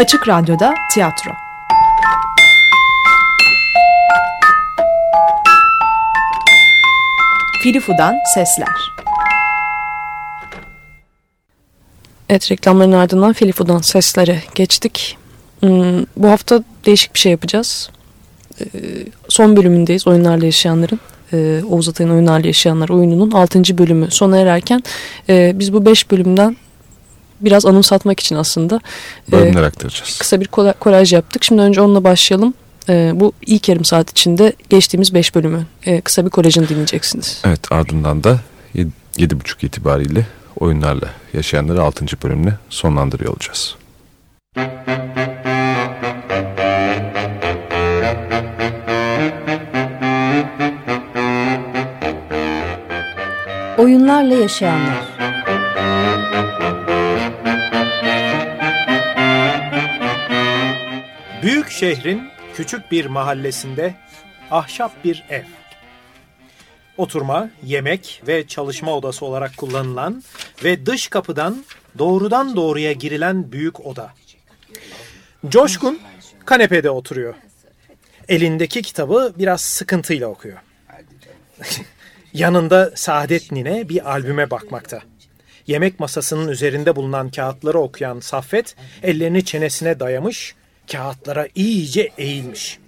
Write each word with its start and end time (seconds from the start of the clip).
Açık 0.00 0.28
Radyo'da 0.28 0.74
tiyatro. 0.90 1.30
Filifu'dan 7.62 8.14
sesler. 8.34 8.68
Evet 12.28 12.52
reklamların 12.52 12.92
ardından 12.92 13.32
Filifu'dan 13.32 13.78
seslere 13.78 14.42
geçtik. 14.54 15.18
Hmm, 15.60 16.04
bu 16.16 16.28
hafta 16.28 16.64
değişik 16.86 17.14
bir 17.14 17.18
şey 17.18 17.32
yapacağız. 17.32 17.90
Ee, 18.60 18.66
son 19.28 19.56
bölümündeyiz 19.56 20.06
oyunlarla 20.06 20.44
yaşayanların. 20.44 21.00
Ee, 21.32 21.62
Oğuz 21.70 21.88
Atay'ın 21.88 22.10
oyunlarla 22.10 22.46
yaşayanlar 22.46 22.88
oyununun 22.88 23.30
6. 23.30 23.78
bölümü 23.78 24.10
sona 24.10 24.38
ererken 24.38 24.82
e, 25.28 25.52
biz 25.54 25.72
bu 25.72 25.86
5 25.86 26.10
bölümden 26.10 26.56
biraz 27.40 27.66
anımsatmak 27.66 28.20
için 28.20 28.36
aslında 28.36 28.80
e, 29.28 29.32
bölümler 29.32 29.62
aktaracağız. 29.62 30.18
Kısa 30.18 30.40
bir 30.40 30.46
kolaj 30.80 31.12
yaptık. 31.12 31.44
Şimdi 31.44 31.62
önce 31.62 31.80
onunla 31.80 32.04
başlayalım. 32.04 32.54
E, 32.88 33.12
bu 33.14 33.32
ilk 33.46 33.68
yarım 33.68 33.84
saat 33.84 34.10
içinde 34.10 34.52
geçtiğimiz 34.68 35.14
5 35.14 35.34
bölümü 35.34 35.66
e, 35.86 36.00
kısa 36.00 36.24
bir 36.24 36.30
kolajını 36.30 36.68
dinleyeceksiniz. 36.68 37.42
Evet 37.44 37.72
ardından 37.72 38.24
da 38.24 38.40
7.30 39.18 39.66
itibariyle 39.66 40.26
oyunlarla 40.60 41.08
yaşayanları 41.32 41.82
6. 41.82 42.06
bölümle 42.22 42.54
sonlandırıyor 42.70 43.32
olacağız. 43.32 43.76
Oyunlarla 53.78 54.34
yaşayanlar 54.34 55.29
Büyük 61.42 61.70
şehrin 61.70 62.22
küçük 62.54 62.92
bir 62.92 63.06
mahallesinde 63.06 63.94
ahşap 64.50 65.04
bir 65.04 65.24
ev. 65.30 65.44
Oturma, 66.96 67.50
yemek 67.62 68.22
ve 68.26 68.46
çalışma 68.46 68.96
odası 68.96 69.26
olarak 69.26 69.56
kullanılan 69.56 70.22
ve 70.64 70.86
dış 70.86 71.08
kapıdan 71.08 71.64
doğrudan 71.98 72.56
doğruya 72.56 72.92
girilen 72.92 73.52
büyük 73.52 73.86
oda. 73.86 74.10
Coşkun 75.48 76.00
kanepede 76.44 76.90
oturuyor. 76.90 77.34
Elindeki 78.28 78.82
kitabı 78.82 79.32
biraz 79.38 79.60
sıkıntıyla 79.60 80.28
okuyor. 80.28 80.58
Yanında 82.32 82.92
Saadet 82.94 83.52
Nine 83.52 83.88
bir 83.88 84.10
albüme 84.10 84.50
bakmakta. 84.50 85.00
Yemek 85.66 86.00
masasının 86.00 86.48
üzerinde 86.48 86.96
bulunan 86.96 87.30
kağıtları 87.30 87.78
okuyan 87.78 88.20
Saffet 88.20 88.76
ellerini 89.02 89.44
çenesine 89.44 90.00
dayamış, 90.00 90.54
kağıtlara 90.92 91.48
iyice 91.54 92.12
eğilmiş. 92.18 92.78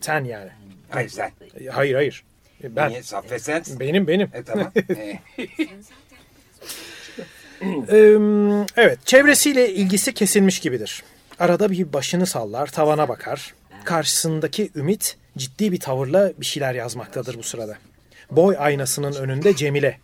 Sen 0.00 0.24
yani. 0.24 0.50
Hayır 0.90 1.08
sen. 1.08 1.32
Hayır 1.70 1.94
hayır. 1.94 2.24
Ben. 2.62 2.90
Niye 2.90 3.02
Saffet 3.02 3.42
sen? 3.42 3.62
Benim 3.80 4.06
benim. 4.06 4.28
E 4.34 4.42
tamam. 4.42 4.72
Ee, 7.88 8.18
evet 8.76 9.06
çevresiyle 9.06 9.72
ilgisi 9.72 10.14
kesilmiş 10.14 10.60
gibidir. 10.60 11.02
Arada 11.38 11.70
bir 11.70 11.92
başını 11.92 12.26
sallar, 12.26 12.66
tavana 12.66 13.08
bakar. 13.08 13.54
Karşısındaki 13.84 14.70
Ümit 14.76 15.16
ciddi 15.38 15.72
bir 15.72 15.80
tavırla 15.80 16.32
bir 16.40 16.46
şeyler 16.46 16.74
yazmaktadır 16.74 17.38
bu 17.38 17.42
sırada. 17.42 17.78
Boy 18.30 18.56
aynasının 18.58 19.12
önünde 19.12 19.56
Cemile. 19.56 19.98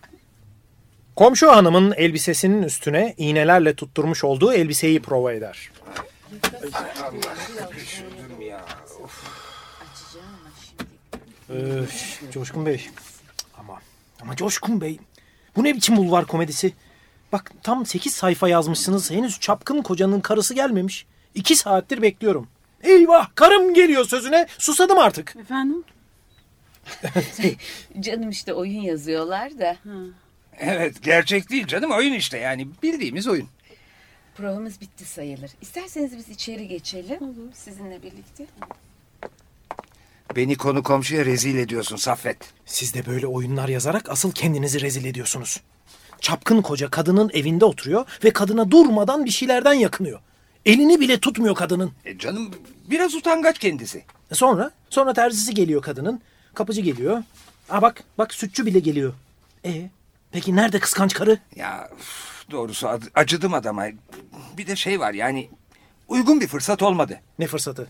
Komşu 1.17 1.51
hanımın 1.51 1.95
elbisesinin 1.97 2.63
üstüne 2.63 3.15
iğnelerle 3.17 3.75
tutturmuş 3.75 4.25
olduğu 4.25 4.53
elbiseyi 4.53 5.03
prova 5.03 5.33
eder. 5.33 5.71
Öf, 11.49 12.33
Coşkun 12.33 12.67
Bey. 12.67 12.89
Ama 13.59 13.81
ama 14.23 14.37
Coşkun 14.37 14.81
Bey. 14.81 14.99
Bu 15.57 15.65
ne 15.65 15.75
biçim 15.75 15.97
bulvar 15.97 16.27
komedisi? 16.27 16.73
Bak 17.33 17.53
tam 17.63 17.87
8 17.87 18.15
sayfa 18.15 18.49
yazmışsınız. 18.49 19.11
Henüz 19.11 19.41
çapkın 19.41 19.83
kocanın 19.83 20.21
karısı 20.21 20.55
gelmemiş. 20.55 21.07
2 21.35 21.57
saattir 21.57 22.03
bekliyorum. 22.03 22.49
Eyvah 22.83 23.29
karım 23.35 23.75
geliyor 23.75 24.05
sözüne. 24.05 24.47
Susadım 24.59 24.99
artık. 24.99 25.37
Efendim? 25.41 25.85
Canım 28.01 28.31
işte 28.31 28.55
oyun 28.55 28.81
yazıyorlar 28.81 29.59
da. 29.59 29.77
Evet 30.59 31.03
gerçek 31.03 31.51
değil 31.51 31.67
canım 31.67 31.93
oyun 31.93 32.13
işte 32.13 32.39
yani 32.39 32.69
bildiğimiz 32.83 33.29
oyun. 33.29 33.49
Provamız 34.39 34.81
bitti 34.81 35.05
sayılır. 35.05 35.51
İsterseniz 35.61 36.17
biz 36.17 36.29
içeri 36.29 36.69
geçelim. 36.69 37.23
Olur. 37.23 37.53
Sizinle 37.55 38.03
birlikte. 38.03 38.47
Beni 40.37 40.57
konu 40.57 40.83
komşuya 40.83 41.25
rezil 41.25 41.59
ediyorsun 41.59 41.97
Saffet. 41.97 42.37
Siz 42.67 42.95
de 42.95 43.07
böyle 43.07 43.27
oyunlar 43.27 43.69
yazarak 43.69 44.11
asıl 44.11 44.33
kendinizi 44.33 44.81
rezil 44.81 45.05
ediyorsunuz. 45.05 45.61
Çapkın 46.21 46.63
koca 46.63 46.91
kadının 46.91 47.31
evinde 47.35 47.65
oturuyor 47.65 48.07
ve 48.25 48.31
kadına 48.31 48.71
durmadan 48.71 49.25
bir 49.25 49.31
şeylerden 49.31 49.73
yakınıyor. 49.73 50.21
Elini 50.67 51.01
bile 51.01 51.21
tutmuyor 51.21 51.55
kadının. 51.55 51.93
E 52.05 52.19
canım 52.19 52.51
biraz 52.91 53.15
utangaç 53.15 53.59
kendisi. 53.59 54.05
E 54.31 54.35
sonra? 54.35 54.71
Sonra 54.91 55.13
terzisi 55.13 55.55
geliyor 55.55 55.83
kadının. 55.83 56.21
Kapıcı 56.55 56.81
geliyor. 56.81 57.23
Aa 57.71 57.83
bak 57.83 58.05
bak 58.19 58.35
sütçü 58.35 58.67
bile 58.67 58.79
geliyor. 58.79 59.15
E 59.65 59.91
peki 60.33 60.57
nerede 60.57 60.79
kıskanç 60.79 61.15
karı? 61.15 61.39
Ya 61.57 61.91
doğrusu 62.51 63.01
acıdım 63.15 63.55
adama. 63.55 63.87
Bir 64.59 64.67
de 64.67 64.77
şey 64.77 65.01
var 65.01 65.15
yani 65.15 65.51
uygun 66.09 66.41
bir 66.41 66.49
fırsat 66.49 66.83
olmadı. 66.83 67.21
Ne 67.39 67.47
fırsatı? 67.47 67.89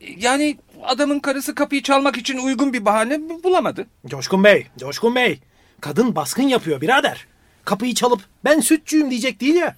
Yani 0.00 0.58
adamın 0.82 1.20
karısı 1.20 1.54
kapıyı 1.54 1.82
çalmak 1.82 2.16
için 2.16 2.38
uygun 2.38 2.72
bir 2.72 2.84
bahane 2.84 3.28
bulamadı. 3.44 3.86
Coşkun 4.06 4.44
Bey, 4.44 4.66
Coşkun 4.78 5.14
Bey. 5.14 5.40
Kadın 5.80 6.16
baskın 6.16 6.42
yapıyor 6.42 6.80
birader. 6.80 7.26
Kapıyı 7.64 7.94
çalıp 7.94 8.20
ben 8.44 8.60
sütçüyüm 8.60 9.10
diyecek 9.10 9.40
değil 9.40 9.54
ya. 9.54 9.76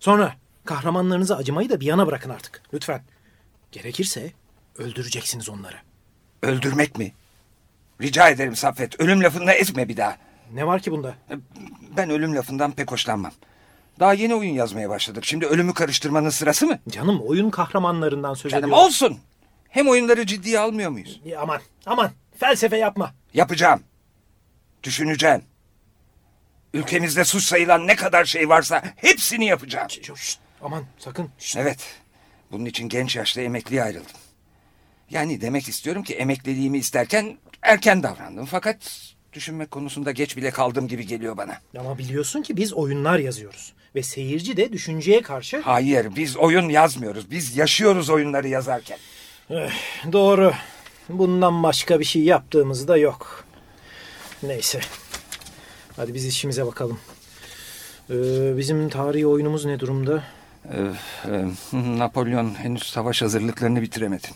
Sonra 0.00 0.34
kahramanlarınıza 0.64 1.36
acımayı 1.36 1.70
da 1.70 1.80
bir 1.80 1.86
yana 1.86 2.06
bırakın 2.06 2.30
artık. 2.30 2.62
Lütfen. 2.74 3.02
Gerekirse 3.72 4.32
öldüreceksiniz 4.78 5.48
onları. 5.48 5.76
Öldürmek 6.42 6.98
mi? 6.98 7.12
Rica 8.02 8.28
ederim 8.28 8.56
Saffet. 8.56 9.00
Ölüm 9.00 9.22
lafını 9.22 9.52
etme 9.52 9.88
bir 9.88 9.96
daha. 9.96 10.16
Ne 10.52 10.66
var 10.66 10.80
ki 10.82 10.92
bunda? 10.92 11.14
Ben 11.96 12.10
ölüm 12.10 12.36
lafından 12.36 12.72
pek 12.72 12.92
hoşlanmam. 12.92 13.32
Daha 14.00 14.12
yeni 14.14 14.34
oyun 14.34 14.52
yazmaya 14.54 14.90
başladık. 14.90 15.24
Şimdi 15.24 15.46
ölümü 15.46 15.74
karıştırmanın 15.74 16.30
sırası 16.30 16.66
mı? 16.66 16.78
Canım 16.88 17.20
oyun 17.20 17.50
kahramanlarından 17.50 18.34
söz 18.34 18.52
Canım 18.52 18.64
ediyorum. 18.64 18.84
olsun. 18.86 19.18
Hem 19.68 19.88
oyunları 19.88 20.26
ciddiye 20.26 20.58
almıyor 20.58 20.90
muyuz? 20.90 21.20
Ya 21.24 21.40
aman 21.40 21.60
aman 21.86 22.10
felsefe 22.36 22.76
yapma. 22.76 23.14
Yapacağım. 23.34 23.82
Düşüneceğim. 24.82 25.42
Ülkemizde 26.74 27.24
suç 27.24 27.44
sayılan 27.44 27.86
ne 27.86 27.96
kadar 27.96 28.24
şey 28.24 28.48
varsa 28.48 28.82
hepsini 28.96 29.46
yapacağım. 29.46 29.90
Şşt, 29.90 30.38
aman 30.62 30.84
sakın. 30.98 31.30
Şşt. 31.38 31.56
Evet. 31.56 31.78
Bunun 32.52 32.64
için 32.64 32.88
genç 32.88 33.16
yaşta 33.16 33.40
emekliye 33.40 33.82
ayrıldım. 33.82 34.16
Yani 35.10 35.40
demek 35.40 35.68
istiyorum 35.68 36.02
ki 36.02 36.14
emekliliğimi 36.14 36.78
isterken 36.78 37.38
erken 37.62 38.02
davrandım. 38.02 38.46
Fakat 38.46 38.76
düşünmek 39.36 39.70
konusunda 39.70 40.10
geç 40.10 40.36
bile 40.36 40.50
kaldığım 40.50 40.88
gibi 40.88 41.06
geliyor 41.06 41.36
bana. 41.36 41.60
Ama 41.78 41.98
biliyorsun 41.98 42.42
ki 42.42 42.56
biz 42.56 42.72
oyunlar 42.72 43.18
yazıyoruz. 43.18 43.72
Ve 43.94 44.02
seyirci 44.02 44.56
de 44.56 44.72
düşünceye 44.72 45.22
karşı... 45.22 45.60
Hayır 45.60 46.16
biz 46.16 46.36
oyun 46.36 46.68
yazmıyoruz. 46.68 47.30
Biz 47.30 47.56
yaşıyoruz 47.56 48.10
oyunları 48.10 48.48
yazarken. 48.48 48.98
Eh, 49.50 49.70
doğru. 50.12 50.52
Bundan 51.08 51.62
başka 51.62 52.00
bir 52.00 52.04
şey 52.04 52.22
yaptığımız 52.22 52.88
da 52.88 52.96
yok. 52.96 53.44
Neyse. 54.42 54.80
Hadi 55.96 56.14
biz 56.14 56.26
işimize 56.26 56.66
bakalım. 56.66 56.98
Ee, 58.10 58.56
bizim 58.56 58.88
tarihi 58.88 59.26
oyunumuz 59.26 59.64
ne 59.64 59.80
durumda? 59.80 60.22
Ee, 60.64 60.78
e, 61.32 61.98
Napolyon 61.98 62.54
henüz 62.54 62.82
savaş 62.82 63.22
hazırlıklarını 63.22 63.82
bitiremedi. 63.82 64.28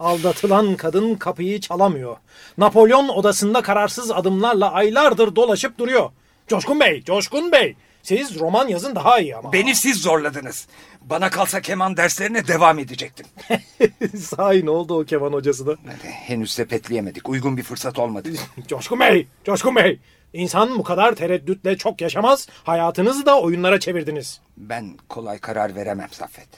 Aldatılan 0.00 0.76
kadın 0.76 1.14
kapıyı 1.14 1.60
çalamıyor. 1.60 2.16
Napolyon 2.58 3.08
odasında 3.08 3.62
kararsız 3.62 4.10
adımlarla 4.10 4.72
aylardır 4.72 5.36
dolaşıp 5.36 5.78
duruyor. 5.78 6.10
Coşkun 6.48 6.80
Bey, 6.80 7.02
Coşkun 7.02 7.52
Bey. 7.52 7.76
Siz 8.02 8.40
roman 8.40 8.68
yazın 8.68 8.94
daha 8.94 9.18
iyi 9.20 9.36
ama. 9.36 9.52
Beni 9.52 9.74
siz 9.74 10.02
zorladınız. 10.02 10.66
Bana 11.00 11.30
kalsa 11.30 11.60
keman 11.60 11.96
derslerine 11.96 12.46
devam 12.48 12.78
edecektim. 12.78 13.26
Sahi 14.18 14.66
ne 14.66 14.70
oldu 14.70 15.00
o 15.00 15.04
keman 15.04 15.32
hocası 15.32 15.66
da? 15.66 15.76
Henüz 16.02 16.52
sepetleyemedik. 16.52 17.28
Uygun 17.28 17.56
bir 17.56 17.62
fırsat 17.62 17.98
olmadı. 17.98 18.28
Coşkun 18.68 19.00
Bey, 19.00 19.26
Coşkun 19.44 19.76
Bey. 19.76 19.98
İnsan 20.32 20.78
bu 20.78 20.82
kadar 20.82 21.14
tereddütle 21.14 21.76
çok 21.76 22.00
yaşamaz. 22.00 22.48
Hayatınızı 22.64 23.26
da 23.26 23.40
oyunlara 23.40 23.80
çevirdiniz. 23.80 24.40
Ben 24.56 24.96
kolay 25.08 25.38
karar 25.38 25.74
veremem 25.74 26.08
Saffet. 26.10 26.48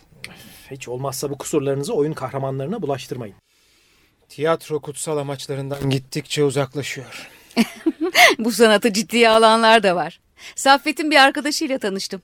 Hiç 0.71 0.89
olmazsa 0.89 1.31
bu 1.31 1.39
kusurlarınızı 1.39 1.95
oyun 1.95 2.13
kahramanlarına 2.13 2.83
bulaştırmayın. 2.83 3.37
Tiyatro 4.29 4.81
kutsal 4.81 5.19
amaçlarından 5.19 5.91
gittikçe 5.91 6.45
uzaklaşıyor. 6.45 7.31
Bu 8.39 8.53
sanatı 8.53 8.93
ciddiye 8.93 9.29
alanlar 9.29 9.83
da 9.83 9.97
var. 9.97 10.21
Saffet'in 10.55 11.11
bir 11.11 11.17
arkadaşıyla 11.17 11.79
tanıştım. 11.79 12.23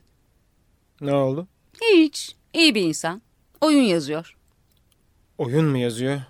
Ne 1.01 1.13
oldu? 1.13 1.47
Hiç. 1.81 2.35
İyi 2.53 2.75
bir 2.75 2.81
insan. 2.81 3.21
Oyun 3.61 3.81
yazıyor. 3.81 4.35
Oyun 5.37 5.65
mu 5.65 5.77
yazıyor? 5.77 6.21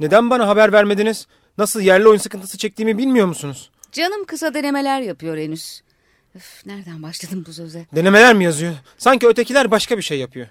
Neden 0.00 0.30
bana 0.30 0.48
haber 0.48 0.72
vermediniz? 0.72 1.26
Nasıl 1.58 1.80
yerli 1.80 2.08
oyun 2.08 2.18
sıkıntısı 2.18 2.58
çektiğimi 2.58 2.98
bilmiyor 2.98 3.26
musunuz? 3.26 3.70
Canım 3.92 4.24
kısa 4.24 4.54
denemeler 4.54 5.00
yapıyor 5.00 5.38
henüz. 5.38 5.82
Üf, 6.34 6.66
nereden 6.66 7.02
başladım 7.02 7.44
bu 7.46 7.52
söze? 7.52 7.86
Denemeler 7.94 8.34
mi 8.34 8.44
yazıyor? 8.44 8.74
Sanki 8.98 9.26
ötekiler 9.26 9.70
başka 9.70 9.96
bir 9.96 10.02
şey 10.02 10.18
yapıyor. 10.18 10.46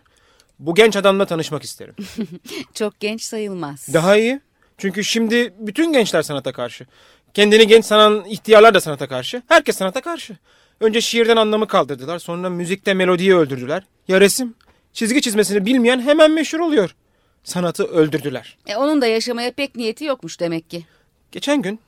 Bu 0.59 0.75
genç 0.75 0.95
adamla 0.95 1.25
tanışmak 1.25 1.63
isterim. 1.63 1.95
Çok 2.73 2.99
genç 2.99 3.21
sayılmaz. 3.23 3.87
Daha 3.93 4.17
iyi. 4.17 4.39
Çünkü 4.77 5.03
şimdi 5.03 5.53
bütün 5.59 5.93
gençler 5.93 6.21
sanata 6.21 6.51
karşı. 6.51 6.85
Kendini 7.33 7.67
genç 7.67 7.85
sanan 7.85 8.25
ihtiyarlar 8.25 8.73
da 8.73 8.81
sanata 8.81 9.07
karşı. 9.07 9.41
Herkes 9.47 9.77
sanata 9.77 10.01
karşı. 10.01 10.37
Önce 10.79 11.01
şiirden 11.01 11.37
anlamı 11.37 11.67
kaldırdılar. 11.67 12.19
Sonra 12.19 12.49
müzikte 12.49 12.93
melodiyi 12.93 13.35
öldürdüler. 13.35 13.83
Ya 14.07 14.21
resim? 14.21 14.55
Çizgi 14.93 15.21
çizmesini 15.21 15.65
bilmeyen 15.65 15.99
hemen 15.99 16.31
meşhur 16.31 16.59
oluyor. 16.59 16.95
Sanatı 17.43 17.83
öldürdüler. 17.83 18.57
E, 18.67 18.75
onun 18.75 19.01
da 19.01 19.07
yaşamaya 19.07 19.51
pek 19.51 19.75
niyeti 19.75 20.05
yokmuş 20.05 20.39
demek 20.39 20.69
ki. 20.69 20.85
Geçen 21.31 21.61
gün 21.61 21.79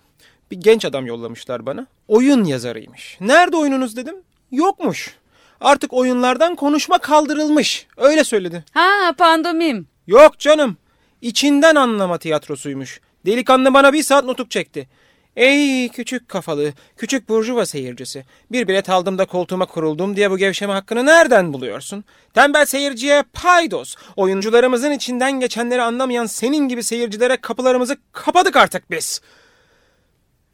bir 0.51 0.57
genç 0.57 0.85
adam 0.85 1.05
yollamışlar 1.05 1.65
bana. 1.65 1.87
Oyun 2.07 2.43
yazarıymış. 2.43 3.17
Nerede 3.21 3.57
oyununuz 3.57 3.97
dedim. 3.97 4.15
Yokmuş. 4.51 5.15
Artık 5.61 5.93
oyunlardan 5.93 6.55
konuşma 6.55 6.97
kaldırılmış. 6.97 7.87
Öyle 7.97 8.23
söyledi. 8.23 8.63
Ha 8.73 9.13
pandomim. 9.17 9.87
Yok 10.07 10.39
canım. 10.39 10.77
İçinden 11.21 11.75
anlama 11.75 12.17
tiyatrosuymuş. 12.17 13.01
Delikanlı 13.25 13.73
bana 13.73 13.93
bir 13.93 14.03
saat 14.03 14.23
nutuk 14.25 14.51
çekti. 14.51 14.89
Ey 15.35 15.89
küçük 15.89 16.29
kafalı, 16.29 16.73
küçük 16.97 17.29
burjuva 17.29 17.65
seyircisi. 17.65 18.25
Bir 18.51 18.67
bilet 18.67 18.89
aldım 18.89 19.17
da 19.17 19.25
koltuğuma 19.25 19.65
kuruldum 19.65 20.15
diye 20.15 20.31
bu 20.31 20.37
gevşeme 20.37 20.73
hakkını 20.73 21.05
nereden 21.05 21.53
buluyorsun? 21.53 22.03
Tembel 22.33 22.65
seyirciye 22.65 23.23
paydos. 23.33 23.95
Oyuncularımızın 24.15 24.91
içinden 24.91 25.31
geçenleri 25.31 25.81
anlamayan 25.81 26.25
senin 26.25 26.67
gibi 26.67 26.83
seyircilere 26.83 27.37
kapılarımızı 27.37 27.97
kapadık 28.11 28.55
artık 28.55 28.91
biz. 28.91 29.21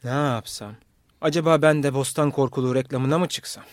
Ne 0.03 0.09
yapsam? 0.09 0.73
Acaba 1.21 1.61
ben 1.61 1.83
de 1.83 1.93
Bostan 1.93 2.31
Korkuluğu 2.31 2.75
reklamına 2.75 3.19
mı 3.19 3.27
çıksam? 3.27 3.63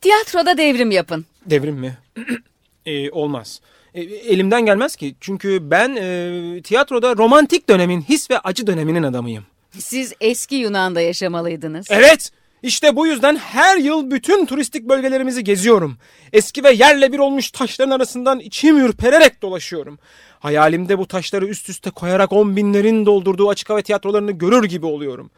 Tiyatroda 0.00 0.58
devrim 0.58 0.90
yapın. 0.90 1.26
Devrim 1.46 1.76
mi? 1.76 1.98
Ee, 2.86 3.10
olmaz. 3.10 3.60
Ee, 3.94 4.00
elimden 4.02 4.66
gelmez 4.66 4.96
ki. 4.96 5.14
Çünkü 5.20 5.70
ben 5.70 5.96
e, 5.96 6.62
tiyatroda 6.62 7.16
romantik 7.16 7.68
dönemin, 7.68 8.00
his 8.02 8.30
ve 8.30 8.38
acı 8.38 8.66
döneminin 8.66 9.02
adamıyım. 9.02 9.44
Siz 9.78 10.12
eski 10.20 10.54
Yunan'da 10.54 11.00
yaşamalıydınız. 11.00 11.86
Evet. 11.90 12.30
İşte 12.62 12.96
bu 12.96 13.06
yüzden 13.06 13.36
her 13.36 13.76
yıl 13.76 14.10
bütün 14.10 14.46
turistik 14.46 14.88
bölgelerimizi 14.88 15.44
geziyorum. 15.44 15.98
Eski 16.32 16.64
ve 16.64 16.72
yerle 16.72 17.12
bir 17.12 17.18
olmuş 17.18 17.50
taşların 17.50 17.90
arasından 17.90 18.40
içim 18.40 18.78
ürpererek 18.78 19.42
dolaşıyorum. 19.42 19.98
Hayalimde 20.38 20.98
bu 20.98 21.06
taşları 21.06 21.46
üst 21.46 21.68
üste 21.68 21.90
koyarak 21.90 22.32
on 22.32 22.56
binlerin 22.56 23.06
doldurduğu 23.06 23.48
açık 23.48 23.70
hava 23.70 23.82
tiyatrolarını 23.82 24.32
görür 24.32 24.64
gibi 24.64 24.86
oluyorum. 24.86 25.30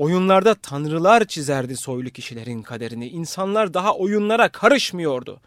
Oyunlarda 0.00 0.54
tanrılar 0.54 1.24
çizerdi 1.24 1.76
soylu 1.76 2.10
kişilerin 2.10 2.62
kaderini. 2.62 3.08
İnsanlar 3.08 3.74
daha 3.74 3.94
oyunlara 3.94 4.48
karışmıyordu. 4.48 5.40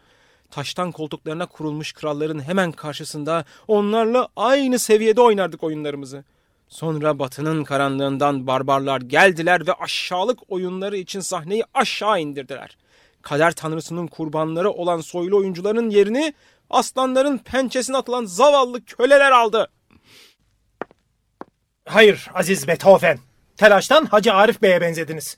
Taştan 0.50 0.92
koltuklarına 0.92 1.46
kurulmuş 1.46 1.92
kralların 1.92 2.40
hemen 2.40 2.72
karşısında 2.72 3.44
onlarla 3.68 4.28
aynı 4.36 4.78
seviyede 4.78 5.20
oynardık 5.20 5.62
oyunlarımızı. 5.62 6.24
Sonra 6.68 7.18
batının 7.18 7.64
karanlığından 7.64 8.46
barbarlar 8.46 9.00
geldiler 9.00 9.66
ve 9.66 9.72
aşağılık 9.72 10.38
oyunları 10.48 10.96
için 10.96 11.20
sahneyi 11.20 11.64
aşağı 11.74 12.20
indirdiler. 12.20 12.76
Kader 13.22 13.52
tanrısının 13.52 14.06
kurbanları 14.06 14.70
olan 14.70 15.00
soylu 15.00 15.36
oyuncuların 15.36 15.90
yerini 15.90 16.34
aslanların 16.70 17.38
pençesine 17.38 17.96
atılan 17.96 18.24
zavallı 18.24 18.84
köleler 18.84 19.32
aldı. 19.32 19.70
Hayır 21.88 22.28
Aziz 22.34 22.68
Beethoven. 22.68 23.18
Telaştan 23.56 24.04
Hacı 24.06 24.32
Arif 24.32 24.62
Bey'e 24.62 24.80
benzediniz. 24.80 25.36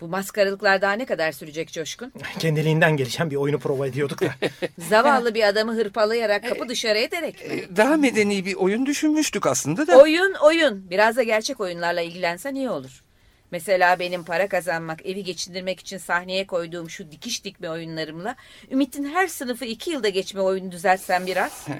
Bu 0.00 0.08
maskaralıklar 0.08 0.82
daha 0.82 0.92
ne 0.92 1.04
kadar 1.06 1.32
sürecek 1.32 1.72
Coşkun? 1.72 2.12
Kendiliğinden 2.38 2.96
gelişen 2.96 3.30
bir 3.30 3.36
oyunu 3.36 3.58
prova 3.58 3.86
ediyorduk 3.86 4.20
da. 4.22 4.28
Zavallı 4.78 5.34
bir 5.34 5.42
adamı 5.48 5.74
hırpalayarak 5.74 6.48
kapı 6.48 6.68
dışarı 6.68 6.98
ederek 6.98 7.48
mi? 7.50 7.54
E, 7.54 7.76
Daha 7.76 7.96
medeni 7.96 8.46
bir 8.46 8.54
oyun 8.54 8.86
düşünmüştük 8.86 9.46
aslında 9.46 9.86
da. 9.86 9.98
Oyun 9.98 10.34
oyun. 10.34 10.90
Biraz 10.90 11.16
da 11.16 11.22
gerçek 11.22 11.60
oyunlarla 11.60 12.00
ilgilensen 12.00 12.54
iyi 12.54 12.70
olur. 12.70 13.02
Mesela 13.50 13.98
benim 13.98 14.24
para 14.24 14.48
kazanmak, 14.48 15.06
evi 15.06 15.24
geçindirmek 15.24 15.80
için 15.80 15.98
sahneye 15.98 16.46
koyduğum 16.46 16.90
şu 16.90 17.10
dikiş 17.10 17.44
dikme 17.44 17.70
oyunlarımla 17.70 18.36
Ümit'in 18.70 19.04
her 19.04 19.26
sınıfı 19.26 19.64
iki 19.64 19.90
yılda 19.90 20.08
geçme 20.08 20.40
oyunu 20.40 20.72
düzeltsen 20.72 21.26
biraz. 21.26 21.66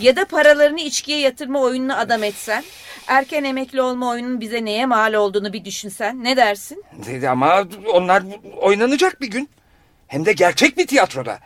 Ya 0.00 0.16
da 0.16 0.24
paralarını 0.24 0.80
içkiye 0.80 1.18
yatırma 1.18 1.60
oyununu 1.60 1.98
adam 1.98 2.22
etsen. 2.22 2.64
Erken 3.06 3.44
emekli 3.44 3.82
olma 3.82 4.10
oyunun 4.10 4.40
bize 4.40 4.64
neye 4.64 4.86
mal 4.86 5.14
olduğunu 5.14 5.52
bir 5.52 5.64
düşünsen. 5.64 6.24
Ne 6.24 6.36
dersin? 6.36 6.84
Dedi 7.06 7.28
Ama 7.28 7.64
onlar 7.92 8.22
oynanacak 8.56 9.20
bir 9.20 9.30
gün. 9.30 9.48
Hem 10.06 10.26
de 10.26 10.32
gerçek 10.32 10.78
bir 10.78 10.86
tiyatroda. 10.86 11.38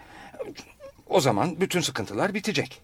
O 1.07 1.21
zaman 1.21 1.61
bütün 1.61 1.81
sıkıntılar 1.81 2.35
bitecek. 2.35 2.83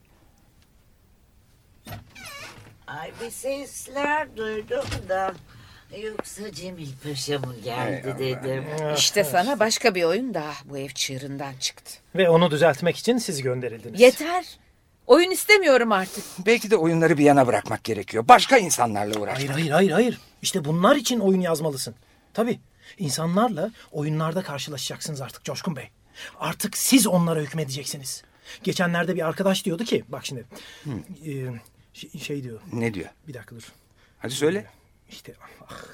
Ay 2.87 3.11
bir 3.23 3.31
sesler 3.31 4.37
duydum 4.37 4.85
da 5.09 5.35
yoksa 6.02 6.52
Cemil 6.52 6.88
Paşa 7.04 7.38
mı 7.38 7.54
geldi 7.64 8.16
dedim. 8.19 8.64
İşte 8.96 9.25
sana 9.25 9.60
başka 9.60 9.94
bir 9.94 10.04
oyun 10.04 10.34
daha 10.34 10.52
bu 10.64 10.78
ev 10.78 10.88
çığırından 10.88 11.52
çıktı. 11.60 11.93
Ve 12.14 12.28
onu 12.31 12.50
düzeltmek 12.50 12.96
için 12.96 13.19
siz 13.19 13.43
gönderildiniz. 13.43 14.00
Yeter. 14.00 14.44
Oyun 15.06 15.31
istemiyorum 15.31 15.93
artık. 15.93 16.25
Belki 16.46 16.70
de 16.70 16.76
oyunları 16.76 17.19
bir 17.19 17.25
yana 17.25 17.46
bırakmak 17.46 17.84
gerekiyor. 17.84 18.28
Başka 18.28 18.58
insanlarla 18.58 19.20
uğraşmak. 19.20 19.38
Hayır 19.38 19.50
hayır 19.50 19.70
hayır 19.70 19.90
hayır. 19.90 20.20
İşte 20.43 20.64
bunlar 20.64 20.96
için 20.96 21.20
oyun 21.20 21.40
yazmalısın. 21.40 21.94
Tabii. 22.34 22.60
İnsanlarla 22.98 23.70
oyunlarda 23.93 24.43
karşılaşacaksınız 24.43 25.20
artık 25.20 25.44
Coşkun 25.44 25.76
Bey. 25.76 25.88
Artık 26.40 26.76
siz 26.76 27.06
onlara 27.06 27.40
hükmedeceksiniz. 27.40 28.22
Geçenlerde 28.62 29.16
bir 29.16 29.26
arkadaş 29.26 29.64
diyordu 29.64 29.84
ki 29.84 30.04
bak 30.08 30.26
şimdi 30.26 30.44
e, 31.26 31.32
şey, 31.93 32.10
şey 32.20 32.43
diyor 32.43 32.60
Ne 32.72 32.94
diyor? 32.94 33.08
bir 33.28 33.34
dakika 33.34 33.56
dur. 33.56 33.72
Hadi 34.19 34.32
söyle. 34.34 34.66
İşte 35.11 35.35
ah, 35.70 35.85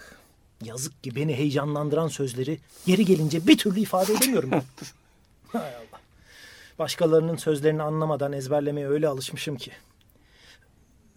yazık 0.65 1.05
ki 1.05 1.17
beni 1.17 1.35
heyecanlandıran 1.35 2.09
sözleri 2.09 2.59
yeri 2.87 3.05
gelince 3.05 3.47
bir 3.47 3.59
türlü 3.59 3.81
ifade 3.81 4.13
edemiyorum. 4.13 4.51
Hay 5.53 5.75
Allah. 5.77 6.01
Başkalarının 6.79 7.37
sözlerini 7.37 7.83
anlamadan 7.83 8.33
ezberlemeye 8.33 8.89
öyle 8.89 9.09
alışmışım 9.09 9.57
ki. 9.57 9.73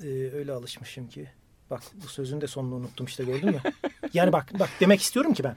Ee, 0.04 0.08
öyle 0.34 0.52
alışmışım 0.52 1.10
ki. 1.10 1.30
Bak 1.70 1.82
bu 2.04 2.08
sözün 2.08 2.42
de 2.42 2.48
sonunu 2.48 2.76
unuttum 2.76 3.06
işte 3.06 3.24
gördün 3.24 3.50
mü? 3.50 3.62
Yani 4.14 4.34
bak 4.34 4.60
bak 4.60 4.70
demek 4.80 5.02
istiyorum 5.02 5.34
ki 5.34 5.44
ben. 5.44 5.56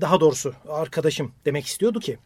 Daha 0.00 0.20
doğrusu 0.20 0.54
arkadaşım 0.68 1.32
demek 1.44 1.66
istiyordu 1.66 2.00
ki. 2.00 2.18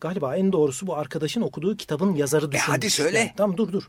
Galiba 0.00 0.36
en 0.36 0.52
doğrusu 0.52 0.86
bu 0.86 0.96
arkadaşın 0.96 1.40
okuduğu 1.40 1.76
kitabın 1.76 2.14
yazarı 2.14 2.52
düşünmüş. 2.52 2.68
hadi 2.68 2.90
söyle. 2.90 3.18
Yani, 3.18 3.32
tamam 3.36 3.56
dur 3.56 3.72
dur. 3.72 3.88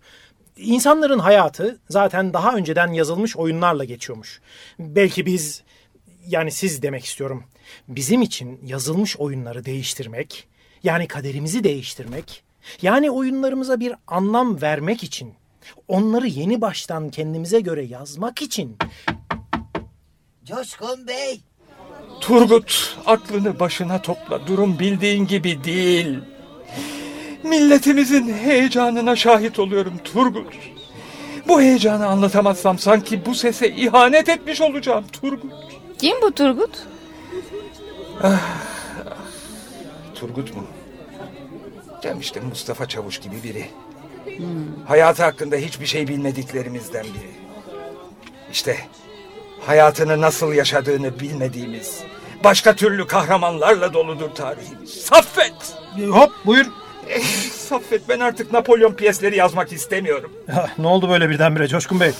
İnsanların 0.59 1.19
hayatı 1.19 1.79
zaten 1.89 2.33
daha 2.33 2.55
önceden 2.55 2.93
yazılmış 2.93 3.37
oyunlarla 3.37 3.83
geçiyormuş. 3.83 4.41
Belki 4.79 5.25
biz 5.25 5.63
yani 6.27 6.51
siz 6.51 6.81
demek 6.81 7.05
istiyorum. 7.05 7.43
Bizim 7.87 8.21
için 8.21 8.59
yazılmış 8.65 9.17
oyunları 9.17 9.65
değiştirmek, 9.65 10.47
yani 10.83 11.07
kaderimizi 11.07 11.63
değiştirmek, 11.63 12.43
yani 12.81 13.11
oyunlarımıza 13.11 13.79
bir 13.79 13.93
anlam 14.07 14.61
vermek 14.61 15.03
için, 15.03 15.33
onları 15.87 16.27
yeni 16.27 16.61
baştan 16.61 17.09
kendimize 17.09 17.59
göre 17.59 17.83
yazmak 17.83 18.41
için 18.41 18.77
Coşkun 20.45 21.07
Bey 21.07 21.41
Turgut 22.21 22.97
aklını 23.05 23.59
başına 23.59 24.01
topla. 24.01 24.47
Durum 24.47 24.79
bildiğin 24.79 25.27
gibi 25.27 25.63
değil. 25.63 26.19
Milletimizin 27.43 28.33
heyecanına 28.33 29.15
şahit 29.15 29.59
oluyorum 29.59 29.93
Turgut. 30.03 30.53
Bu 31.47 31.61
heyecanı 31.61 32.07
anlatamazsam 32.07 32.79
sanki 32.79 33.25
bu 33.25 33.35
sese 33.35 33.69
ihanet 33.69 34.29
etmiş 34.29 34.61
olacağım 34.61 35.05
Turgut. 35.21 35.53
Kim 35.97 36.21
bu 36.21 36.31
Turgut? 36.31 36.87
Turgut 40.15 40.55
mu? 40.55 40.63
Cem 42.01 42.19
işte 42.19 42.39
Mustafa 42.39 42.85
Çavuş 42.87 43.19
gibi 43.19 43.43
biri. 43.43 43.65
Hayatı 44.87 45.23
hakkında 45.23 45.55
hiçbir 45.55 45.85
şey 45.85 46.07
bilmediklerimizden 46.07 47.03
biri. 47.03 47.31
İşte 48.51 48.77
hayatını 49.65 50.21
nasıl 50.21 50.53
yaşadığını 50.53 51.19
bilmediğimiz, 51.19 51.99
başka 52.43 52.75
türlü 52.75 53.07
kahramanlarla 53.07 53.93
doludur 53.93 54.29
tarihimiz. 54.29 54.89
Saffet! 54.89 55.77
Hop 56.11 56.31
buyur. 56.45 56.65
Saffet 57.53 58.09
ben 58.09 58.19
artık 58.19 58.53
Napolyon 58.53 58.93
piyesleri 58.93 59.37
yazmak 59.37 59.71
istemiyorum. 59.73 60.31
Ah, 60.55 60.69
ne 60.77 60.87
oldu 60.87 61.09
böyle 61.09 61.29
birdenbire 61.29 61.67
Coşkun 61.67 61.99
Bey? 61.99 62.11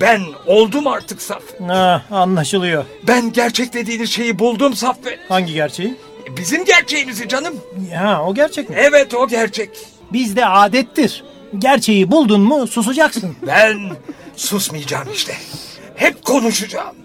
Ben 0.00 0.22
oldum 0.46 0.86
artık 0.86 1.22
Saffet. 1.22 1.60
Ha, 1.60 2.02
anlaşılıyor. 2.10 2.84
Ben 3.06 3.32
gerçek 3.32 3.72
dediğiniz 3.72 4.10
şeyi 4.10 4.38
buldum 4.38 4.74
Saffet. 4.74 5.18
Hangi 5.28 5.52
gerçeği? 5.54 5.94
Bizim 6.36 6.64
gerçeğimizi 6.64 7.28
canım. 7.28 7.54
Ha, 7.94 8.24
o 8.26 8.34
gerçek 8.34 8.70
mi? 8.70 8.76
Evet 8.78 9.14
o 9.14 9.28
gerçek. 9.28 9.70
Bizde 10.12 10.46
adettir. 10.46 11.24
Gerçeği 11.58 12.10
buldun 12.10 12.40
mu 12.40 12.66
susacaksın. 12.66 13.36
Ben 13.46 13.78
susmayacağım 14.36 15.08
işte. 15.14 15.34
Hep 15.94 16.24
konuşacağım. 16.24 16.96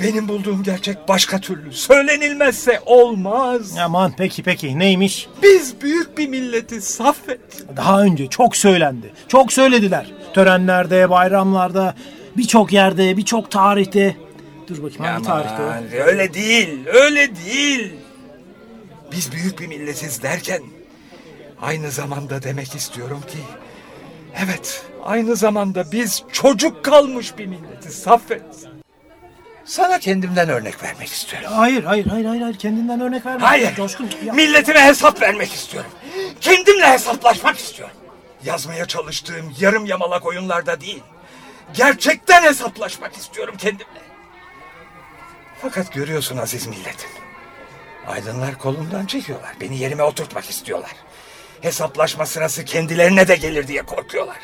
Benim 0.00 0.28
bulduğum 0.28 0.62
gerçek 0.62 1.08
başka 1.08 1.40
türlü. 1.40 1.72
Söylenilmezse 1.72 2.80
olmaz. 2.86 3.78
Aman 3.78 4.12
peki 4.16 4.42
peki 4.42 4.78
neymiş? 4.78 5.28
Biz 5.42 5.80
büyük 5.80 6.18
bir 6.18 6.28
milletiz 6.28 6.84
Saffet. 6.84 7.40
Daha 7.76 8.02
önce 8.02 8.26
çok 8.26 8.56
söylendi. 8.56 9.12
Çok 9.28 9.52
söylediler. 9.52 10.06
Törenlerde, 10.34 11.10
bayramlarda, 11.10 11.94
birçok 12.36 12.72
yerde, 12.72 13.16
birçok 13.16 13.50
tarihte. 13.50 14.16
Dur 14.68 14.82
bakayım 14.82 15.04
hangi 15.04 15.26
tarihte 15.26 15.62
o? 15.62 16.02
Öyle 16.06 16.34
değil, 16.34 16.86
öyle 16.86 17.28
değil. 17.36 17.92
Biz 19.12 19.32
büyük 19.32 19.60
bir 19.60 19.66
milletiz 19.66 20.22
derken 20.22 20.62
aynı 21.62 21.90
zamanda 21.90 22.42
demek 22.42 22.74
istiyorum 22.74 23.20
ki 23.28 23.38
evet 24.44 24.86
aynı 25.04 25.36
zamanda 25.36 25.92
biz 25.92 26.22
çocuk 26.32 26.84
kalmış 26.84 27.38
bir 27.38 27.46
milletiz 27.46 27.94
Saffet. 27.94 28.42
Sana 29.68 29.98
kendimden 29.98 30.48
örnek 30.48 30.82
vermek 30.82 31.08
istiyorum. 31.08 31.48
Hayır, 31.52 31.84
hayır, 31.84 32.06
hayır, 32.06 32.24
hayır, 32.24 32.40
hayır. 32.42 32.58
Kendinden 32.58 33.00
örnek 33.00 33.26
verme. 33.26 33.46
Hayır. 33.46 33.74
Coşkun. 33.74 34.10
ya- 34.24 34.32
Milletime 34.34 34.84
hesap 34.84 35.20
vermek 35.22 35.52
istiyorum. 35.54 35.90
Kendimle 36.40 36.86
hesaplaşmak 36.92 37.58
istiyorum. 37.58 37.96
Yazmaya 38.44 38.86
çalıştığım 38.86 39.54
yarım 39.60 39.86
yamalak 39.86 40.26
oyunlarda 40.26 40.80
değil. 40.80 41.02
Gerçekten 41.74 42.42
hesaplaşmak 42.42 43.16
istiyorum 43.16 43.54
kendimle. 43.58 44.00
Fakat 45.62 45.92
görüyorsun 45.92 46.36
aziz 46.36 46.66
milletim. 46.66 47.10
Aydınlar 48.06 48.58
kolumdan 48.58 49.06
çekiyorlar. 49.06 49.52
Beni 49.60 49.78
yerime 49.78 50.02
oturtmak 50.02 50.50
istiyorlar. 50.50 50.90
Hesaplaşma 51.60 52.26
sırası 52.26 52.64
kendilerine 52.64 53.28
de 53.28 53.36
gelir 53.36 53.68
diye 53.68 53.82
korkuyorlar. 53.82 54.36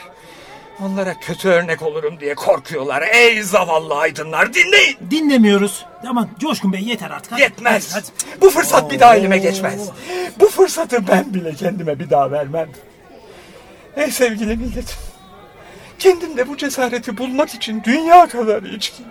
Onlara 0.82 1.20
kötü 1.20 1.48
örnek 1.48 1.82
olurum 1.82 2.20
diye 2.20 2.34
korkuyorlar. 2.34 3.02
Ey 3.02 3.42
zavallı 3.42 3.94
aydınlar 3.94 4.54
dinleyin. 4.54 4.96
Dinlemiyoruz. 5.10 5.86
Aman 6.08 6.28
Coşkun 6.40 6.72
Bey 6.72 6.82
yeter 6.82 7.10
artık. 7.10 7.32
Hadi, 7.32 7.40
Yetmez. 7.40 7.94
hadi, 7.94 8.06
hadi. 8.30 8.40
Bu 8.40 8.50
fırsat 8.50 8.90
bir 8.90 9.00
daha 9.00 9.16
elime 9.16 9.38
geçmez. 9.38 9.88
Bu 10.40 10.48
fırsatı 10.48 11.08
ben 11.08 11.34
bile 11.34 11.54
kendime 11.54 11.98
bir 11.98 12.10
daha 12.10 12.30
vermem. 12.30 12.68
Ey 13.96 14.10
sevgili 14.10 14.56
milletim. 14.56 14.96
Kendimde 15.98 16.48
bu 16.48 16.56
cesareti 16.56 17.18
bulmak 17.18 17.54
için 17.54 17.82
dünya 17.84 18.26
kadar 18.26 18.62
içki. 18.62 19.02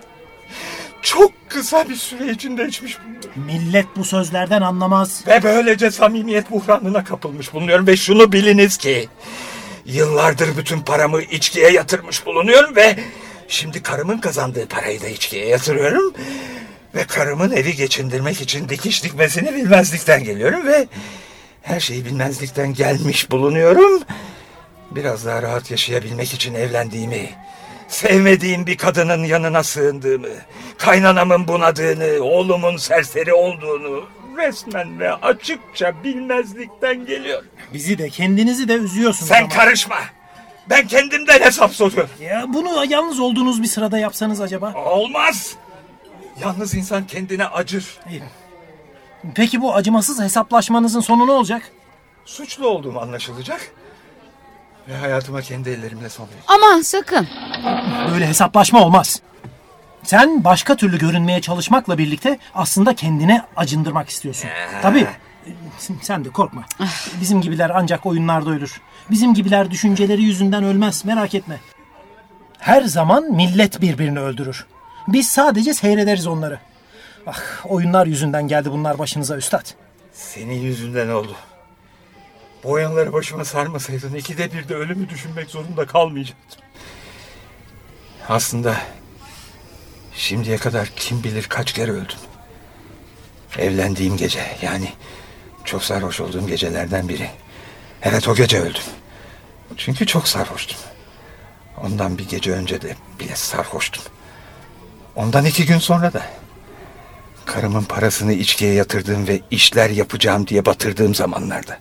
Çok 1.01 1.31
kısa 1.49 1.89
bir 1.89 1.95
süre 1.95 2.31
içinde 2.31 2.67
içmiş 2.67 2.97
bulunuyorum. 2.99 3.29
Millet 3.35 3.85
bu 3.95 4.03
sözlerden 4.03 4.61
anlamaz. 4.61 5.23
Ve 5.27 5.43
böylece 5.43 5.91
samimiyet 5.91 6.51
buhranına 6.51 7.03
kapılmış 7.03 7.53
bulunuyorum. 7.53 7.87
Ve 7.87 7.97
şunu 7.97 8.31
biliniz 8.31 8.77
ki... 8.77 9.09
Yıllardır 9.85 10.57
bütün 10.57 10.79
paramı 10.79 11.21
içkiye 11.21 11.71
yatırmış 11.71 12.25
bulunuyorum 12.25 12.75
ve... 12.75 12.99
Şimdi 13.47 13.83
karımın 13.83 14.17
kazandığı 14.17 14.67
parayı 14.67 15.01
da 15.01 15.07
içkiye 15.07 15.47
yatırıyorum. 15.47 16.13
Ve 16.95 17.03
karımın 17.03 17.51
evi 17.51 17.75
geçindirmek 17.75 18.41
için 18.41 18.69
dikiş 18.69 19.03
dikmesini 19.03 19.53
bilmezlikten 19.53 20.23
geliyorum 20.23 20.67
ve... 20.67 20.87
Her 21.61 21.79
şeyi 21.79 22.05
bilmezlikten 22.05 22.73
gelmiş 22.73 23.31
bulunuyorum. 23.31 24.03
Biraz 24.91 25.25
daha 25.25 25.41
rahat 25.41 25.71
yaşayabilmek 25.71 26.33
için 26.33 26.53
evlendiğimi... 26.53 27.29
Sevmediğim 27.87 28.67
bir 28.67 28.77
kadının 28.77 29.23
yanına 29.23 29.63
sığındığımı... 29.63 30.27
Kaynanamın 30.77 31.47
bunadığını, 31.47 32.23
oğlumun 32.23 32.77
serseri 32.77 33.33
olduğunu... 33.33 34.03
Resmen 34.37 34.99
ve 34.99 35.13
açıkça 35.13 36.03
bilmezlikten 36.03 37.05
geliyorum. 37.05 37.47
Bizi 37.73 37.97
de 37.97 38.09
kendinizi 38.09 38.67
de 38.67 38.73
üzüyorsunuz 38.73 39.29
Sen 39.29 39.41
ama. 39.43 39.49
karışma. 39.53 39.95
Ben 40.69 40.87
kendimden 40.87 41.39
hesap 41.39 41.73
soruyorum. 41.73 42.09
Ya 42.21 42.45
bunu 42.47 42.85
yalnız 42.85 43.19
olduğunuz 43.19 43.61
bir 43.63 43.67
sırada 43.67 43.97
yapsanız 43.97 44.41
acaba? 44.41 44.73
Olmaz. 44.73 45.55
Yalnız 46.41 46.73
insan 46.75 47.07
kendine 47.07 47.45
acır. 47.45 47.97
Hayır. 48.03 48.23
Peki 49.35 49.61
bu 49.61 49.75
acımasız 49.75 50.21
hesaplaşmanızın 50.21 50.99
sonu 51.01 51.27
ne 51.27 51.31
olacak? 51.31 51.71
Suçlu 52.25 52.67
olduğum 52.67 52.99
anlaşılacak. 52.99 53.71
Ve 54.87 54.95
hayatıma 54.97 55.41
kendi 55.41 55.69
ellerimle 55.69 56.09
son 56.09 56.23
vereceğim. 56.23 56.45
Aman 56.47 56.81
sakın. 56.81 57.27
Böyle 58.11 58.27
hesaplaşma 58.27 58.81
olmaz. 58.85 59.21
Sen 60.03 60.43
başka 60.43 60.75
türlü 60.75 60.97
görünmeye 60.97 61.41
çalışmakla 61.41 61.97
birlikte 61.97 62.39
aslında 62.55 62.95
kendine 62.95 63.41
acındırmak 63.55 64.09
istiyorsun. 64.09 64.49
Tabii. 64.81 65.07
Sen 66.01 66.25
de 66.25 66.29
korkma. 66.29 66.65
Bizim 67.21 67.41
gibiler 67.41 67.71
ancak 67.75 68.05
oyunlarda 68.05 68.49
ölür. 68.49 68.81
Bizim 69.11 69.33
gibiler 69.33 69.71
düşünceleri 69.71 70.23
yüzünden 70.23 70.63
ölmez 70.63 71.05
merak 71.05 71.35
etme. 71.35 71.59
Her 72.59 72.81
zaman 72.81 73.23
millet 73.23 73.81
birbirini 73.81 74.19
öldürür. 74.19 74.65
Biz 75.07 75.27
sadece 75.27 75.73
seyrederiz 75.73 76.27
onları. 76.27 76.59
Ah 77.27 77.65
oyunlar 77.65 78.07
yüzünden 78.07 78.47
geldi 78.47 78.71
bunlar 78.71 78.99
başınıza 78.99 79.37
üstad. 79.37 79.65
Senin 80.13 80.53
yüzünden 80.61 81.09
oldu. 81.09 81.35
Bu 82.63 82.71
oyunları 82.71 83.13
başıma 83.13 83.45
sarmasaydın 83.45 84.15
ikide 84.15 84.53
bir 84.53 84.69
de 84.69 84.75
ölümü 84.75 85.09
düşünmek 85.09 85.49
zorunda 85.49 85.85
kalmayacaktım. 85.85 86.61
Aslında 88.29 88.75
şimdiye 90.15 90.57
kadar 90.57 90.87
kim 90.95 91.23
bilir 91.23 91.43
kaç 91.49 91.73
kere 91.73 91.91
öldüm. 91.91 92.17
Evlendiğim 93.57 94.17
gece 94.17 94.57
yani 94.61 94.93
çok 95.65 95.83
sarhoş 95.83 96.19
olduğum 96.19 96.47
gecelerden 96.47 97.09
biri. 97.09 97.29
Evet 98.01 98.27
o 98.27 98.35
gece 98.35 98.59
öldüm. 98.59 98.83
Çünkü 99.77 100.05
çok 100.05 100.27
sarhoştum. 100.27 100.77
Ondan 101.83 102.17
bir 102.17 102.29
gece 102.29 102.51
önce 102.51 102.81
de 102.81 102.95
bile 103.19 103.35
sarhoştum. 103.35 104.03
Ondan 105.15 105.45
iki 105.45 105.65
gün 105.65 105.77
sonra 105.77 106.13
da. 106.13 106.25
Karımın 107.45 107.83
parasını 107.83 108.33
içkiye 108.33 108.73
yatırdığım 108.73 109.27
ve 109.27 109.41
işler 109.51 109.89
yapacağım 109.89 110.47
diye 110.47 110.65
batırdığım 110.65 111.15
zamanlarda. 111.15 111.79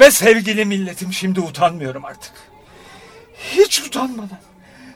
Ve 0.00 0.10
sevgili 0.10 0.64
milletim 0.64 1.12
şimdi 1.12 1.40
utanmıyorum 1.40 2.04
artık. 2.04 2.32
Hiç 3.38 3.80
utanmadan. 3.80 4.38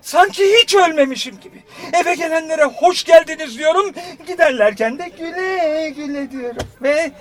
Sanki 0.02 0.44
hiç 0.62 0.74
ölmemişim 0.74 1.40
gibi. 1.40 1.62
Eve 1.92 2.14
gelenlere 2.14 2.64
hoş 2.64 3.04
geldiniz 3.04 3.58
diyorum. 3.58 3.92
Giderlerken 4.26 4.98
de 4.98 5.08
güle 5.08 5.90
güle 5.96 6.30
diyorum. 6.30 6.66
Ve 6.82 7.12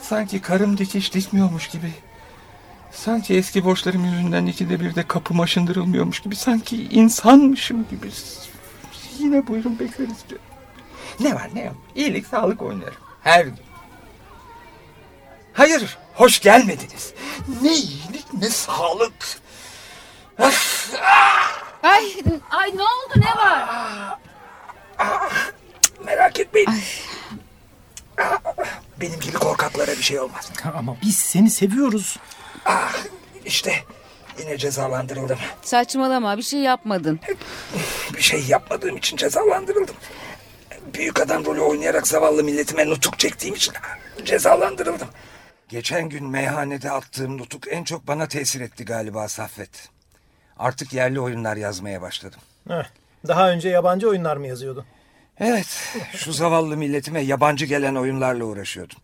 sanki 0.00 0.42
karım 0.42 0.78
dikiş 0.78 1.14
dikmiyormuş 1.14 1.68
gibi. 1.68 1.92
Sanki 2.92 3.34
eski 3.34 3.64
borçlarım 3.64 4.04
yüzünden 4.04 4.46
ikide 4.46 4.80
bir 4.80 4.94
de 4.94 5.06
kapım 5.06 5.40
aşındırılmıyormuş 5.40 6.20
gibi. 6.20 6.36
Sanki 6.36 6.84
insanmışım 6.84 7.86
gibi. 7.90 8.10
Yine 9.18 9.46
buyurun 9.46 9.78
bekleriz 9.78 10.16
diyor. 10.28 10.40
Ne 11.20 11.34
var 11.34 11.48
ne 11.54 11.64
yok. 11.64 11.76
İyilik 11.94 12.26
sağlık 12.26 12.62
oynarım. 12.62 12.94
Her 13.22 13.44
gün. 13.44 13.54
Hayır 15.52 15.98
hoş 16.14 16.40
gelmediniz. 16.40 17.12
Ne 17.62 17.72
iyilik 17.74 18.34
ne 18.34 18.50
sağlık. 18.50 19.40
Öf, 20.38 20.90
Ay, 21.82 22.16
ay 22.50 22.70
ne 22.76 22.82
oldu 22.82 23.14
ne 23.16 23.36
var? 23.36 23.68
merak 26.04 26.40
etmeyin. 26.40 26.68
Benim 29.00 29.20
gibi 29.20 29.32
korkaklara 29.36 29.90
bir 29.90 30.02
şey 30.02 30.20
olmaz. 30.20 30.50
Ama 30.76 30.96
biz 31.02 31.16
seni 31.16 31.50
seviyoruz. 31.50 32.16
İşte 33.44 33.84
yine 34.38 34.58
cezalandırıldım. 34.58 35.38
Saçmalama 35.62 36.36
bir 36.36 36.42
şey 36.42 36.60
yapmadın. 36.60 37.20
Bir 38.16 38.22
şey 38.22 38.44
yapmadığım 38.48 38.96
için 38.96 39.16
cezalandırıldım. 39.16 39.96
Büyük 40.94 41.20
adam 41.20 41.44
rolü 41.44 41.60
oynayarak 41.60 42.06
zavallı 42.06 42.44
milletime 42.44 42.86
nutuk 42.86 43.18
çektiğim 43.18 43.54
için 43.54 43.74
cezalandırıldım. 44.24 45.08
Geçen 45.68 46.08
gün 46.08 46.26
meyhanede 46.26 46.90
attığım 46.90 47.38
nutuk 47.38 47.72
en 47.72 47.84
çok 47.84 48.06
bana 48.06 48.28
tesir 48.28 48.60
etti 48.60 48.84
galiba 48.84 49.28
Saffet. 49.28 49.88
Artık 50.62 50.92
yerli 50.92 51.20
oyunlar 51.20 51.56
yazmaya 51.56 52.02
başladım. 52.02 52.40
Heh, 52.68 52.84
daha 53.28 53.50
önce 53.50 53.68
yabancı 53.68 54.08
oyunlar 54.08 54.36
mı 54.36 54.46
yazıyordun? 54.46 54.84
Evet, 55.40 55.96
şu 56.16 56.32
zavallı 56.32 56.76
milletime 56.76 57.20
yabancı 57.20 57.64
gelen 57.66 57.94
oyunlarla 57.94 58.44
uğraşıyordum. 58.44 58.98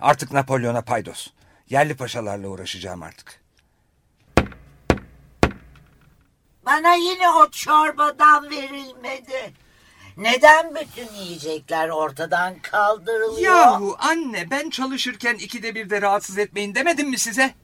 Artık 0.00 0.32
Napolyon'a 0.32 0.82
paydos. 0.82 1.28
Yerli 1.70 1.96
paşalarla 1.96 2.48
uğraşacağım 2.48 3.02
artık. 3.02 3.40
Bana 6.66 6.94
yine 6.94 7.30
o 7.30 7.50
çorbadan 7.50 8.50
verilmedi. 8.50 9.52
Neden 10.16 10.74
bütün 10.74 11.14
yiyecekler 11.14 11.88
ortadan 11.88 12.54
kaldırılıyor? 12.62 13.54
Yahu 13.54 13.96
anne 13.98 14.50
ben 14.50 14.70
çalışırken 14.70 15.34
ikide 15.34 15.74
bir 15.74 15.90
de 15.90 16.02
rahatsız 16.02 16.38
etmeyin 16.38 16.74
demedim 16.74 17.08
mi 17.10 17.18
size? 17.18 17.54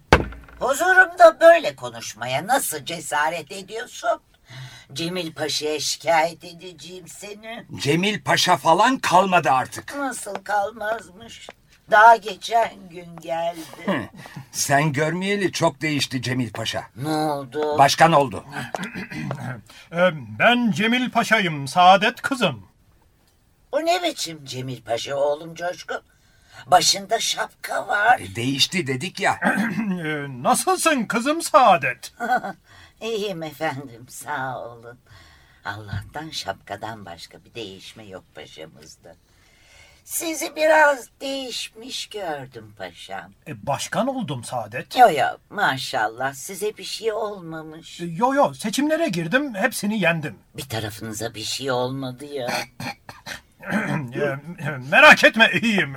Huzurumda 0.61 1.41
böyle 1.41 1.77
konuşmaya 1.77 2.47
nasıl 2.47 2.85
cesaret 2.85 3.53
ediyorsun? 3.53 4.21
Cemil 4.93 5.33
Paşa'ya 5.33 5.81
şikayet 5.81 6.45
edeceğim 6.45 7.09
seni. 7.09 7.67
Cemil 7.77 8.23
Paşa 8.23 8.57
falan 8.57 8.99
kalmadı 8.99 9.51
artık. 9.51 9.97
Nasıl 9.97 10.35
kalmazmış? 10.35 11.49
Daha 11.91 12.17
geçen 12.17 12.89
gün 12.91 13.17
geldi. 13.21 14.11
Sen 14.53 14.93
görmeyeli 14.93 15.53
çok 15.53 15.81
değişti 15.81 16.23
Cemil 16.23 16.53
Paşa. 16.53 16.85
ne 16.97 17.09
oldu? 17.09 17.79
Başkan 17.79 18.13
oldu. 18.13 18.45
Ee, 19.93 20.11
Ben 20.39 20.71
Cemil 20.71 21.11
Paşa'yım, 21.11 21.69
Saadet 21.69 22.21
kızım. 22.23 22.67
O 23.73 23.81
ne 23.81 24.03
biçim 24.03 24.45
Cemil 24.45 24.83
Paşa 24.83 25.17
oğlum 25.17 25.55
Coşkun? 25.55 26.01
Başında 26.67 27.21
şapka 27.21 27.89
var. 27.89 28.19
E, 28.21 28.35
değişti 28.35 28.87
dedik 28.87 29.21
ya. 29.21 29.41
Ee, 29.43 30.27
Nasılsın 30.43 31.05
kızım 31.05 31.43
Saadet? 31.43 32.13
İyiyim 33.01 33.43
efendim 33.43 34.07
sağ 34.09 34.59
olun. 34.69 34.99
Allah'tan 35.65 36.31
şapkadan 36.31 37.07
başka 37.07 37.45
bir 37.45 37.55
değişme 37.55 38.05
yok 38.05 38.25
paşamızda. 38.35 39.15
Sizi 40.05 40.57
biraz 40.57 41.09
değişmiş 41.21 42.07
gördüm 42.07 42.75
paşam. 42.79 43.33
Ee, 43.49 43.67
Başkan 43.67 44.07
oldum 44.07 44.45
Saadet. 44.45 44.97
Yo 44.97 45.11
yo 45.11 45.27
maşallah 45.51 46.35
size 46.35 46.77
bir 46.77 46.85
şey 46.85 47.13
olmamış. 47.13 48.01
Ee, 48.01 48.05
Yo 48.05 48.35
yo 48.35 48.55
seçimlere 48.55 49.09
girdim, 49.09 49.55
hepsini 49.55 50.01
yendim. 50.01 50.39
Bir 50.57 50.69
tarafınıza 50.69 51.35
bir 51.35 51.45
şey 51.45 51.71
olmadı 51.71 52.25
ya. 52.25 52.49
Merak 54.91 55.25
etme 55.25 55.51
iyiyim. 55.63 55.97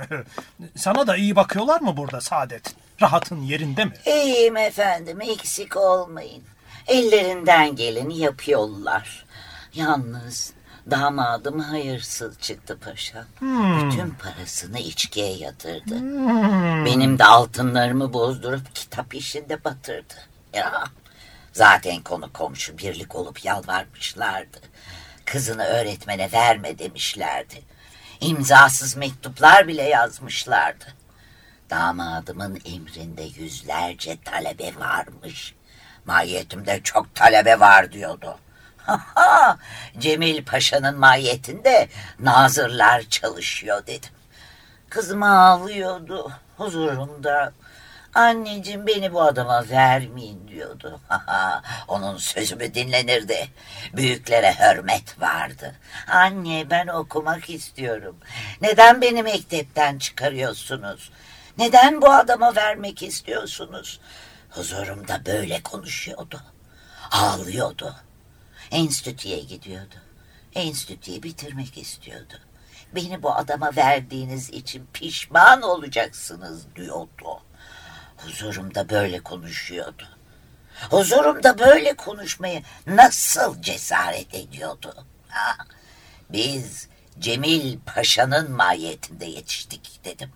Sana 0.76 1.06
da 1.06 1.16
iyi 1.16 1.36
bakıyorlar 1.36 1.80
mı 1.80 1.96
burada 1.96 2.20
Saadet? 2.20 2.74
Rahatın 3.02 3.42
yerinde 3.42 3.84
mi? 3.84 3.92
İyiyim 4.06 4.56
efendim 4.56 5.20
eksik 5.20 5.76
olmayın. 5.76 6.42
Ellerinden 6.86 7.76
geleni 7.76 8.18
yapıyorlar. 8.18 9.24
Yalnız 9.74 10.52
damadım 10.90 11.60
hayırsız 11.60 12.40
çıktı 12.40 12.78
paşam. 12.84 13.24
Bütün 13.40 14.10
parasını 14.10 14.78
içkiye 14.78 15.36
yatırdı. 15.36 15.94
Benim 16.86 17.18
de 17.18 17.24
altınlarımı 17.24 18.12
bozdurup 18.12 18.74
kitap 18.74 19.14
işinde 19.14 19.64
batırdı. 19.64 20.14
Ya 20.54 20.84
zaten 21.52 22.02
konu 22.02 22.32
komşu 22.32 22.78
birlik 22.78 23.14
olup 23.14 23.44
yalvarmışlardı. 23.44 24.58
Kızını 25.32 25.64
öğretmene 25.64 26.32
verme 26.32 26.78
demişlerdi. 26.78 27.62
İmzasız 28.20 28.96
mektuplar 28.96 29.68
bile 29.68 29.82
yazmışlardı. 29.82 30.84
Damadımın 31.70 32.60
emrinde 32.64 33.22
yüzlerce 33.22 34.18
talebe 34.24 34.72
varmış. 34.76 35.54
Mahiyetimde 36.04 36.80
çok 36.84 37.14
talebe 37.14 37.60
var 37.60 37.92
diyordu. 37.92 38.38
Haha, 38.76 39.58
Cemil 39.98 40.44
Paşa'nın 40.44 40.98
mahiyetinde 40.98 41.88
nazırlar 42.18 43.02
çalışıyor 43.02 43.86
dedim. 43.86 44.10
Kızım 44.88 45.22
ağlıyordu 45.22 46.32
huzurumda. 46.56 47.52
Anneciğim 48.14 48.86
beni 48.86 49.12
bu 49.12 49.22
adama 49.22 49.68
vermeyin 49.70 50.48
diyordu. 50.48 51.00
Onun 51.88 52.16
sözü 52.16 52.56
mü 52.56 52.74
dinlenirdi? 52.74 53.48
Büyüklere 53.92 54.54
hürmet 54.54 55.20
vardı. 55.20 55.74
Anne 56.08 56.70
ben 56.70 56.86
okumak 56.86 57.50
istiyorum. 57.50 58.16
Neden 58.60 59.00
beni 59.00 59.22
mektepten 59.22 59.98
çıkarıyorsunuz? 59.98 61.10
Neden 61.58 62.02
bu 62.02 62.10
adama 62.10 62.56
vermek 62.56 63.02
istiyorsunuz? 63.02 64.00
Huzurumda 64.50 65.26
böyle 65.26 65.62
konuşuyordu. 65.62 66.40
Ağlıyordu. 67.10 67.94
Enstitüye 68.70 69.40
gidiyordu. 69.40 69.94
Enstitüyü 70.54 71.22
bitirmek 71.22 71.78
istiyordu. 71.78 72.34
Beni 72.94 73.22
bu 73.22 73.34
adama 73.34 73.70
verdiğiniz 73.76 74.50
için 74.50 74.86
pişman 74.92 75.62
olacaksınız 75.62 76.66
diyordu. 76.76 77.40
Huzurumda 78.24 78.88
böyle 78.88 79.20
konuşuyordu. 79.20 80.08
Huzurumda 80.90 81.58
böyle 81.58 81.96
konuşmayı 81.96 82.62
nasıl 82.86 83.62
cesaret 83.62 84.34
ediyordu? 84.34 85.06
Ha, 85.28 85.56
biz 86.30 86.88
Cemil 87.18 87.78
Paşa'nın 87.86 88.52
mahiyetinde 88.52 89.24
yetiştik 89.24 90.00
dedim. 90.04 90.32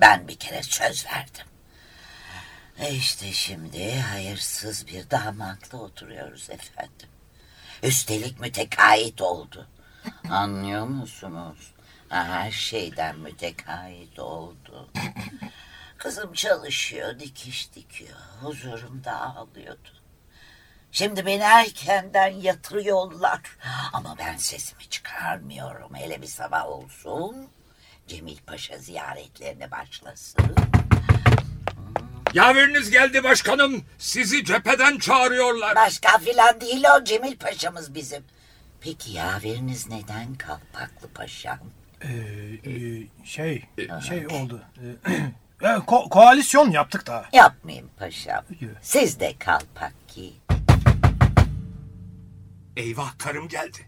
Ben 0.00 0.28
bir 0.28 0.36
kere 0.36 0.62
söz 0.62 1.06
verdim. 1.06 1.44
E 2.78 2.94
İşte 2.94 3.32
şimdi 3.32 4.00
hayırsız 4.00 4.86
bir 4.86 5.10
damatla 5.10 5.78
oturuyoruz 5.78 6.50
efendim. 6.50 7.08
Üstelik 7.82 8.40
mütekait 8.40 9.20
oldu. 9.20 9.66
Anlıyor 10.30 10.86
musunuz? 10.86 11.72
Her 12.08 12.50
şeyden 12.50 13.18
mütekait 13.18 14.18
oldu. 14.18 14.88
Kızım 15.98 16.32
çalışıyor, 16.32 17.18
dikiş 17.18 17.74
dikiyor. 17.74 18.18
Huzurumda 18.40 19.20
ağlıyordu. 19.20 19.88
Şimdi 20.92 21.26
beni 21.26 21.42
erkenden 21.42 22.28
yatırıyorlar. 22.28 23.40
Ama 23.92 24.16
ben 24.18 24.36
sesimi 24.36 24.88
çıkarmıyorum. 24.88 25.94
Hele 25.94 26.22
bir 26.22 26.26
sabah 26.26 26.66
olsun. 26.68 27.48
Cemil 28.06 28.38
Paşa 28.46 28.78
ziyaretlerine 28.78 29.70
başlasın. 29.70 30.54
Yaveriniz 32.34 32.90
geldi 32.90 33.24
başkanım. 33.24 33.84
Sizi 33.98 34.44
cepheden 34.44 34.98
çağırıyorlar. 34.98 35.76
Başka 35.76 36.18
filan 36.18 36.60
değil 36.60 36.84
o 36.96 37.04
Cemil 37.04 37.36
Paşa'mız 37.36 37.94
bizim. 37.94 38.24
Peki 38.80 39.12
yaveriniz 39.12 39.88
neden 39.88 40.34
kalpaklı 40.34 41.08
paşam? 41.14 41.58
Ee, 42.02 42.08
e, 42.70 42.72
şey, 43.24 43.64
şey 44.08 44.26
oldu. 44.26 44.62
E, 45.62 45.66
ko- 45.66 46.08
koalisyon 46.08 46.70
yaptık 46.70 47.06
da. 47.06 47.24
Yapmayın 47.32 47.90
paşam. 47.98 48.44
Siz 48.82 49.20
de 49.20 49.34
kalpak 49.38 49.92
giyin. 50.14 50.36
Eyvah 52.76 53.18
karım 53.18 53.48
geldi. 53.48 53.78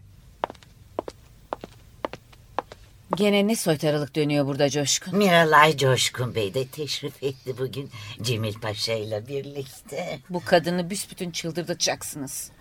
Gene 3.15 3.47
ne 3.47 3.55
soytarılık 3.55 4.15
dönüyor 4.15 4.45
burada 4.45 4.69
Coşkun? 4.69 5.17
Miralay 5.17 5.77
Coşkun 5.77 6.35
Bey 6.35 6.53
de 6.53 6.67
teşrif 6.67 7.23
etti 7.23 7.57
bugün 7.57 7.91
Cemil 8.21 8.53
Paşa 8.53 8.93
ile 8.93 9.27
birlikte. 9.27 10.19
Bu 10.29 10.45
kadını 10.45 10.89
büsbütün 10.89 11.31
çıldırtacaksınız. 11.31 12.51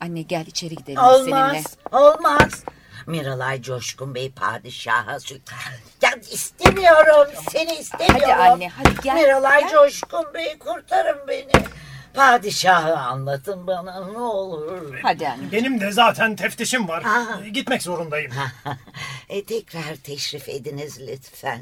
Anne 0.00 0.22
gel 0.22 0.46
içeri 0.46 0.74
gidelim 0.76 0.98
Olmaz, 1.02 1.24
seninle. 1.54 1.62
olmaz. 2.04 2.64
Miralay 3.06 3.62
Coşkun 3.62 4.14
Bey 4.14 4.30
padişaha 4.30 5.12
sü- 5.16 5.38
Ya 6.10 6.16
istemiyorum, 6.30 7.28
seni 7.52 7.72
istemiyorum. 7.74 8.20
Hadi 8.22 8.34
anne, 8.34 8.68
hadi 8.68 8.90
gel, 9.02 9.14
Miralay 9.14 9.60
gel. 9.60 9.70
Coşkun 9.70 10.34
Bey 10.34 10.58
kurtarın 10.58 11.28
beni. 11.28 11.50
Padişahı 12.14 12.96
anlatın 12.98 13.66
bana 13.66 14.06
ne 14.10 14.18
olur. 14.18 14.98
Hadi 15.02 15.28
anne. 15.28 15.52
Benim 15.52 15.80
de 15.80 15.92
zaten 15.92 16.36
teftişim 16.36 16.88
var. 16.88 17.04
Aa. 17.04 17.40
Ee, 17.44 17.48
Gitmek 17.48 17.82
zorundayım. 17.82 18.32
e, 19.28 19.44
tekrar 19.44 19.94
teşrif 19.94 20.48
ediniz 20.48 21.00
lütfen. 21.08 21.60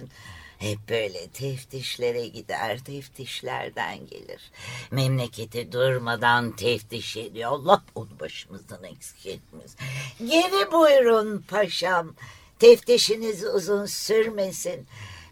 Hep 0.58 0.78
böyle 0.88 1.28
teftişlere 1.28 2.26
gider, 2.26 2.78
teftişlerden 2.78 4.06
gelir. 4.06 4.50
Memleketi 4.90 5.72
durmadan 5.72 6.56
teftiş 6.56 7.16
ediyor. 7.16 7.50
Allah 7.50 7.82
onu 7.94 8.20
başımızdan 8.20 8.84
eksik 8.84 9.26
etmez. 9.26 9.76
Geri 10.18 10.72
buyurun 10.72 11.44
paşam. 11.48 12.14
Teftişiniz 12.58 13.44
uzun 13.44 13.86
sürmesin. 13.86 14.86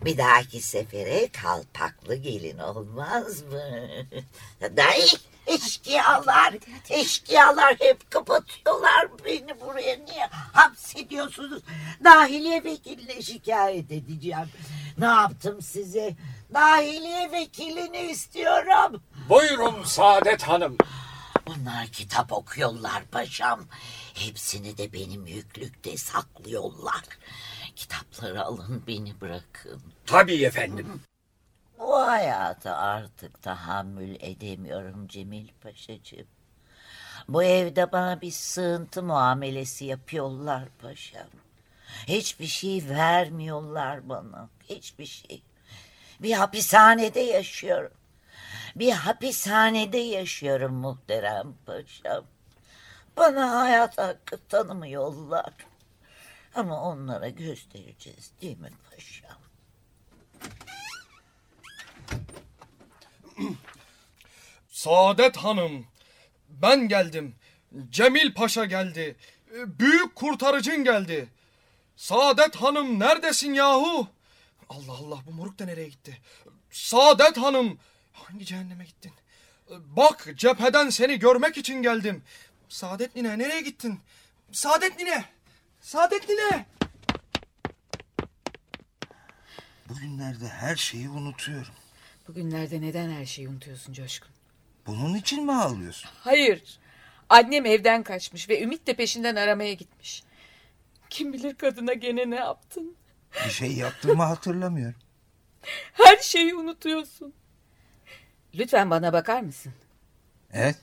Bir 0.04 0.18
dahaki 0.18 0.62
sefere 0.62 1.28
kalpaklı 1.28 2.14
gelin 2.14 2.58
olmaz 2.58 3.42
mı? 3.42 3.62
Dayı 4.76 5.06
eşkıyalar, 5.46 6.54
eşkıyalar 6.90 7.76
hep 7.78 8.10
kapatıyorlar 8.10 9.08
beni 9.24 9.60
buraya. 9.60 9.96
Niye 9.96 10.26
hapsediyorsunuz? 10.52 11.62
Dahiliye 12.04 12.64
vekiline 12.64 13.22
şikayet 13.22 13.92
edeceğim. 13.92 14.48
Ne 14.98 15.06
yaptım 15.06 15.62
size? 15.62 16.14
Dahiliye 16.54 17.32
vekilini 17.32 17.98
istiyorum. 18.00 19.02
Buyurun 19.28 19.84
Saadet 19.84 20.42
Hanım. 20.42 20.76
Bunlar 21.46 21.86
kitap 21.86 22.32
okuyorlar 22.32 23.04
paşam. 23.04 23.66
Hepsini 24.14 24.78
de 24.78 24.92
benim 24.92 25.26
yüklükte 25.26 25.96
saklıyorlar. 25.96 27.04
Kitapları 27.76 28.44
alın 28.44 28.82
beni 28.86 29.20
bırakın. 29.20 29.82
Tabii 30.06 30.44
efendim. 30.44 31.00
Bu 31.78 31.96
hayatı 31.96 32.74
artık 32.74 33.42
tahammül 33.42 34.16
edemiyorum 34.20 35.08
Cemil 35.08 35.48
Paşacığım. 35.62 36.26
Bu 37.28 37.42
evde 37.42 37.92
bana 37.92 38.20
bir 38.20 38.30
sığıntı 38.30 39.02
muamelesi 39.02 39.84
yapıyorlar 39.84 40.68
paşam. 40.82 41.28
Hiçbir 42.06 42.46
şey 42.46 42.88
vermiyorlar 42.88 44.08
bana. 44.08 44.48
Hiçbir 44.68 45.06
şey. 45.06 45.42
Bir 46.22 46.32
hapishanede 46.32 47.20
yaşıyorum. 47.20 47.92
Bir 48.76 48.92
hapishanede 48.92 49.98
yaşıyorum 49.98 50.74
muhterem 50.74 51.54
paşam. 51.66 52.24
Bana 53.16 53.60
hayat 53.60 53.98
hakkı 53.98 54.38
tanımıyorlar. 54.48 55.52
Ama 56.54 56.82
onlara 56.82 57.28
göstereceğiz 57.28 58.32
değil 58.42 58.58
mi 58.58 58.70
paşam? 58.90 59.38
Saadet 64.68 65.36
Hanım, 65.36 65.86
ben 66.48 66.88
geldim. 66.88 67.34
Cemil 67.90 68.34
Paşa 68.34 68.64
geldi. 68.64 69.16
Büyük 69.52 70.16
kurtarıcın 70.16 70.84
geldi. 70.84 71.28
Saadet 71.96 72.56
Hanım 72.56 72.98
neredesin 72.98 73.54
yahu? 73.54 74.08
Allah 74.68 74.92
Allah 74.92 75.18
bu 75.26 75.32
moruk 75.32 75.58
da 75.58 75.64
nereye 75.64 75.88
gitti? 75.88 76.20
Saadet 76.70 77.36
Hanım 77.36 77.78
hangi 78.16 78.44
cehenneme 78.46 78.84
gittin? 78.84 79.12
Bak 79.70 80.26
cepheden 80.36 80.90
seni 80.90 81.18
görmek 81.18 81.56
için 81.56 81.82
geldim. 81.82 82.22
Saadet 82.68 83.16
Nine 83.16 83.38
nereye 83.38 83.60
gittin? 83.60 84.00
Saadet 84.52 84.98
Nine! 84.98 85.24
Saadet 85.80 86.28
Nine! 86.28 86.66
Bugünlerde 89.88 90.48
her 90.48 90.76
şeyi 90.76 91.08
unutuyorum. 91.08 91.72
Bugünlerde 92.28 92.80
neden 92.80 93.10
her 93.10 93.26
şeyi 93.26 93.48
unutuyorsun 93.48 93.92
Coşkun? 93.92 94.30
Bunun 94.86 95.14
için 95.14 95.44
mi 95.44 95.52
ağlıyorsun? 95.52 96.10
Hayır. 96.20 96.78
Annem 97.28 97.66
evden 97.66 98.02
kaçmış 98.02 98.48
ve 98.48 98.62
Ümit 98.62 98.86
de 98.86 98.94
peşinden 98.94 99.36
aramaya 99.36 99.72
gitmiş. 99.72 100.22
Kim 101.10 101.32
bilir 101.32 101.54
kadına 101.54 101.92
gene 101.92 102.30
ne 102.30 102.36
yaptın? 102.36 102.96
Bir 103.46 103.50
şey 103.50 103.72
yaptığımı 103.72 104.22
hatırlamıyorum. 104.22 105.00
Her 105.92 106.16
şeyi 106.16 106.54
unutuyorsun. 106.54 107.34
Lütfen 108.56 108.90
bana 108.90 109.12
bakar 109.12 109.40
mısın? 109.40 109.72
Evet, 110.52 110.76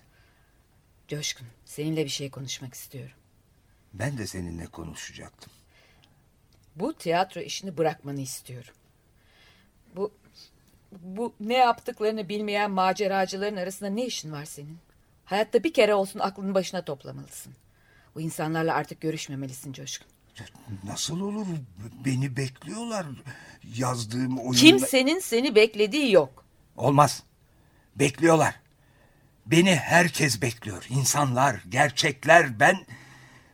Coşkun, 1.08 1.48
seninle 1.66 2.04
bir 2.06 2.10
şey 2.10 2.30
konuşmak 2.32 2.74
istiyorum. 2.74 3.16
ben 3.94 4.18
de 4.18 4.28
seninle 4.28 4.66
konuşacaktım. 4.66 5.54
Bu 6.76 6.94
tiyatro 6.94 7.42
işini 7.42 7.78
bırakmanı 7.78 8.22
istiyorum. 8.22 8.74
Bu 9.96 10.12
bu 10.92 11.34
ne 11.40 11.54
yaptıklarını 11.58 12.30
bilmeyen 12.30 12.72
maceracıların 12.72 13.56
arasında 13.56 13.90
ne 13.90 14.06
işin 14.06 14.32
var 14.32 14.46
senin? 14.46 14.78
Hayatta 15.26 15.64
bir 15.64 15.74
kere 15.74 15.94
olsun 15.94 16.20
aklını 16.20 16.54
başına 16.54 16.86
toplamalısın. 16.86 17.54
Bu 18.16 18.22
insanlarla 18.22 18.74
artık 18.74 19.02
görüşmemelisin 19.02 19.74
Coşkun. 19.74 20.08
Nasıl 20.84 21.22
olur? 21.22 21.46
Beni 22.06 22.38
bekliyorlar. 22.38 23.06
Yazdığım 23.78 24.40
oyunda... 24.40 24.58
Kimsenin 24.58 25.20
seni 25.20 25.56
beklediği 25.56 26.12
yok. 26.12 26.46
Olmaz. 26.78 27.24
Bekliyorlar. 27.96 28.56
Beni 29.46 29.76
herkes 29.76 30.42
bekliyor. 30.42 30.86
İnsanlar, 30.90 31.64
gerçekler. 31.70 32.60
Ben 32.60 32.86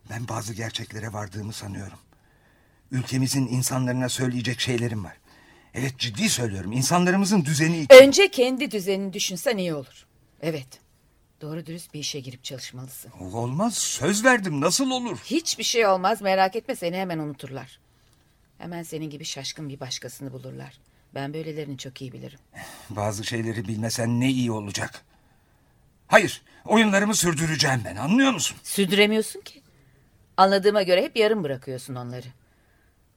ben 0.10 0.28
bazı 0.28 0.54
gerçeklere 0.54 1.13
vardığımı 1.13 1.54
sanıyorum. 1.54 1.99
Ülkemizin 2.91 3.47
insanlarına 3.47 4.10
söyleyecek 4.10 4.60
şeylerim 4.60 5.04
var. 5.04 5.17
Evet 5.73 5.97
ciddi 5.97 6.30
söylüyorum. 6.30 6.71
İnsanlarımızın 6.71 7.45
düzeni 7.45 7.80
için. 7.80 7.95
Önce 7.95 8.32
kendi 8.32 8.71
düzenini 8.71 9.13
düşünsen 9.13 9.58
iyi 9.58 9.73
olur. 9.73 10.06
Evet. 10.41 10.67
Doğru 11.41 11.65
dürüst 11.65 11.93
bir 11.93 11.99
işe 11.99 12.19
girip 12.19 12.43
çalışmalısın. 12.43 13.12
Olmaz. 13.19 13.78
Söz 13.78 14.25
verdim. 14.25 14.62
Nasıl 14.62 14.91
olur? 14.91 15.17
Hiçbir 15.25 15.63
şey 15.63 15.88
olmaz 15.88 16.21
merak 16.21 16.56
etme 16.56 16.75
seni 16.75 16.97
hemen 16.97 17.19
unuturlar. 17.19 17.80
Hemen 18.58 18.84
senin 18.84 19.10
gibi 19.10 19.25
şaşkın 19.25 19.69
bir 19.69 19.80
başkasını 19.80 20.34
bulurlar. 20.34 20.80
Ben 21.15 21.34
böylelerini 21.34 21.78
çok 21.78 22.02
iyi 22.02 22.13
bilirim. 22.13 22.39
Bazı 22.89 23.24
şeyleri 23.24 23.67
bilmesen 23.67 24.19
ne 24.19 24.30
iyi 24.30 24.52
olacak. 24.52 25.02
Hayır. 26.08 26.41
Oyunlarımı 26.65 27.15
sürdüreceğim 27.15 27.82
ben. 27.86 27.95
Anlıyor 27.95 28.32
musun? 28.32 28.58
Sürdüremiyorsun 28.63 29.41
ki. 29.41 29.62
Anladığıma 30.38 30.84
göre 30.84 31.04
hep 31.04 31.17
yarım 31.17 31.43
bırakıyorsun 31.43 31.95
onları. 31.95 32.28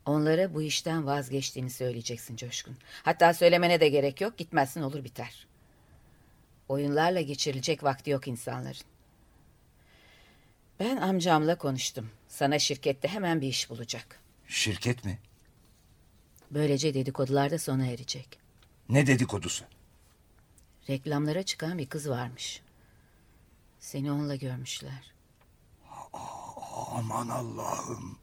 Onlara 0.06 0.54
bu 0.54 0.62
işten 0.62 1.06
vazgeçtiğini 1.06 1.70
söyleyeceksin 1.70 2.36
Coşkun. 2.36 2.76
Hatta 3.02 3.34
söylemene 3.34 3.80
de 3.80 3.88
gerek 3.88 4.20
yok. 4.20 4.38
Gitmezsin 4.38 4.82
olur 4.82 5.04
biter. 5.04 5.46
Oyunlarla 6.68 7.20
geçirilecek 7.20 7.84
vakti 7.84 8.10
yok 8.10 8.28
insanların. 8.28 8.82
Ben 10.80 10.96
amcamla 10.96 11.58
konuştum. 11.58 12.10
Sana 12.28 12.58
şirkette 12.58 13.08
hemen 13.08 13.40
bir 13.40 13.48
iş 13.48 13.70
bulacak. 13.70 14.20
Şirket 14.48 15.04
mi? 15.04 15.18
Böylece 16.54 16.94
dedikodular 16.94 17.50
da 17.50 17.58
sona 17.58 17.86
erecek. 17.86 18.38
Ne 18.88 19.06
dedikodusu? 19.06 19.64
Reklamlara 20.88 21.42
çıkan 21.42 21.78
bir 21.78 21.86
kız 21.86 22.08
varmış. 22.10 22.62
Seni 23.80 24.12
onunla 24.12 24.36
görmüşler. 24.36 25.12
Aman 26.92 27.28
Allah'ım. 27.28 28.18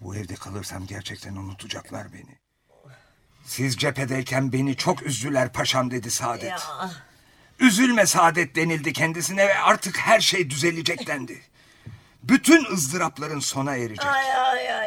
Bu 0.00 0.16
evde 0.16 0.34
kalırsam 0.34 0.86
gerçekten 0.86 1.36
unutacaklar 1.36 2.12
beni. 2.12 2.38
Siz 3.44 3.76
cephedeyken 3.76 4.52
beni 4.52 4.76
çok 4.76 5.06
üzdüler 5.06 5.52
paşam 5.52 5.90
dedi 5.90 6.10
Saadet. 6.10 6.66
Üzülme 7.60 8.06
Saadet 8.06 8.56
denildi 8.56 8.92
kendisine 8.92 9.48
ve 9.48 9.58
artık 9.58 9.98
her 9.98 10.20
şey 10.20 10.50
düzelecek 10.50 11.06
dendi. 11.06 11.42
Bütün 12.22 12.72
ızdırapların 12.72 13.40
sona 13.40 13.76
erecek. 13.76 14.06
Ay 14.06 14.32
ay 14.32 14.72
ay. 14.74 14.79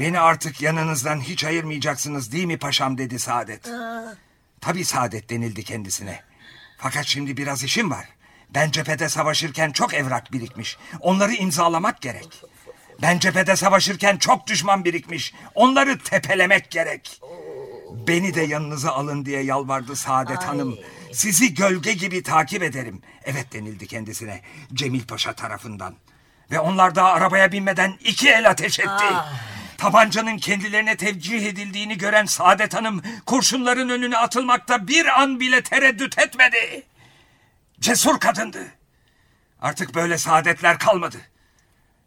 Beni 0.00 0.20
artık 0.20 0.62
yanınızdan 0.62 1.20
hiç 1.20 1.44
ayırmayacaksınız 1.44 2.32
değil 2.32 2.44
mi 2.44 2.58
paşam 2.58 2.98
dedi 2.98 3.18
Saadet. 3.18 3.68
Aa, 3.68 4.14
Tabii 4.60 4.84
Saadet 4.84 5.30
denildi 5.30 5.64
kendisine. 5.64 6.20
Fakat 6.78 7.06
şimdi 7.06 7.36
biraz 7.36 7.64
işim 7.64 7.90
var. 7.90 8.08
Ben 8.54 8.70
cephede 8.70 9.08
savaşırken 9.08 9.70
çok 9.70 9.94
evrak 9.94 10.32
birikmiş. 10.32 10.78
Onları 11.00 11.32
imzalamak 11.34 12.00
gerek. 12.00 12.42
Ben 13.02 13.18
cephede 13.18 13.56
savaşırken 13.56 14.16
çok 14.16 14.46
düşman 14.46 14.84
birikmiş. 14.84 15.34
Onları 15.54 15.98
tepelemek 15.98 16.70
gerek. 16.70 17.20
Beni 18.08 18.34
de 18.34 18.42
yanınıza 18.42 18.90
alın 18.92 19.24
diye 19.26 19.42
yalvardı 19.42 19.96
Saadet 19.96 20.42
Hanım. 20.42 20.78
Sizi 21.12 21.54
gölge 21.54 21.92
gibi 21.92 22.22
takip 22.22 22.62
ederim. 22.62 23.02
Evet 23.24 23.52
denildi 23.52 23.86
kendisine 23.86 24.40
Cemil 24.74 25.06
Paşa 25.06 25.32
tarafından. 25.32 25.94
Ve 26.50 26.60
onlar 26.60 26.94
daha 26.94 27.08
arabaya 27.12 27.52
binmeden 27.52 27.94
iki 28.00 28.28
el 28.30 28.50
ateş 28.50 28.80
etti. 28.80 29.04
Tabancanın 29.78 30.38
kendilerine 30.38 30.96
tevcih 30.96 31.46
edildiğini 31.46 31.98
gören 31.98 32.24
Saadet 32.24 32.74
Hanım 32.74 33.02
kurşunların 33.26 33.88
önüne 33.88 34.16
atılmakta 34.16 34.88
bir 34.88 35.20
an 35.20 35.40
bile 35.40 35.62
tereddüt 35.62 36.18
etmedi. 36.18 36.86
Cesur 37.80 38.20
kadındı. 38.20 38.66
Artık 39.60 39.94
böyle 39.94 40.18
saadetler 40.18 40.78
kalmadı. 40.78 41.16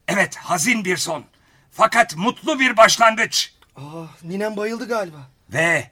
Evet 0.08 0.36
hazin 0.36 0.86
bir 0.86 0.98
son. 0.98 1.26
Fakat 1.72 2.16
mutlu 2.16 2.60
bir 2.60 2.78
başlangıç. 2.78 3.54
Ah, 3.76 4.24
ninem 4.24 4.58
bayıldı 4.58 4.88
galiba. 4.88 5.30
Ve 5.50 5.90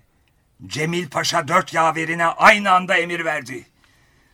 Cemil 0.67 1.09
Paşa 1.09 1.47
dört 1.47 1.73
yaverine 1.73 2.25
aynı 2.25 2.71
anda 2.71 2.97
emir 2.97 3.25
verdi. 3.25 3.67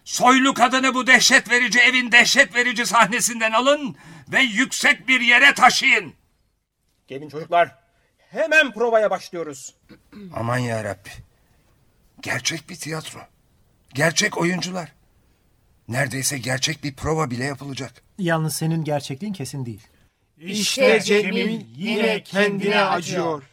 Soylu 0.06 0.54
kadını 0.54 0.94
bu 0.94 1.08
dehşet 1.08 1.50
verici 1.50 1.80
evin 1.80 2.12
dehşet 2.12 2.56
verici 2.56 2.86
sahnesinden 2.86 3.52
alın 3.52 3.96
ve 4.32 4.42
yüksek 4.42 5.08
bir 5.08 5.22
yere 5.22 5.54
taşıyın. 5.54 6.14
Gelin 7.08 7.30
çocuklar. 7.30 7.76
Hemen 8.18 8.74
provaya 8.74 9.10
başlıyoruz. 9.10 9.76
Aman 10.36 10.58
ya 10.58 10.84
Rabbi. 10.84 11.10
Gerçek 12.22 12.70
bir 12.70 12.76
tiyatro. 12.76 13.20
Gerçek 13.94 14.38
oyuncular. 14.38 14.92
Neredeyse 15.88 16.38
gerçek 16.38 16.84
bir 16.84 16.94
prova 16.96 17.32
bile 17.32 17.44
yapılacak. 17.44 17.94
Yalnız 18.18 18.56
senin 18.56 18.84
gerçekliğin 18.84 19.34
kesin 19.34 19.66
değil. 19.66 19.88
İşte 20.38 21.00
Cemil 21.02 21.62
yine 21.76 22.24
kendine 22.24 22.82
acıyor. 22.82 23.44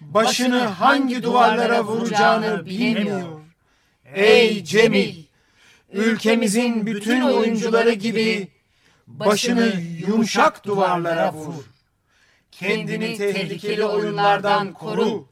Başını 0.00 0.58
hangi 0.60 1.22
duvarlara 1.22 1.84
vuracağını 1.84 2.66
bilemiyor. 2.66 3.40
Ey 4.04 4.64
Cemil! 4.64 5.24
Ülkemizin 5.92 6.86
bütün 6.86 7.20
oyuncuları 7.20 7.92
gibi 7.92 8.48
başını 9.06 9.72
yumuşak 10.06 10.64
duvarlara 10.66 11.32
vur. 11.32 11.73
Kendini 12.58 13.16
tehlikeli 13.16 13.84
oyunlardan 13.84 14.72
koru. 14.72 15.28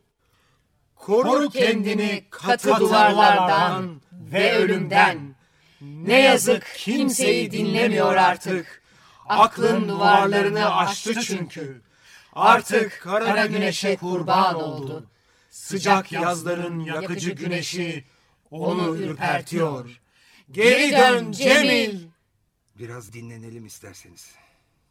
Koru 0.96 1.50
kendini 1.50 2.24
katı 2.30 2.76
duvarlardan 2.80 4.00
ve 4.12 4.56
ölümden. 4.56 5.34
Ne 5.80 6.20
yazık 6.20 6.74
kimseyi 6.76 7.50
dinlemiyor 7.50 8.14
artık. 8.16 8.82
Aklın 9.28 9.88
duvarlarını 9.88 10.76
aştı 10.76 11.20
çünkü. 11.20 11.82
Artık 12.32 13.00
kara 13.02 13.46
güneşe 13.46 13.96
kurban 13.96 14.54
oldu. 14.54 15.06
Sıcak 15.50 16.12
yazların 16.12 16.80
yakıcı 16.80 17.30
güneşi 17.30 18.04
onu 18.50 18.96
ürpertiyor. 18.96 20.00
Geri 20.50 20.92
dön 20.92 21.32
Cemil. 21.32 22.00
Biraz 22.78 23.12
dinlenelim 23.12 23.66
isterseniz. 23.66 24.30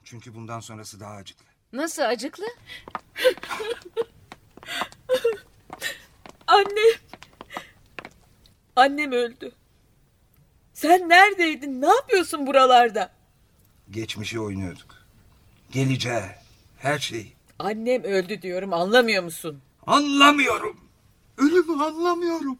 Çünkü 0.04 0.36
bundan 0.36 0.60
sonrası 0.60 1.00
daha 1.00 1.14
acıklı. 1.14 1.51
Nasıl 1.74 2.02
acıklı? 2.02 2.46
Annem. 6.48 6.96
Annem 8.76 9.12
öldü. 9.12 9.52
Sen 10.74 11.10
neredeydin? 11.10 11.82
Ne 11.82 11.88
yapıyorsun 11.88 12.48
buralarda? 12.48 13.12
Geçmişi 13.92 14.40
oynuyorduk. 14.40 15.06
Geleceği, 15.72 16.22
her 16.78 17.00
şeyi. 17.00 17.34
Annem 17.60 18.04
öldü 18.04 18.42
diyorum 18.42 18.74
anlamıyor 18.74 19.24
musun? 19.24 19.62
Anlamıyorum. 19.88 20.80
Ölümü 21.38 21.84
anlamıyorum. 21.84 22.60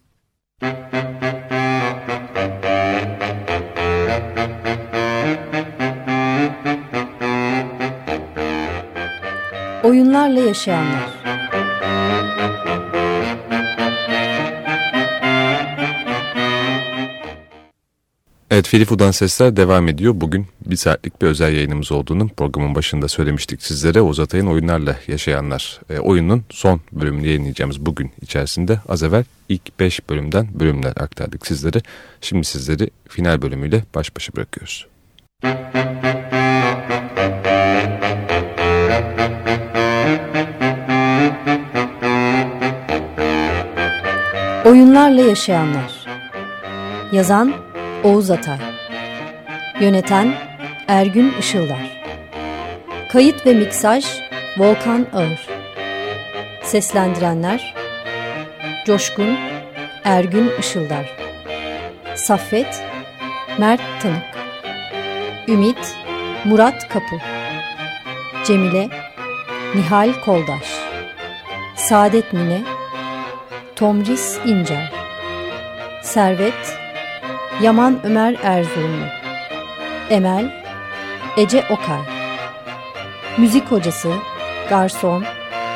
Oyunlarla 9.84 10.40
yaşayanlar. 10.40 11.10
Evet 18.52 18.68
Filifu'dan 18.68 19.12
sesler 19.12 19.56
devam 19.56 19.88
ediyor. 19.88 20.14
Bugün 20.16 20.48
bir 20.66 20.76
saatlik 20.76 21.22
bir 21.22 21.28
özel 21.28 21.54
yayınımız 21.54 21.92
olduğunu 21.92 22.28
programın 22.28 22.76
başında 22.76 23.08
söylemiştik 23.08 23.64
sizlere. 23.64 24.02
Oğuz 24.02 24.20
Atay'ın 24.20 24.48
oyunlarla 24.48 24.96
yaşayanlar 25.08 25.80
e, 25.90 26.00
oyunun 26.00 26.44
son 26.50 26.82
bölümünü 26.92 27.28
yayınlayacağımız 27.28 27.86
bugün 27.86 28.12
içerisinde 28.22 28.80
az 28.90 29.04
evvel 29.04 29.24
ilk 29.50 29.80
5 29.80 30.10
bölümden 30.10 30.48
bölümler 30.60 30.90
aktardık 30.90 31.48
sizlere. 31.48 31.82
Şimdi 32.22 32.44
sizleri 32.44 32.90
final 33.10 33.42
bölümüyle 33.42 33.84
baş 33.96 34.16
başa 34.16 34.34
bırakıyoruz. 34.34 34.88
Oyunlarla 45.02 45.30
yaşayanlar. 45.30 45.92
Yazan 47.12 47.54
Oğuz 48.04 48.32
Atay. 48.32 48.58
Yöneten 49.80 50.34
Ergün 50.88 51.34
Işıldar. 51.40 52.04
Kayıt 53.12 53.46
ve 53.46 53.54
miksaj 53.54 54.06
Volkan 54.58 55.08
Ağır. 55.14 55.48
Seslendirenler 56.64 57.76
Coşkun 58.86 59.38
Ergün 60.04 60.52
Işıldar. 60.60 61.18
Saffet 62.16 62.84
Mert 63.60 63.82
Tanık. 64.02 64.24
Ümit 65.48 65.96
Murat 66.46 66.90
Kapı. 66.90 67.16
Cemile 68.46 68.90
Nihal 69.76 70.14
Koldaş. 70.26 70.76
Saadet 71.76 72.34
Mine 72.34 72.62
Tomris 73.82 74.40
İncer 74.46 74.92
Servet 76.02 76.78
Yaman 77.62 78.00
Ömer 78.04 78.36
Erzurumlu. 78.44 79.06
Emel 80.10 80.64
Ece 81.38 81.66
Okay. 81.70 82.00
Müzik 83.38 83.72
hocası 83.72 84.14
Garson 84.70 85.24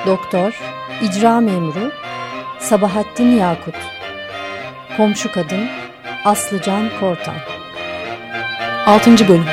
Doktor 0.05 0.59
İcra 1.01 1.39
memuru 1.39 1.91
Sabahattin 2.59 3.37
Yakut. 3.37 3.75
Komşu 4.97 5.31
kadın 5.31 5.67
Aslıcan 6.25 6.89
Kortan. 6.99 7.35
6. 8.85 9.27
bölüm 9.27 9.45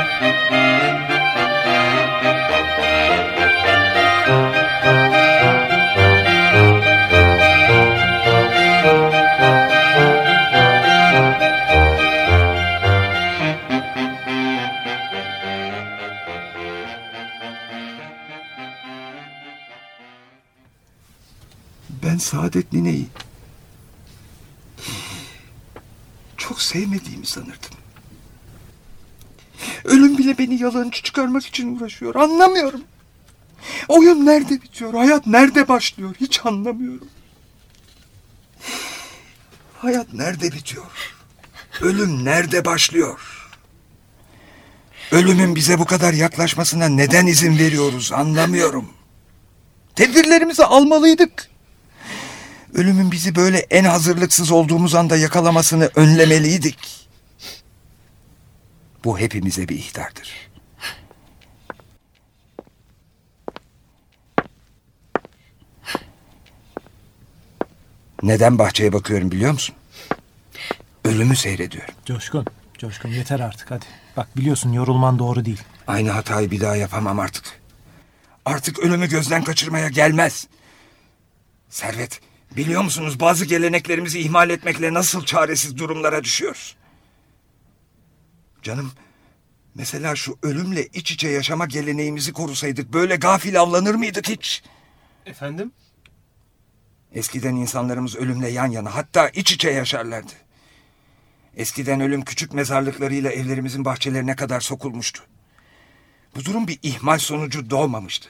Ben 22.03 22.17
Saadet 22.17 22.73
Nine'yi 22.73 23.07
çok 26.37 26.63
sevmediğimi 26.63 27.27
sanırdım. 27.27 27.71
Ölüm 29.85 30.19
bile 30.19 30.39
beni 30.39 30.63
yalancı 30.63 31.03
çıkarmak 31.03 31.47
için 31.47 31.77
uğraşıyor. 31.77 32.15
Anlamıyorum. 32.15 32.81
Oyun 33.89 34.27
nerede 34.27 34.63
bitiyor? 34.63 34.95
Hayat 34.95 35.27
nerede 35.27 35.69
başlıyor? 35.69 36.15
Hiç 36.21 36.41
anlamıyorum. 36.47 37.09
Hayat 39.79 40.13
nerede 40.13 40.53
bitiyor? 40.53 40.85
Ölüm 41.81 42.25
nerede 42.25 42.65
başlıyor? 42.65 43.51
Ölümün 45.13 45.55
bize 45.55 45.79
bu 45.79 45.85
kadar 45.85 46.13
yaklaşmasına 46.13 46.89
neden 46.89 47.27
izin 47.27 47.59
veriyoruz 47.59 48.13
anlamıyorum. 48.13 48.89
Tedbirlerimizi 49.97 50.65
almalıydık. 50.65 51.52
Ölümün 52.75 53.13
bizi 53.13 53.35
böyle 53.35 53.59
en 53.59 53.85
hazırlıksız 53.85 54.51
olduğumuz 54.51 54.95
anda 54.95 55.17
yakalamasını 55.17 55.91
önlemeliydik. 55.95 57.09
Bu 59.05 59.19
hepimize 59.19 59.69
bir 59.69 59.77
ihtardır. 59.77 60.51
Neden 68.23 68.59
bahçeye 68.59 68.93
bakıyorum 68.93 69.31
biliyor 69.31 69.53
musun? 69.53 69.75
Ölümü 71.05 71.37
seyrediyorum. 71.37 71.95
Coşkun, 72.07 72.47
Coşkun 72.79 73.09
yeter 73.09 73.41
artık 73.41 73.71
hadi. 73.71 73.85
Bak 74.17 74.37
biliyorsun 74.37 74.73
yorulman 74.73 75.19
doğru 75.19 75.45
değil. 75.45 75.63
Aynı 75.87 76.11
hatayı 76.11 76.51
bir 76.51 76.61
daha 76.61 76.77
yapamam 76.77 77.19
artık. 77.19 77.61
Artık 78.45 78.79
ölümü 78.79 79.09
gözden 79.09 79.45
kaçırmaya 79.45 79.89
gelmez. 79.89 80.47
Servet, 81.71 82.21
biliyor 82.57 82.83
musunuz 82.83 83.21
bazı 83.21 83.45
geleneklerimizi 83.45 84.19
ihmal 84.21 84.51
etmekle 84.51 84.95
nasıl 84.95 85.25
çaresiz 85.25 85.79
durumlara 85.79 86.25
düşüyoruz? 86.25 86.77
Canım, 88.63 88.93
mesela 89.75 90.17
şu 90.17 90.39
ölümle 90.43 90.87
iç 90.87 91.11
içe 91.11 91.29
yaşama 91.29 91.67
geleneğimizi 91.67 92.33
korusaydık 92.33 92.93
böyle 92.93 93.17
gafil 93.17 93.61
avlanır 93.61 93.95
mıydık 93.95 94.29
hiç? 94.29 94.63
Efendim? 95.27 95.73
Eskiden 97.13 97.57
insanlarımız 97.57 98.17
ölümle 98.17 98.49
yan 98.49 98.67
yana 98.71 98.95
hatta 98.95 99.29
iç 99.29 99.53
içe 99.53 99.71
yaşarlardı. 99.71 100.33
Eskiden 101.57 102.01
ölüm 102.01 102.23
küçük 102.23 102.55
mezarlıklarıyla 102.55 103.31
evlerimizin 103.31 103.85
bahçelerine 103.85 104.37
kadar 104.37 104.61
sokulmuştu. 104.61 105.23
Bu 106.37 106.45
durum 106.45 106.69
bir 106.69 106.79
ihmal 106.83 107.19
sonucu 107.19 107.71
doğmamıştı. 107.71 108.29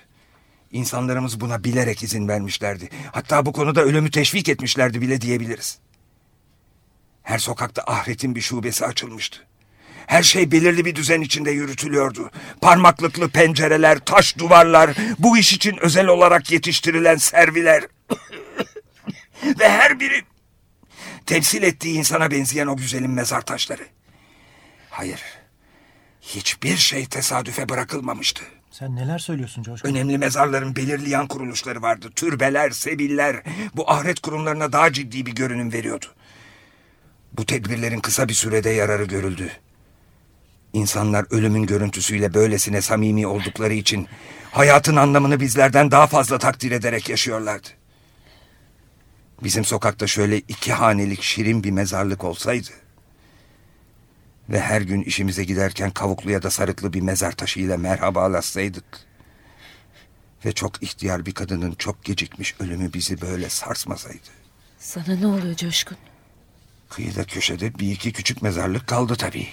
İnsanlarımız 0.72 1.40
buna 1.40 1.64
bilerek 1.64 2.02
izin 2.02 2.28
vermişlerdi. 2.28 2.88
Hatta 3.12 3.46
bu 3.46 3.52
konuda 3.52 3.82
ölümü 3.82 4.10
teşvik 4.10 4.48
etmişlerdi 4.48 5.00
bile 5.00 5.20
diyebiliriz. 5.20 5.78
Her 7.22 7.38
sokakta 7.38 7.82
ahiretin 7.86 8.34
bir 8.34 8.40
şubesi 8.40 8.86
açılmıştı. 8.86 9.46
Her 10.06 10.22
şey 10.22 10.52
belirli 10.52 10.84
bir 10.84 10.96
düzen 10.96 11.20
içinde 11.20 11.50
yürütülüyordu. 11.50 12.30
Parmaklıklı 12.60 13.28
pencereler, 13.28 13.98
taş 13.98 14.38
duvarlar, 14.38 14.96
bu 15.18 15.38
iş 15.38 15.52
için 15.52 15.76
özel 15.76 16.06
olarak 16.06 16.52
yetiştirilen 16.52 17.16
serviler. 17.16 17.84
Ve 19.60 19.68
her 19.68 20.00
biri 20.00 20.22
temsil 21.26 21.62
ettiği 21.62 21.98
insana 21.98 22.30
benzeyen 22.30 22.66
o 22.66 22.76
güzelim 22.76 23.12
mezar 23.12 23.40
taşları. 23.40 23.86
Hayır, 24.90 25.20
hiçbir 26.20 26.76
şey 26.76 27.06
tesadüfe 27.06 27.68
bırakılmamıştı. 27.68 28.42
Sen 28.72 28.96
neler 28.96 29.18
söylüyorsun 29.18 29.62
Coşkun? 29.62 29.88
Önemli 29.88 30.18
mezarların 30.18 30.76
belirli 30.76 31.10
yan 31.10 31.26
kuruluşları 31.26 31.82
vardı. 31.82 32.10
Türbeler, 32.16 32.70
sebiller 32.70 33.42
bu 33.76 33.90
ahiret 33.90 34.20
kurumlarına 34.20 34.72
daha 34.72 34.92
ciddi 34.92 35.26
bir 35.26 35.34
görünüm 35.34 35.72
veriyordu. 35.72 36.06
Bu 37.32 37.46
tedbirlerin 37.46 38.00
kısa 38.00 38.28
bir 38.28 38.34
sürede 38.34 38.70
yararı 38.70 39.04
görüldü. 39.04 39.50
İnsanlar 40.72 41.26
ölümün 41.30 41.66
görüntüsüyle 41.66 42.34
böylesine 42.34 42.82
samimi 42.82 43.26
oldukları 43.26 43.74
için 43.74 44.08
hayatın 44.52 44.96
anlamını 44.96 45.40
bizlerden 45.40 45.90
daha 45.90 46.06
fazla 46.06 46.38
takdir 46.38 46.70
ederek 46.70 47.08
yaşıyorlardı. 47.08 47.68
Bizim 49.42 49.64
sokakta 49.64 50.06
şöyle 50.06 50.38
iki 50.38 50.72
hanelik 50.72 51.22
şirin 51.22 51.64
bir 51.64 51.70
mezarlık 51.70 52.24
olsaydı 52.24 52.81
ve 54.48 54.60
her 54.60 54.80
gün 54.80 55.02
işimize 55.02 55.44
giderken 55.44 55.90
kavuklu 55.90 56.30
ya 56.30 56.42
da 56.42 56.50
sarıklı 56.50 56.92
bir 56.92 57.00
mezar 57.00 57.32
taşıyla 57.32 57.76
merhabalaşsaydık 57.76 58.84
ve 60.44 60.52
çok 60.52 60.82
ihtiyar 60.82 61.26
bir 61.26 61.34
kadının 61.34 61.72
çok 61.72 62.04
gecikmiş 62.04 62.54
ölümü 62.60 62.92
bizi 62.92 63.20
böyle 63.20 63.48
sarsmasaydı. 63.48 64.28
Sana 64.78 65.16
ne 65.16 65.26
oluyor 65.26 65.56
Coşkun? 65.56 65.96
Kıyıda 66.88 67.24
köşede 67.24 67.78
bir 67.78 67.92
iki 67.92 68.12
küçük 68.12 68.42
mezarlık 68.42 68.86
kaldı 68.86 69.16
tabii. 69.16 69.48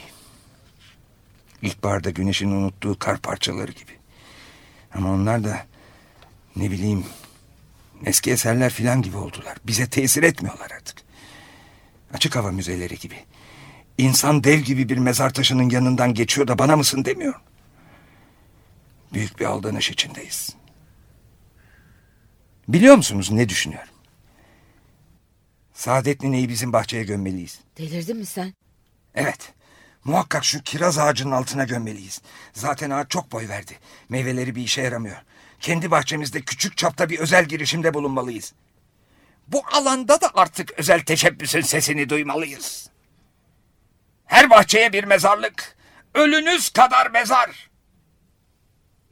İlkbaharda 1.62 2.10
güneşin 2.10 2.52
unuttuğu 2.52 2.99
kar 2.99 3.17
parçaları 3.17 3.71
gibi. 3.71 3.91
Ama 4.93 5.12
onlar 5.12 5.43
da 5.43 5.65
ne 6.56 6.71
bileyim 6.71 7.06
eski 8.06 8.32
eserler 8.32 8.73
filan 8.73 9.02
gibi 9.02 9.17
oldular. 9.17 9.58
Bize 9.67 9.89
tesir 9.89 10.23
etmiyorlar 10.23 10.71
artık. 10.71 10.97
Açık 12.13 12.36
hava 12.36 12.52
müzeleri 12.52 12.97
gibi. 12.97 13.15
İnsan 13.99 14.43
dev 14.43 14.59
gibi 14.59 14.89
bir 14.89 14.97
mezar 14.97 15.33
taşının 15.33 15.69
yanından 15.69 16.13
geçiyor 16.13 16.47
da 16.47 16.59
bana 16.59 16.75
mısın 16.75 17.05
demiyor. 17.05 17.41
Büyük 19.13 19.39
bir 19.39 19.45
aldanış 19.45 19.89
içindeyiz. 19.89 20.55
Biliyor 22.67 22.95
musunuz 22.95 23.31
ne 23.31 23.49
düşünüyorum? 23.49 23.93
Saadet 25.73 26.23
nineyi 26.23 26.49
bizim 26.49 26.73
bahçeye 26.73 27.03
gömmeliyiz. 27.03 27.59
Delirdin 27.77 28.17
mi 28.17 28.25
sen? 28.25 28.53
Evet. 29.15 29.53
Muhakkak 30.03 30.45
şu 30.45 30.63
kiraz 30.63 30.97
ağacının 30.97 31.31
altına 31.31 31.63
gömmeliyiz. 31.63 32.21
Zaten 32.53 32.89
ağaç 32.89 33.12
çok 33.12 33.31
boy 33.31 33.47
verdi. 33.47 33.79
Meyveleri 34.09 34.55
bir 34.55 34.63
işe 34.63 34.81
yaramıyor. 34.81 35.17
Kendi 35.59 35.91
bahçemizde 35.91 36.41
küçük 36.41 36.77
çapta 36.77 37.09
bir 37.09 37.19
özel 37.19 37.45
girişimde 37.45 37.93
bulunmalıyız. 37.93 38.53
Bu 39.47 39.62
alanda 39.71 40.21
da 40.21 40.31
artık 40.33 40.71
özel 40.77 41.01
teşebbüsün 41.01 41.62
sesini 41.62 42.09
duymalıyız. 42.09 42.89
Her 44.30 44.50
bahçeye 44.50 44.94
bir 44.94 45.04
mezarlık, 45.04 45.76
ölünüz 46.13 46.70
kadar 46.70 47.10
mezar. 47.10 47.70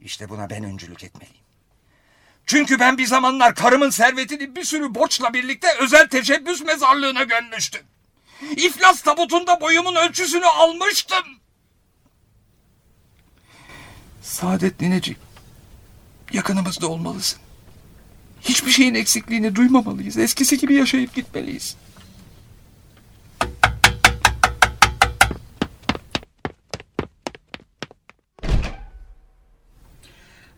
İşte 0.00 0.28
buna 0.28 0.50
ben 0.50 0.64
öncülük 0.64 1.04
etmeliyim. 1.04 1.44
Çünkü 2.46 2.80
ben 2.80 2.98
bir 2.98 3.06
zamanlar 3.06 3.54
karımın 3.54 3.90
servetini 3.90 4.56
bir 4.56 4.64
sürü 4.64 4.94
borçla 4.94 5.34
birlikte 5.34 5.68
özel 5.80 6.08
teşebbüs 6.08 6.60
mezarlığına 6.60 7.22
gömmüştüm. 7.22 7.82
İflas 8.56 9.02
tabutunda 9.02 9.60
boyumun 9.60 9.94
ölçüsünü 9.94 10.46
almıştım. 10.46 11.24
Saadet 14.22 14.80
nineciğim, 14.80 15.20
yakınımızda 16.32 16.88
olmalısın. 16.88 17.40
Hiçbir 18.40 18.70
şeyin 18.70 18.94
eksikliğini 18.94 19.54
duymamalıyız. 19.54 20.18
Eskisi 20.18 20.58
gibi 20.58 20.74
yaşayıp 20.74 21.14
gitmeliyiz. 21.14 21.76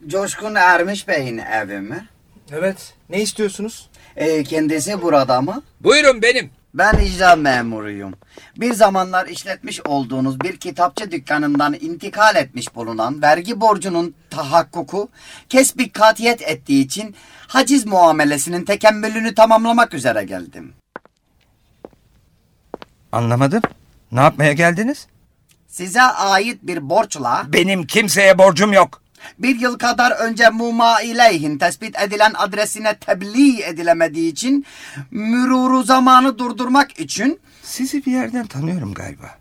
Coşkun 0.07 0.55
Ermiş 0.55 1.09
Bey'in 1.09 1.39
evi 1.39 1.81
mi? 1.81 2.09
Evet. 2.53 2.95
Ne 3.11 3.23
istiyorsunuz? 3.23 3.91
Ee, 4.17 4.45
kendisi 4.45 5.03
burada 5.03 5.41
mı? 5.41 5.63
Buyurun 5.81 6.23
benim. 6.23 6.51
Ben 6.75 6.99
icra 6.99 7.37
memuruyum. 7.37 8.15
Bir 8.57 8.73
zamanlar 8.73 9.27
işletmiş 9.27 9.81
olduğunuz 9.81 10.41
bir 10.41 10.57
kitapçı 10.57 11.11
dükkanından 11.11 11.75
intikal 11.81 12.37
etmiş 12.37 12.75
bulunan 12.75 13.23
vergi 13.23 13.61
borcunun 13.61 14.15
tahakkuku 14.31 15.09
kesbi 15.49 15.93
katiyet 15.93 16.43
ettiği 16.43 16.85
için 16.85 17.15
haciz 17.47 17.87
muamelesinin 17.87 18.65
tekemmülünü 18.65 19.35
tamamlamak 19.35 19.95
üzere 19.95 20.25
geldim. 20.25 20.73
Anlamadım. 23.13 23.63
Ne 24.13 24.21
yapmaya 24.21 24.53
geldiniz? 24.53 25.07
Size 25.69 26.03
ait 26.03 26.59
bir 26.63 26.91
borçla... 26.91 27.45
Benim 27.49 27.87
kimseye 27.87 28.39
borcum 28.39 28.73
yok. 28.73 29.03
Bir 29.39 29.61
yıl 29.61 29.79
kadar 29.79 30.11
önce 30.11 30.49
Muma 30.51 31.03
İleyhin 31.03 31.59
tespit 31.59 31.99
edilen 31.99 32.33
adresine 32.35 32.97
tebliğ 32.97 33.63
edilemediği 33.63 34.33
için 34.33 34.67
müruru 35.11 35.83
zamanı 35.83 36.39
durdurmak 36.39 37.01
için 37.01 37.41
Sizi 37.63 38.07
bir 38.07 38.13
yerden 38.13 38.47
tanıyorum 38.47 38.95
galiba. 38.95 39.39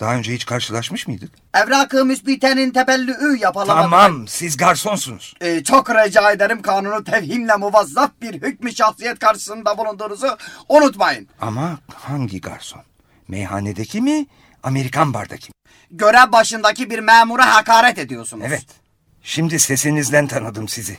Daha 0.00 0.14
önce 0.14 0.34
hiç 0.34 0.46
karşılaşmış 0.46 1.08
mıydık? 1.08 1.30
evrakı 1.54 2.04
müsbitenin 2.04 2.70
tebellüğü 2.70 3.38
yapılamak... 3.40 3.82
Tamam, 3.82 4.28
siz 4.28 4.56
garsonsunuz. 4.56 5.34
Ee, 5.40 5.64
çok 5.64 5.90
rica 5.90 6.30
ederim 6.32 6.62
kanunu 6.62 7.04
tevhimle 7.04 7.56
muvazzaf 7.56 8.10
bir 8.22 8.34
hükmü 8.42 8.72
şahsiyet 8.74 9.18
karşısında 9.18 9.78
bulunduğunuzu 9.78 10.36
unutmayın. 10.68 11.28
Ama 11.40 11.78
hangi 11.94 12.40
garson? 12.40 12.82
Meyhanedeki 13.28 14.00
mi, 14.00 14.26
Amerikan 14.62 15.14
bardaki 15.14 15.48
mi? 15.48 15.52
Görev 15.90 16.32
başındaki 16.32 16.90
bir 16.90 16.98
memura 16.98 17.54
hakaret 17.54 17.98
ediyorsunuz. 17.98 18.44
Evet. 18.48 18.66
Şimdi 19.26 19.58
sesinizden 19.58 20.26
tanıdım 20.26 20.68
sizi. 20.68 20.98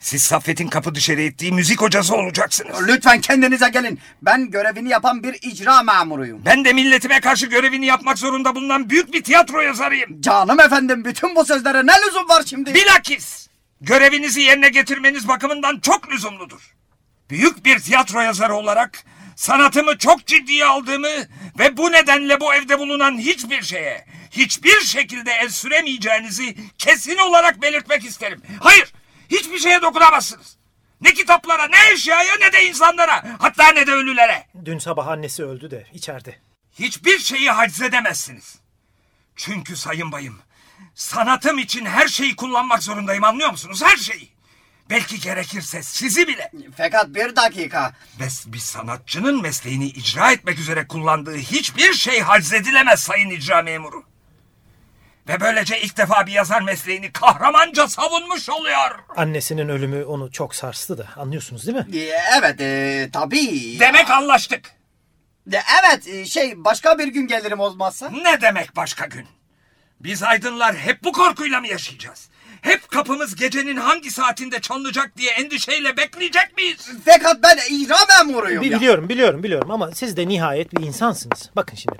Siz 0.00 0.22
Saffet'in 0.22 0.68
kapı 0.68 0.94
dışarı 0.94 1.22
ettiği 1.22 1.52
müzik 1.52 1.80
hocası 1.80 2.14
olacaksınız. 2.14 2.88
Lütfen 2.88 3.20
kendinize 3.20 3.68
gelin. 3.68 4.00
Ben 4.22 4.50
görevini 4.50 4.88
yapan 4.88 5.22
bir 5.22 5.34
icra 5.34 5.82
memuruyum. 5.82 6.42
Ben 6.46 6.64
de 6.64 6.72
milletime 6.72 7.20
karşı 7.20 7.46
görevini 7.46 7.86
yapmak 7.86 8.18
zorunda 8.18 8.54
bulunan 8.54 8.90
büyük 8.90 9.12
bir 9.12 9.22
tiyatro 9.22 9.60
yazarıyım. 9.60 10.20
Canım 10.20 10.60
efendim 10.60 11.04
bütün 11.04 11.36
bu 11.36 11.44
sözlere 11.44 11.86
ne 11.86 11.92
lüzum 12.06 12.28
var 12.28 12.42
şimdi? 12.46 12.74
Bilakis 12.74 13.48
görevinizi 13.80 14.40
yerine 14.40 14.68
getirmeniz 14.68 15.28
bakımından 15.28 15.80
çok 15.80 16.10
lüzumludur. 16.10 16.74
Büyük 17.30 17.64
bir 17.64 17.78
tiyatro 17.78 18.20
yazarı 18.20 18.54
olarak 18.54 19.04
sanatımı 19.36 19.98
çok 19.98 20.26
ciddiye 20.26 20.64
aldığımı 20.64 21.26
ve 21.58 21.76
bu 21.76 21.92
nedenle 21.92 22.40
bu 22.40 22.54
evde 22.54 22.78
bulunan 22.78 23.18
hiçbir 23.18 23.62
şeye, 23.62 24.04
hiçbir 24.32 24.80
şekilde 24.80 25.32
el 25.32 25.48
süremeyeceğinizi 25.48 26.56
kesin 26.78 27.18
olarak 27.18 27.62
belirtmek 27.62 28.04
isterim. 28.04 28.42
Hayır, 28.60 28.92
hiçbir 29.30 29.58
şeye 29.58 29.82
dokunamazsınız. 29.82 30.56
Ne 31.00 31.14
kitaplara, 31.14 31.66
ne 31.68 31.92
eşyaya, 31.92 32.36
ne 32.36 32.52
de 32.52 32.68
insanlara, 32.68 33.36
hatta 33.38 33.72
ne 33.72 33.86
de 33.86 33.92
ölülere. 33.92 34.46
Dün 34.64 34.78
sabah 34.78 35.08
annesi 35.08 35.44
öldü 35.44 35.70
de 35.70 35.86
içeride. 35.92 36.38
Hiçbir 36.78 37.18
şeyi 37.18 37.50
haciz 37.50 37.82
edemezsiniz. 37.82 38.56
Çünkü 39.36 39.76
sayın 39.76 40.12
bayım, 40.12 40.38
sanatım 40.94 41.58
için 41.58 41.84
her 41.86 42.08
şeyi 42.08 42.36
kullanmak 42.36 42.82
zorundayım 42.82 43.24
anlıyor 43.24 43.50
musunuz? 43.50 43.82
Her 43.82 43.96
şeyi. 43.96 44.32
Belki 44.90 45.20
gerekirse 45.20 45.82
sizi 45.82 46.28
bile. 46.28 46.50
Fakat 46.76 47.08
bir 47.08 47.36
dakika. 47.36 47.92
Ve 48.20 48.52
bir 48.52 48.58
sanatçının 48.58 49.42
mesleğini 49.42 49.86
icra 49.86 50.32
etmek 50.32 50.58
üzere 50.58 50.86
kullandığı 50.86 51.36
hiçbir 51.36 51.92
şey 51.92 52.20
haciz 52.20 52.52
edilemez 52.52 53.00
sayın 53.00 53.30
icra 53.30 53.62
memuru. 53.62 54.11
Ve 55.28 55.40
böylece 55.40 55.80
ilk 55.80 55.96
defa 55.96 56.26
bir 56.26 56.32
yazar 56.32 56.60
mesleğini 56.62 57.12
kahramanca 57.12 57.88
savunmuş 57.88 58.48
oluyor. 58.50 58.98
Annesinin 59.16 59.68
ölümü 59.68 60.04
onu 60.04 60.32
çok 60.32 60.54
sarstı 60.54 60.98
da 60.98 61.06
anlıyorsunuz 61.16 61.66
değil 61.66 61.78
mi? 61.78 61.86
Ee, 61.98 62.12
Evet 62.38 62.60
e, 62.60 63.08
tabii. 63.12 63.80
Demek 63.80 64.10
anlaştık. 64.10 64.70
De, 65.46 65.62
evet 65.82 66.08
e, 66.08 66.24
şey 66.26 66.64
başka 66.64 66.98
bir 66.98 67.08
gün 67.08 67.26
gelirim 67.26 67.60
olmazsa. 67.60 68.10
Ne 68.10 68.40
demek 68.40 68.76
başka 68.76 69.06
gün? 69.06 69.26
Biz 70.00 70.22
aydınlar 70.22 70.76
hep 70.76 71.04
bu 71.04 71.12
korkuyla 71.12 71.60
mı 71.60 71.68
yaşayacağız? 71.68 72.28
Hep 72.62 72.88
kapımız 72.90 73.34
gecenin 73.36 73.76
hangi 73.76 74.10
saatinde 74.10 74.60
çalınacak 74.60 75.16
diye 75.16 75.30
endişeyle 75.30 75.96
bekleyecek 75.96 76.56
miyiz? 76.56 76.90
Fakat 77.04 77.42
ben 77.42 77.58
icra 77.70 77.96
memuruyum 78.18 78.62
Bi- 78.62 78.68
ya. 78.68 78.76
Biliyorum 78.76 79.08
biliyorum 79.08 79.42
biliyorum 79.42 79.70
ama 79.70 79.90
siz 79.92 80.16
de 80.16 80.28
nihayet 80.28 80.76
bir 80.76 80.82
insansınız. 80.86 81.50
Bakın 81.56 81.76
şimdi 81.76 81.98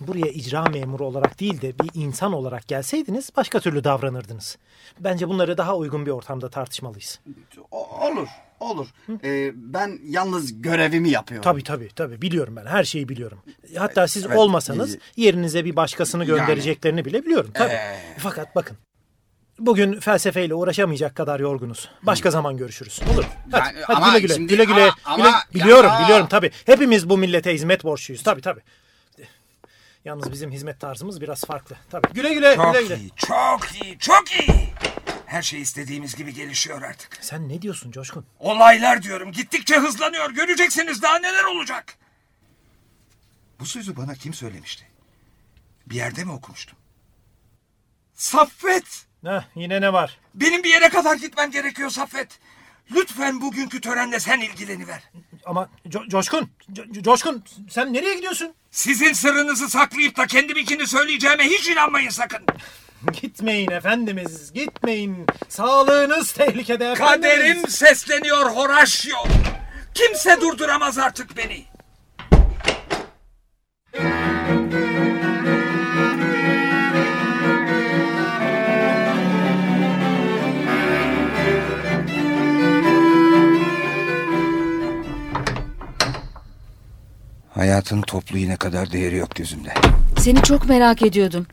buraya 0.00 0.26
icra 0.32 0.64
memuru 0.64 1.06
olarak 1.06 1.40
değil 1.40 1.60
de 1.60 1.78
bir 1.78 1.90
insan 1.94 2.32
olarak 2.32 2.68
gelseydiniz 2.68 3.30
başka 3.36 3.60
türlü 3.60 3.84
davranırdınız. 3.84 4.58
Bence 5.00 5.28
bunları 5.28 5.58
daha 5.58 5.76
uygun 5.76 6.06
bir 6.06 6.10
ortamda 6.10 6.50
tartışmalıyız. 6.50 7.20
O- 7.70 8.06
olur 8.08 8.28
olur. 8.60 8.86
Ee, 9.24 9.50
ben 9.54 9.98
yalnız 10.04 10.62
görevimi 10.62 11.10
yapıyorum. 11.10 11.44
Tabii 11.44 11.62
tabii 11.64 11.88
tabii 11.96 12.22
biliyorum 12.22 12.56
ben 12.56 12.66
her 12.66 12.84
şeyi 12.84 13.08
biliyorum. 13.08 13.38
Hatta 13.78 14.08
siz 14.08 14.26
Evet, 14.26 14.38
olmasanız 14.38 14.94
iyi. 14.94 15.00
yerinize 15.16 15.64
bir 15.64 15.76
başkasını 15.76 16.24
göndereceklerini 16.24 17.04
bile 17.04 17.22
biliyorum 17.24 17.50
tabii. 17.54 17.72
Ee. 17.72 17.96
Fakat 18.18 18.54
bakın 18.56 18.76
bugün 19.58 20.00
felsefeyle 20.00 20.54
uğraşamayacak 20.54 21.14
kadar 21.14 21.40
yorgunuz. 21.40 21.88
Başka 22.02 22.30
zaman 22.30 22.56
görüşürüz. 22.56 23.00
Olur. 23.14 23.24
mu? 23.24 23.30
Hadi, 23.52 23.64
Yani 23.74 23.78
hadi 23.86 23.96
ama 23.96 24.08
güle 24.08 24.20
güle. 24.20 24.34
şimdi- 24.34 24.48
güle 24.52 24.64
güle. 24.64 24.90
ama- 25.04 25.16
güle- 25.16 25.28
ama- 25.28 25.42
biliyorum 25.54 25.90
ya- 25.90 26.04
biliyorum 26.04 26.26
tabii. 26.30 26.50
Hepimiz 26.66 27.08
bu 27.08 27.18
millete 27.18 27.54
hizmet 27.54 27.84
borçluyuz. 27.84 28.22
Tabii 28.22 28.40
tabii. 28.40 28.60
Yalnız 30.04 30.32
bizim 30.32 30.50
hizmet 30.50 30.80
tarzımız 30.80 31.20
biraz 31.20 31.44
farklı. 31.44 31.76
Tabii. 31.90 32.12
Güle 32.12 32.34
güle. 32.34 32.56
Çok 32.56 32.74
güle 32.74 32.82
güle. 32.82 32.96
iyi, 32.98 33.10
çok 33.16 33.60
iyi, 33.84 33.98
çok 33.98 34.32
iyi. 34.32 34.74
Her 35.26 35.42
şey 35.42 35.60
istediğimiz 35.62 36.14
gibi 36.16 36.34
gelişiyor 36.34 36.82
artık. 36.82 37.18
Sen 37.20 37.48
ne 37.48 37.62
diyorsun 37.62 37.90
Coşkun? 37.90 38.26
Olaylar 38.38 39.02
diyorum 39.02 39.32
gittikçe 39.32 39.76
hızlanıyor. 39.76 40.30
Göreceksiniz 40.30 41.02
daha 41.02 41.18
neler 41.18 41.44
olacak. 41.44 41.94
Bu 43.60 43.66
sözü 43.66 43.96
bana 43.96 44.14
kim 44.14 44.34
söylemişti? 44.34 44.86
Bir 45.86 45.94
yerde 45.94 46.24
mi 46.24 46.32
okumuştum? 46.32 46.78
Saffet! 48.14 49.06
Heh, 49.24 49.42
yine 49.54 49.80
ne 49.80 49.92
var? 49.92 50.18
Benim 50.34 50.62
bir 50.64 50.70
yere 50.70 50.88
kadar 50.88 51.16
gitmem 51.16 51.50
gerekiyor 51.50 51.90
Saffet. 51.90 52.38
Lütfen 52.90 53.40
bugünkü 53.40 53.80
törenle 53.80 54.20
sen 54.20 54.40
ilgileniver. 54.40 55.02
Ama 55.46 55.68
Co- 55.88 56.08
Coşkun, 56.08 56.50
Co- 56.72 57.02
Coşkun 57.02 57.44
sen 57.70 57.92
nereye 57.92 58.14
gidiyorsun? 58.14 58.54
Sizin 58.70 59.12
sırrınızı 59.12 59.68
saklayıp 59.68 60.16
da 60.16 60.26
kendiminkini 60.26 60.86
söyleyeceğime 60.86 61.44
hiç 61.44 61.68
inanmayın 61.68 62.10
sakın. 62.10 62.40
Gitmeyin 63.22 63.70
efendimiz, 63.70 64.52
gitmeyin. 64.52 65.26
Sağlığınız 65.48 66.32
tehlikede 66.32 66.92
efendimiz. 66.92 66.98
Kaderim 67.38 67.68
sesleniyor 67.68 68.50
Horacio. 68.50 69.18
Kimse 69.94 70.40
durduramaz 70.40 70.98
artık 70.98 71.36
beni. 71.36 71.64
Hayatın 87.60 88.02
toplu 88.02 88.38
iğne 88.38 88.56
kadar 88.56 88.92
değeri 88.92 89.16
yok 89.16 89.34
gözümde. 89.34 89.74
Seni 90.18 90.42
çok 90.42 90.68
merak 90.68 91.02
ediyordum. 91.02 91.46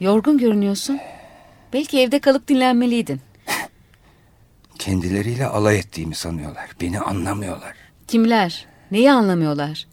Yorgun 0.00 0.38
görünüyorsun. 0.38 0.98
Belki 1.72 2.00
evde 2.00 2.18
kalıp 2.18 2.48
dinlenmeliydin. 2.48 3.20
Kendileriyle 4.78 5.46
alay 5.46 5.78
ettiğimi 5.78 6.14
sanıyorlar. 6.14 6.70
Beni 6.80 7.00
anlamıyorlar. 7.00 7.74
Kimler? 8.08 8.66
Neyi 8.90 9.12
anlamıyorlar? 9.12 9.86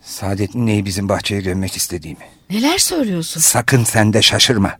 Saadet 0.00 0.54
neyi 0.54 0.84
bizim 0.84 1.08
bahçeye 1.08 1.40
gömmek 1.40 1.76
istediğimi. 1.76 2.24
Neler 2.50 2.78
söylüyorsun? 2.78 3.40
Sakın 3.40 3.84
sen 3.84 4.12
de 4.12 4.22
şaşırma. 4.22 4.78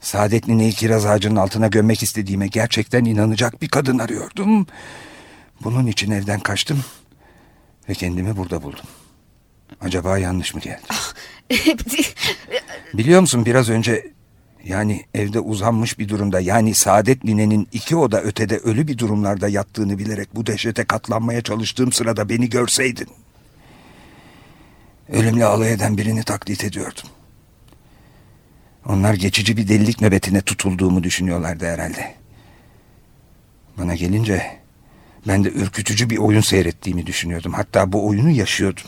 Saadet 0.00 0.48
nineyi 0.48 0.72
kiraz 0.72 1.06
ağacının 1.06 1.36
altına 1.36 1.66
gömmek 1.66 2.02
istediğime 2.02 2.46
gerçekten 2.46 3.04
inanacak 3.04 3.62
bir 3.62 3.68
kadın 3.68 3.98
arıyordum. 3.98 4.66
Bunun 5.64 5.86
için 5.86 6.10
evden 6.10 6.40
kaçtım 6.40 6.84
ve 7.88 7.94
kendimi 7.94 8.36
burada 8.36 8.62
buldum. 8.62 8.84
Acaba 9.80 10.18
yanlış 10.18 10.54
mı 10.54 10.60
geldi? 10.60 10.82
Biliyor 12.94 13.20
musun 13.20 13.46
biraz 13.46 13.68
önce 13.68 14.12
yani 14.64 15.06
evde 15.14 15.40
uzanmış 15.40 15.98
bir 15.98 16.08
durumda 16.08 16.40
yani 16.40 16.74
Saadet 16.74 17.24
ninenin 17.24 17.68
iki 17.72 17.96
oda 17.96 18.22
ötede 18.22 18.58
ölü 18.58 18.88
bir 18.88 18.98
durumlarda 18.98 19.48
yattığını 19.48 19.98
bilerek 19.98 20.28
bu 20.34 20.46
dehşete 20.46 20.84
katlanmaya 20.84 21.42
çalıştığım 21.42 21.92
sırada 21.92 22.28
beni 22.28 22.48
görseydin. 22.48 23.08
Ölümle 25.08 25.44
alay 25.44 25.72
eden 25.72 25.98
birini 25.98 26.22
taklit 26.24 26.64
ediyordum. 26.64 27.08
Onlar 28.86 29.14
geçici 29.14 29.56
bir 29.56 29.68
delilik 29.68 30.00
nöbetine 30.00 30.40
tutulduğumu 30.40 31.02
düşünüyorlardı 31.02 31.66
herhalde. 31.66 32.14
Bana 33.78 33.94
gelince 33.94 34.58
ben 35.28 35.44
de 35.44 35.48
ürkütücü 35.50 36.10
bir 36.10 36.18
oyun 36.18 36.40
seyrettiğimi 36.40 37.06
düşünüyordum. 37.06 37.52
Hatta 37.52 37.92
bu 37.92 38.06
oyunu 38.06 38.30
yaşıyordum. 38.30 38.84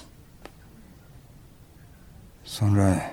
Sonra 2.44 3.10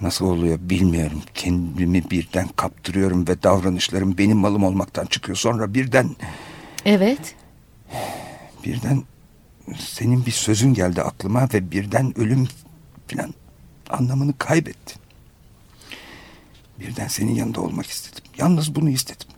nasıl 0.00 0.26
oluyor 0.26 0.58
bilmiyorum. 0.60 1.22
Kendimi 1.34 2.10
birden 2.10 2.48
kaptırıyorum 2.48 3.28
ve 3.28 3.42
davranışlarım 3.42 4.18
benim 4.18 4.36
malım 4.36 4.64
olmaktan 4.64 5.06
çıkıyor. 5.06 5.36
Sonra 5.36 5.74
birden 5.74 6.16
Evet. 6.84 7.34
birden 8.64 9.02
senin 9.78 10.26
bir 10.26 10.30
sözün 10.30 10.74
geldi 10.74 11.02
aklıma 11.02 11.48
ve 11.54 11.70
birden 11.70 12.18
ölüm 12.18 12.48
falan 13.08 13.34
anlamını 13.90 14.38
kaybettim. 14.38 14.98
Birden 16.80 17.08
senin 17.08 17.34
yanında 17.34 17.60
olmak 17.60 17.86
istedim. 17.86 18.24
Yalnız 18.38 18.74
bunu 18.74 18.90
istedim. 18.90 19.28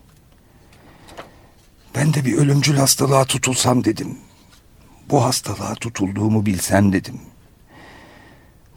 Ben 1.95 2.13
de 2.13 2.25
bir 2.25 2.37
ölümcül 2.37 2.77
hastalığa 2.77 3.25
tutulsam 3.25 3.83
dedim. 3.83 4.17
Bu 5.09 5.23
hastalığa 5.23 5.75
tutulduğumu 5.75 6.45
bilsem 6.45 6.93
dedim. 6.93 7.21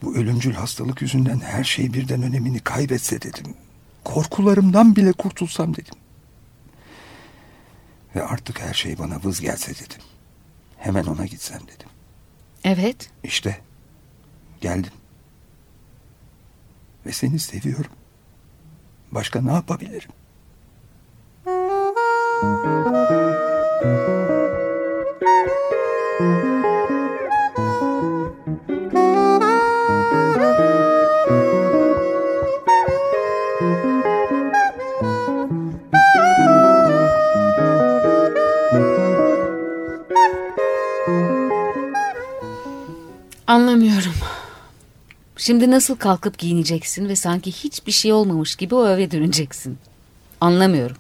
Bu 0.03 0.15
ölümcül 0.15 0.55
hastalık 0.55 1.03
yüzünden 1.03 1.41
her 1.41 1.65
şey 1.65 1.93
birden 1.93 2.23
önemini 2.23 2.61
kaybetse 2.61 3.23
dedim. 3.23 3.55
Korkularımdan 4.05 4.97
bile 4.97 5.13
kurtulsam 5.13 5.75
dedim. 5.75 5.95
Ve 8.17 8.23
artık 8.23 8.61
her 8.61 8.75
şey 8.75 8.99
bana 8.99 9.23
vız 9.25 9.41
gelse 9.41 9.75
dedim. 9.75 10.03
Hemen 10.79 11.05
ona 11.05 11.27
gitsem 11.27 11.61
dedim. 11.61 11.89
Evet. 12.65 13.11
İşte 13.25 13.61
geldim. 14.61 14.93
Ve 17.07 17.13
seni 17.13 17.39
seviyorum. 17.39 17.93
Başka 19.13 19.41
ne 19.41 19.53
yapabilirim? 19.53 20.11
Anlamıyorum. 43.47 44.13
Şimdi 45.37 45.71
nasıl 45.71 45.97
kalkıp 45.97 46.39
giyineceksin 46.39 47.09
ve 47.09 47.17
sanki 47.17 47.53
hiçbir 47.53 47.93
şey 47.93 48.13
olmamış 48.13 48.57
gibi 48.57 48.75
o 48.75 48.89
eve 48.89 49.11
döneceksin. 49.11 49.79
Anlamıyorum. 50.41 50.97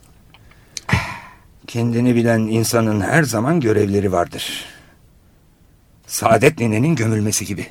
Kendini 1.72 2.16
bilen 2.16 2.38
insanın 2.38 3.00
her 3.00 3.22
zaman 3.22 3.60
görevleri 3.60 4.12
vardır. 4.12 4.64
Saadet 6.06 6.58
ninenin 6.58 6.96
gömülmesi 6.96 7.46
gibi. 7.46 7.66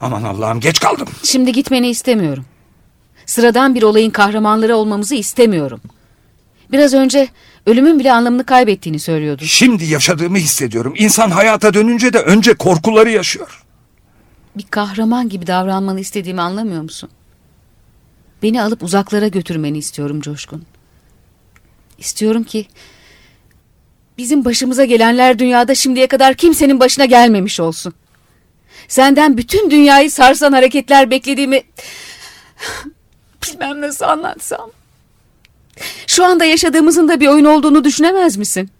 Aman 0.00 0.22
Allah'ım 0.22 0.60
geç 0.60 0.80
kaldım. 0.80 1.08
Şimdi 1.22 1.52
gitmeni 1.52 1.88
istemiyorum. 1.88 2.44
Sıradan 3.26 3.74
bir 3.74 3.82
olayın 3.82 4.10
kahramanları 4.10 4.76
olmamızı 4.76 5.14
istemiyorum. 5.14 5.80
Biraz 6.72 6.94
önce 6.94 7.28
ölümün 7.66 7.98
bile 7.98 8.12
anlamını 8.12 8.44
kaybettiğini 8.44 8.98
söylüyordun. 8.98 9.46
Şimdi 9.46 9.84
yaşadığımı 9.84 10.38
hissediyorum. 10.38 10.94
İnsan 10.96 11.30
hayata 11.30 11.74
dönünce 11.74 12.12
de 12.12 12.18
önce 12.18 12.54
korkuları 12.54 13.10
yaşıyor. 13.10 13.64
Bir 14.56 14.66
kahraman 14.70 15.28
gibi 15.28 15.46
davranmanı 15.46 16.00
istediğimi 16.00 16.40
anlamıyor 16.40 16.82
musun? 16.82 17.10
Beni 18.42 18.62
alıp 18.62 18.82
uzaklara 18.82 19.28
götürmeni 19.28 19.78
istiyorum 19.78 20.20
Coşkun. 20.20 20.64
İstiyorum 21.98 22.44
ki 22.44 22.66
bizim 24.20 24.44
başımıza 24.44 24.84
gelenler 24.84 25.38
dünyada 25.38 25.74
şimdiye 25.74 26.06
kadar 26.06 26.34
kimsenin 26.34 26.80
başına 26.80 27.04
gelmemiş 27.04 27.60
olsun. 27.60 27.94
Senden 28.88 29.36
bütün 29.36 29.70
dünyayı 29.70 30.10
sarsan 30.10 30.52
hareketler 30.52 31.10
beklediğimi 31.10 31.62
bilmem 33.42 33.80
nasıl 33.80 34.04
anlatsam. 34.04 34.70
Şu 36.06 36.24
anda 36.24 36.44
yaşadığımızın 36.44 37.08
da 37.08 37.20
bir 37.20 37.28
oyun 37.28 37.44
olduğunu 37.44 37.84
düşünemez 37.84 38.36
misin? 38.36 38.70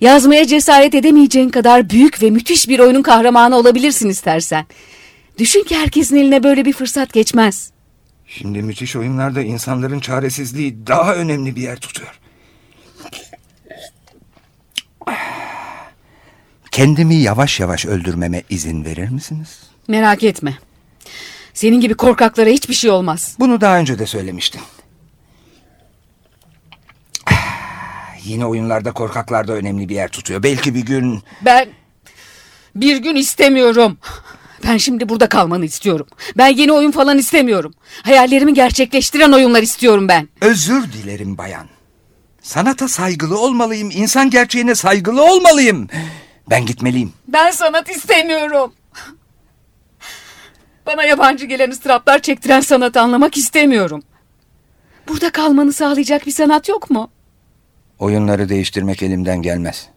Yazmaya 0.00 0.46
cesaret 0.46 0.94
edemeyeceğin 0.94 1.50
kadar 1.50 1.90
büyük 1.90 2.22
ve 2.22 2.30
müthiş 2.30 2.68
bir 2.68 2.78
oyunun 2.78 3.02
kahramanı 3.02 3.56
olabilirsin 3.56 4.08
istersen. 4.08 4.66
Düşün 5.38 5.64
ki 5.64 5.76
herkesin 5.76 6.16
eline 6.16 6.42
böyle 6.42 6.64
bir 6.64 6.72
fırsat 6.72 7.12
geçmez. 7.12 7.70
Şimdi 8.26 8.62
müthiş 8.62 8.96
oyunlarda 8.96 9.42
insanların 9.42 10.00
çaresizliği 10.00 10.86
daha 10.86 11.14
önemli 11.14 11.56
bir 11.56 11.62
yer 11.62 11.76
tutuyor. 11.76 12.21
Kendimi 16.70 17.14
yavaş 17.14 17.60
yavaş 17.60 17.86
öldürmeme 17.86 18.42
izin 18.50 18.84
verir 18.84 19.08
misiniz? 19.08 19.58
Merak 19.88 20.22
etme. 20.22 20.58
Senin 21.54 21.80
gibi 21.80 21.94
korkaklara 21.94 22.50
hiçbir 22.50 22.74
şey 22.74 22.90
olmaz. 22.90 23.36
Bunu 23.40 23.60
daha 23.60 23.78
önce 23.78 23.98
de 23.98 24.06
söylemiştin. 24.06 24.60
Yine 28.24 28.46
oyunlarda 28.46 28.92
korkaklar 28.92 29.48
da 29.48 29.52
önemli 29.52 29.88
bir 29.88 29.94
yer 29.94 30.08
tutuyor. 30.08 30.42
Belki 30.42 30.74
bir 30.74 30.80
gün... 30.80 31.22
Ben 31.40 31.68
bir 32.76 32.96
gün 32.96 33.16
istemiyorum. 33.16 33.98
Ben 34.64 34.76
şimdi 34.76 35.08
burada 35.08 35.28
kalmanı 35.28 35.64
istiyorum. 35.64 36.06
Ben 36.36 36.48
yeni 36.48 36.72
oyun 36.72 36.90
falan 36.90 37.18
istemiyorum. 37.18 37.74
Hayallerimi 38.02 38.54
gerçekleştiren 38.54 39.32
oyunlar 39.32 39.62
istiyorum 39.62 40.08
ben. 40.08 40.28
Özür 40.40 40.92
dilerim 40.92 41.38
bayan. 41.38 41.66
Sanata 42.42 42.88
saygılı 42.88 43.40
olmalıyım. 43.40 43.90
İnsan 43.90 44.30
gerçeğine 44.30 44.74
saygılı 44.74 45.24
olmalıyım. 45.24 45.88
Ben 46.50 46.66
gitmeliyim. 46.66 47.12
Ben 47.28 47.50
sanat 47.50 47.90
istemiyorum. 47.90 48.72
Bana 50.86 51.04
yabancı 51.04 51.46
gelen 51.46 51.70
ıstıraplar 51.70 52.18
çektiren 52.18 52.60
sanatı 52.60 53.00
anlamak 53.00 53.36
istemiyorum. 53.36 54.02
Burada 55.08 55.30
kalmanı 55.32 55.72
sağlayacak 55.72 56.26
bir 56.26 56.30
sanat 56.32 56.68
yok 56.68 56.90
mu? 56.90 57.10
Oyunları 57.98 58.48
değiştirmek 58.48 59.02
elimden 59.02 59.42
gelmez. 59.42 59.88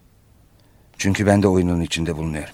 Çünkü 0.98 1.26
ben 1.26 1.43
de 1.43 1.48
oyunun 1.48 1.82
içinde 1.82 2.18
bulunuyorum. 2.18 2.54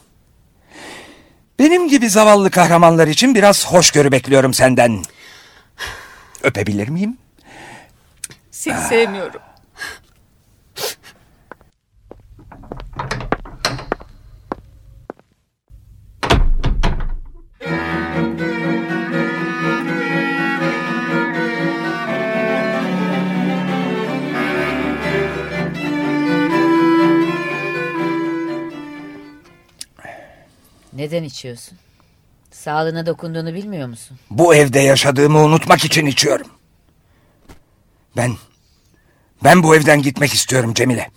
Benim 1.60 1.88
gibi 1.88 2.10
zavallı 2.10 2.52
kahramanlar 2.52 3.08
için 3.08 3.36
biraz 3.36 3.68
hoşgörü 3.68 4.12
bekliyorum 4.12 4.54
senden. 4.54 5.00
Öpebilir 6.44 6.88
miyim? 6.88 7.18
Seni 8.52 8.82
sevmiyorum. 8.82 9.42
Neden 30.94 31.24
içiyorsun? 31.24 31.78
Sağlığına 32.52 33.06
dokunduğunu 33.06 33.54
bilmiyor 33.54 33.88
musun? 33.88 34.20
Bu 34.30 34.56
evde 34.56 34.80
yaşadığımı 34.80 35.39
unutmak 35.39 35.86
için 35.86 36.06
içiyorum. 36.06 36.48
Ben, 38.18 38.36
ben 39.44 39.64
bu 39.64 39.76
evden 39.76 40.02
gitmek 40.02 40.34
istiyorum 40.34 40.74
Cemile. 40.74 41.12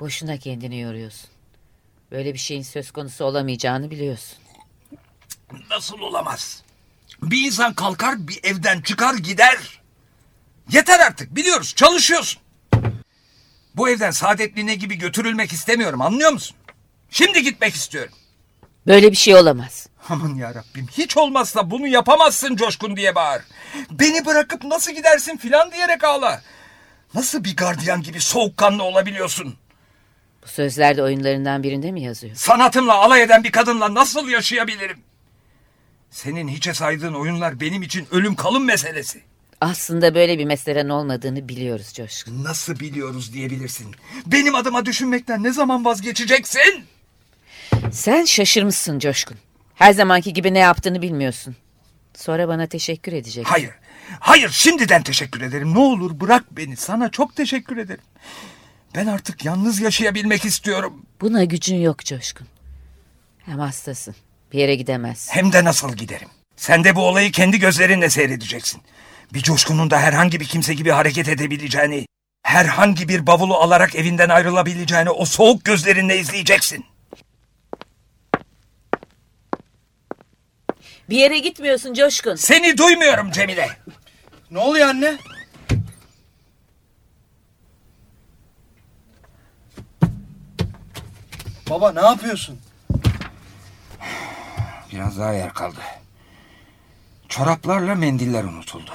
Boşuna 0.00 0.36
kendini 0.38 0.80
yoruyorsun. 0.80 1.30
Böyle 2.10 2.34
bir 2.34 2.38
şeyin 2.38 2.62
söz 2.62 2.90
konusu 2.90 3.24
olamayacağını 3.24 3.90
biliyorsun. 3.90 4.38
Nasıl 5.70 5.98
olamaz? 5.98 6.62
Bir 7.22 7.46
insan 7.46 7.74
kalkar 7.74 8.28
bir 8.28 8.40
evden 8.42 8.80
çıkar 8.80 9.14
gider. 9.14 9.80
Yeter 10.72 11.00
artık 11.00 11.36
biliyoruz 11.36 11.74
çalışıyorsun. 11.76 12.42
Bu 13.76 13.88
evden 13.88 14.10
saadetliğine 14.10 14.74
gibi 14.74 14.94
götürülmek 14.94 15.52
istemiyorum 15.52 16.00
anlıyor 16.00 16.30
musun? 16.32 16.56
Şimdi 17.10 17.42
gitmek 17.42 17.74
istiyorum. 17.74 18.12
Böyle 18.86 19.10
bir 19.12 19.16
şey 19.16 19.34
olamaz. 19.34 19.86
Aman 20.08 20.34
ya 20.34 20.54
Rabbim 20.54 20.86
hiç 20.92 21.16
olmazsa 21.16 21.70
bunu 21.70 21.86
yapamazsın 21.86 22.56
Coşkun 22.56 22.96
diye 22.96 23.14
bağır. 23.14 23.42
Beni 23.90 24.26
bırakıp 24.26 24.64
nasıl 24.64 24.92
gidersin 24.92 25.36
filan 25.36 25.72
diyerek 25.72 26.04
ağla. 26.04 26.42
Nasıl 27.14 27.44
bir 27.44 27.56
gardiyan 27.56 28.02
gibi 28.02 28.20
soğukkanlı 28.20 28.82
olabiliyorsun? 28.82 29.54
Bu 30.42 30.48
sözler 30.48 30.96
de 30.96 31.02
oyunlarından 31.02 31.62
birinde 31.62 31.92
mi 31.92 32.02
yazıyor? 32.02 32.36
Sanatımla 32.36 32.94
alay 32.94 33.22
eden 33.22 33.44
bir 33.44 33.52
kadınla 33.52 33.94
nasıl 33.94 34.28
yaşayabilirim? 34.28 34.98
Senin 36.10 36.48
hiçe 36.48 36.74
saydığın 36.74 37.14
oyunlar 37.14 37.60
benim 37.60 37.82
için 37.82 38.06
ölüm 38.10 38.34
kalım 38.34 38.64
meselesi. 38.64 39.22
Aslında 39.60 40.14
böyle 40.14 40.38
bir 40.38 40.44
meselen 40.44 40.88
olmadığını 40.88 41.48
biliyoruz 41.48 41.92
Coşkun. 41.94 42.44
Nasıl 42.44 42.80
biliyoruz 42.80 43.32
diyebilirsin. 43.32 43.94
Benim 44.26 44.54
adıma 44.54 44.86
düşünmekten 44.86 45.42
ne 45.42 45.52
zaman 45.52 45.84
vazgeçeceksin? 45.84 46.84
Sen 47.92 48.24
şaşırmışsın 48.24 48.98
Coşkun. 48.98 49.36
Her 49.74 49.92
zamanki 49.92 50.32
gibi 50.32 50.54
ne 50.54 50.58
yaptığını 50.58 51.02
bilmiyorsun. 51.02 51.56
Sonra 52.14 52.48
bana 52.48 52.66
teşekkür 52.66 53.12
edeceksin. 53.12 53.50
Hayır. 53.50 53.70
Hayır 54.20 54.50
şimdiden 54.50 55.02
teşekkür 55.02 55.40
ederim. 55.40 55.74
Ne 55.74 55.78
olur 55.78 56.20
bırak 56.20 56.44
beni. 56.56 56.76
Sana 56.76 57.08
çok 57.10 57.36
teşekkür 57.36 57.76
ederim. 57.76 58.04
Ben 58.94 59.06
artık 59.06 59.44
yalnız 59.44 59.80
yaşayabilmek 59.80 60.44
istiyorum. 60.44 61.02
Buna 61.20 61.44
gücün 61.44 61.76
yok 61.76 62.04
Coşkun. 62.04 62.46
Hem 63.46 63.58
hastasın. 63.58 64.14
Bir 64.52 64.58
yere 64.58 64.74
gidemezsin. 64.74 65.32
Hem 65.32 65.52
de 65.52 65.64
nasıl 65.64 65.92
giderim. 65.92 66.28
Sen 66.56 66.84
de 66.84 66.96
bu 66.96 67.00
olayı 67.08 67.32
kendi 67.32 67.58
gözlerinle 67.58 68.10
seyredeceksin. 68.10 68.82
Bir 69.34 69.42
coşkunun 69.42 69.90
da 69.90 70.00
herhangi 70.00 70.40
bir 70.40 70.44
kimse 70.44 70.74
gibi 70.74 70.90
hareket 70.90 71.28
edebileceğini, 71.28 72.06
herhangi 72.42 73.08
bir 73.08 73.26
bavulu 73.26 73.54
alarak 73.54 73.94
evinden 73.94 74.28
ayrılabileceğini 74.28 75.10
o 75.10 75.24
soğuk 75.24 75.64
gözlerinle 75.64 76.18
izleyeceksin. 76.18 76.84
Bir 81.10 81.16
yere 81.16 81.38
gitmiyorsun 81.38 81.94
Coşkun. 81.94 82.34
Seni 82.34 82.78
duymuyorum 82.78 83.30
Cemile. 83.30 83.68
Ne 84.50 84.58
oluyor 84.58 84.88
anne? 84.88 85.18
Baba 91.70 91.92
ne 91.92 92.00
yapıyorsun? 92.00 92.58
Biraz 94.92 95.18
daha 95.18 95.32
yer 95.32 95.54
kaldı. 95.54 95.80
Çoraplarla 97.28 97.94
mendiller 97.94 98.44
unutuldu. 98.44 98.92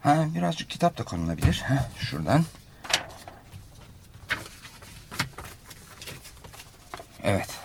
Ha, 0.00 0.26
birazcık 0.34 0.70
kitap 0.70 0.98
da 0.98 1.04
konulabilir. 1.04 1.64
Ha, 1.68 1.88
şuradan. 1.98 2.44
Evet. 7.22 7.57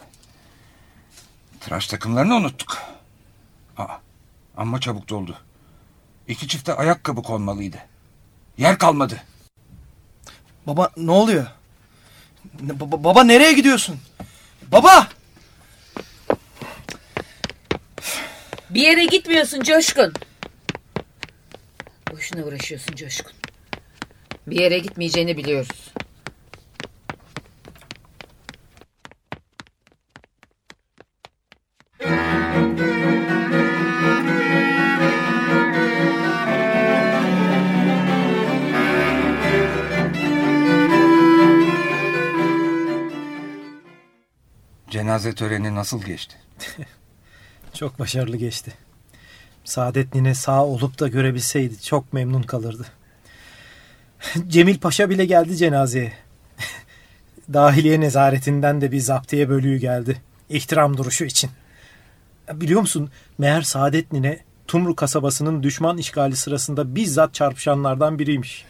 Tıraş 1.63 1.87
takımlarını 1.87 2.35
unuttuk. 2.35 2.77
Aa, 3.77 3.87
amma 4.57 4.79
çabuk 4.79 5.09
doldu. 5.09 5.37
İki 6.27 6.47
çifte 6.47 6.73
ayakkabı 6.73 7.23
konmalıydı. 7.23 7.77
Yer 8.57 8.77
kalmadı. 8.77 9.21
Baba 10.67 10.91
ne 10.97 11.11
oluyor? 11.11 11.47
Ne- 12.61 12.79
baba, 12.79 13.03
baba 13.03 13.23
nereye 13.23 13.53
gidiyorsun? 13.53 13.99
Baba! 14.71 15.07
Bir 18.69 18.81
yere 18.81 19.05
gitmiyorsun 19.05 19.61
Coşkun. 19.61 20.13
Boşuna 22.11 22.43
uğraşıyorsun 22.43 22.95
Coşkun. 22.95 23.33
Bir 24.47 24.59
yere 24.59 24.79
gitmeyeceğini 24.79 25.37
biliyoruz. 25.37 25.91
Cenaze 44.93 45.35
töreni 45.35 45.75
nasıl 45.75 46.03
geçti? 46.03 46.35
Çok 47.73 47.99
başarılı 47.99 48.37
geçti. 48.37 48.73
Saadet 49.63 50.15
nine 50.15 50.35
sağ 50.35 50.65
olup 50.65 50.99
da 50.99 51.07
görebilseydi 51.07 51.81
çok 51.81 52.13
memnun 52.13 52.41
kalırdı. 52.41 52.85
Cemil 54.47 54.79
Paşa 54.79 55.09
bile 55.09 55.25
geldi 55.25 55.57
cenazeye. 55.57 56.13
Dahiliye 57.53 57.99
nezaretinden 57.99 58.81
de 58.81 58.91
bir 58.91 58.99
zaptiye 58.99 59.49
bölüğü 59.49 59.77
geldi. 59.77 60.21
İhtiram 60.49 60.97
duruşu 60.97 61.25
için. 61.25 61.49
Biliyor 62.51 62.81
musun 62.81 63.09
meğer 63.37 63.61
Saadet 63.61 64.11
nine 64.13 64.39
Tumru 64.67 64.95
kasabasının 64.95 65.63
düşman 65.63 65.97
işgali 65.97 66.35
sırasında 66.35 66.95
bizzat 66.95 67.33
çarpışanlardan 67.33 68.19
biriymiş. 68.19 68.65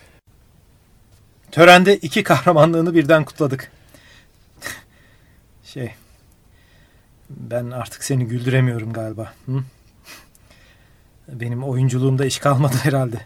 Törende 1.51 1.97
iki 1.97 2.23
kahramanlığını 2.23 2.93
birden 2.93 3.25
kutladık. 3.25 3.71
Şey, 5.63 5.91
ben 7.29 7.71
artık 7.71 8.03
seni 8.03 8.25
güldüremiyorum 8.25 8.93
galiba. 8.93 9.33
Hı? 9.45 9.63
Benim 11.27 11.63
oyunculuğumda 11.63 12.25
iş 12.25 12.39
kalmadı 12.39 12.75
herhalde. 12.83 13.17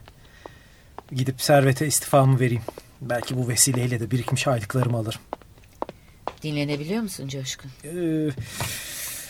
Gidip 1.11 1.41
servete 1.41 1.87
istifamı 1.87 2.39
vereyim. 2.39 2.63
Belki 3.01 3.37
bu 3.37 3.47
vesileyle 3.47 3.99
de 3.99 4.11
birikmiş 4.11 4.47
aylıklarımı 4.47 4.97
alırım. 4.97 5.21
Dinlenebiliyor 6.43 7.01
musun 7.01 7.27
Coşkun? 7.27 7.71
Ee, 7.83 8.29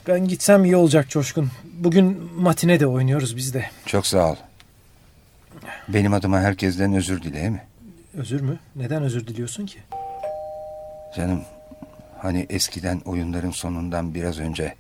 ben 0.08 0.28
gitsem 0.28 0.66
iyi 0.66 0.76
olacak 0.76 1.10
Coşkun. 1.10 1.52
Bugün 1.74 2.32
matine 2.36 2.80
de 2.80 2.88
oynuyoruz 2.88 3.38
biz 3.38 3.54
de. 3.54 3.70
Çok 3.86 4.08
sağ 4.08 4.32
ol. 4.32 4.36
Benim 5.88 6.14
adıma 6.14 6.40
herkesten 6.40 6.94
özür 6.94 7.22
dile 7.22 7.50
mi? 7.50 7.64
Özür 8.14 8.42
mü? 8.42 8.60
Neden 8.76 9.04
özür 9.04 9.28
diliyorsun 9.28 9.66
ki? 9.66 9.80
Canım 11.16 11.44
hani 12.18 12.46
eskiden 12.50 13.00
oyunların 13.00 13.52
sonundan 13.52 14.14
biraz 14.14 14.40
önce 14.40 14.76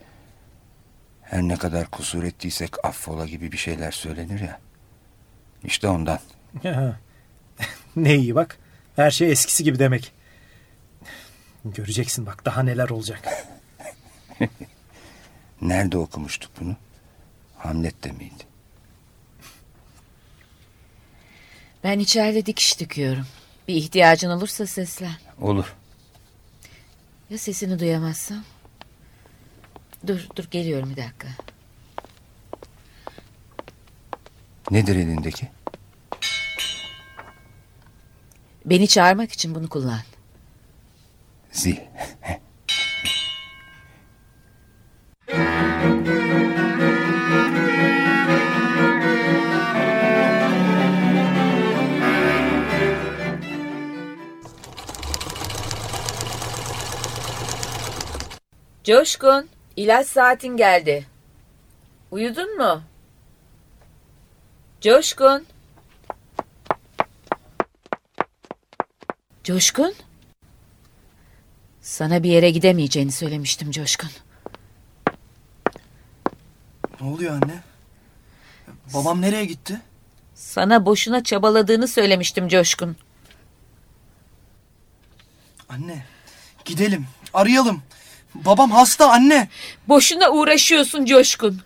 her 1.21 1.41
ne 1.41 1.57
kadar 1.57 1.87
kusur 1.87 2.23
ettiysek 2.23 2.85
affola 2.85 3.25
gibi 3.25 3.51
bir 3.51 3.57
şeyler 3.57 3.91
söylenir 3.91 4.39
ya. 4.39 4.59
İşte 5.63 5.87
ondan. 5.87 6.19
Ne 7.95 8.15
iyi 8.15 8.35
bak. 8.35 8.57
Her 8.95 9.11
şey 9.11 9.31
eskisi 9.31 9.63
gibi 9.63 9.79
demek. 9.79 10.11
Göreceksin 11.65 12.25
bak 12.25 12.45
daha 12.45 12.63
neler 12.63 12.89
olacak. 12.89 13.19
Nerede 15.61 15.97
okumuştuk 15.97 16.51
bunu? 16.61 16.75
Hamlet'te 17.57 18.11
miydi? 18.11 18.43
Ben 21.83 21.99
içeride 21.99 22.45
dikiş 22.45 22.79
dikiyorum. 22.79 23.27
Bir 23.67 23.75
ihtiyacın 23.75 24.29
olursa 24.29 24.65
seslen. 24.65 25.15
Olur. 25.41 25.75
Ya 27.29 27.37
sesini 27.37 27.79
duyamazsam? 27.79 28.43
Dur 30.07 30.27
dur 30.35 30.43
geliyorum 30.51 30.89
bir 30.89 30.97
dakika. 30.97 31.27
Nedir 34.71 34.95
elindeki? 34.95 35.47
Beni 38.65 38.87
çağırmak 38.87 39.31
için 39.31 39.55
bunu 39.55 39.69
kullan. 39.69 40.01
Zil. 41.51 41.77
Coşkun, 58.87 59.49
ilaç 59.75 60.07
saatin 60.07 60.57
geldi. 60.57 61.07
Uyudun 62.11 62.57
mu? 62.57 62.81
Coşkun. 64.81 65.45
Coşkun? 69.43 69.93
Sana 71.81 72.23
bir 72.23 72.29
yere 72.29 72.49
gidemeyeceğini 72.49 73.11
söylemiştim 73.11 73.71
Coşkun. 73.71 74.09
Ne 77.01 77.07
oluyor 77.07 77.33
anne? 77.33 77.63
Babam 78.93 79.21
nereye 79.21 79.45
gitti? 79.45 79.81
Sana 80.35 80.85
boşuna 80.85 81.23
çabaladığını 81.23 81.87
söylemiştim 81.87 82.47
Coşkun. 82.47 82.97
Anne 85.69 86.05
gidelim 86.65 87.07
arayalım. 87.33 87.83
Babam 88.45 88.71
hasta 88.71 89.11
anne. 89.11 89.47
Boşuna 89.87 90.29
uğraşıyorsun 90.29 91.05
Coşkun. 91.05 91.61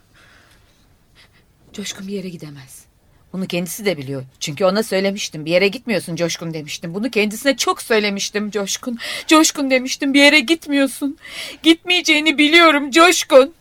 Coşkun 1.74 2.08
bir 2.08 2.14
yere 2.14 2.30
gidemez. 2.30 2.86
Bunu 3.34 3.48
kendisi 3.48 3.86
de 3.86 3.98
biliyor. 3.98 4.24
Çünkü 4.40 4.66
ona 4.66 4.84
söylemiştim. 4.84 5.46
Bir 5.46 5.52
yere 5.52 5.68
gitmiyorsun 5.68 6.16
Coşkun 6.16 6.54
demiştim. 6.54 6.94
Bunu 6.94 7.10
kendisine 7.10 7.58
çok 7.58 7.82
söylemiştim 7.82 8.52
Coşkun. 8.52 8.98
Coşkun 9.28 9.72
demiştim. 9.72 10.14
Bir 10.14 10.24
yere 10.24 10.40
gitmiyorsun. 10.40 11.18
Gitmeyeceğini 11.64 12.38
biliyorum 12.38 12.92
Coşkun. 12.92 13.54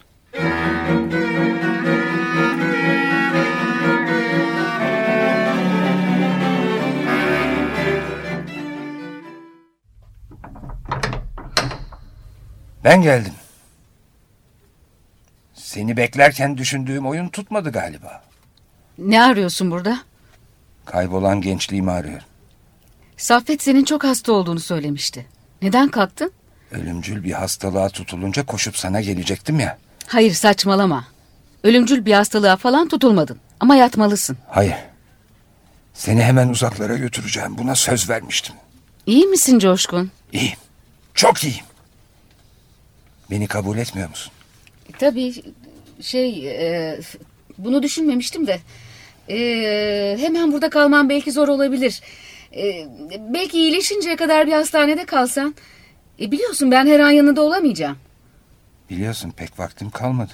Ben 12.84 13.02
geldim. 13.02 13.32
Seni 15.54 15.96
beklerken 15.96 16.58
düşündüğüm 16.58 17.06
oyun 17.06 17.28
tutmadı 17.28 17.72
galiba. 17.72 18.22
Ne 18.98 19.22
arıyorsun 19.22 19.70
burada? 19.70 20.00
Kaybolan 20.84 21.40
gençliğimi 21.40 21.90
arıyorum. 21.90 22.26
Saffet 23.16 23.62
senin 23.62 23.84
çok 23.84 24.04
hasta 24.04 24.32
olduğunu 24.32 24.60
söylemişti. 24.60 25.26
Neden 25.62 25.88
kalktın? 25.88 26.32
Ölümcül 26.70 27.24
bir 27.24 27.32
hastalığa 27.32 27.88
tutulunca 27.88 28.46
koşup 28.46 28.76
sana 28.76 29.00
gelecektim 29.00 29.60
ya. 29.60 29.78
Hayır 30.06 30.32
saçmalama. 30.32 31.04
Ölümcül 31.64 32.04
bir 32.04 32.12
hastalığa 32.12 32.56
falan 32.56 32.88
tutulmadın. 32.88 33.40
Ama 33.60 33.76
yatmalısın. 33.76 34.36
Hayır. 34.48 34.74
Seni 35.94 36.22
hemen 36.22 36.48
uzaklara 36.48 36.96
götüreceğim. 36.96 37.58
Buna 37.58 37.74
söz 37.74 38.10
vermiştim. 38.10 38.54
İyi 39.06 39.26
misin 39.26 39.58
Coşkun? 39.58 40.10
İyiyim. 40.32 40.58
Çok 41.14 41.44
iyiyim. 41.44 41.64
Beni 43.30 43.46
kabul 43.46 43.78
etmiyor 43.78 44.08
musun? 44.08 44.32
Tabii 44.98 45.34
şey 46.00 46.48
e, 46.48 47.00
bunu 47.58 47.82
düşünmemiştim 47.82 48.46
de. 48.46 48.60
E, 49.28 50.16
hemen 50.20 50.52
burada 50.52 50.70
kalman 50.70 51.08
belki 51.08 51.32
zor 51.32 51.48
olabilir. 51.48 52.00
E, 52.56 52.86
belki 53.34 53.58
iyileşinceye 53.58 54.16
kadar 54.16 54.46
bir 54.46 54.52
hastanede 54.52 55.04
kalsan. 55.04 55.54
E, 56.20 56.30
biliyorsun 56.30 56.70
ben 56.70 56.86
her 56.86 57.00
an 57.00 57.10
yanında 57.10 57.42
olamayacağım. 57.42 57.96
Biliyorsun 58.90 59.30
pek 59.30 59.58
vaktim 59.58 59.90
kalmadı. 59.90 60.32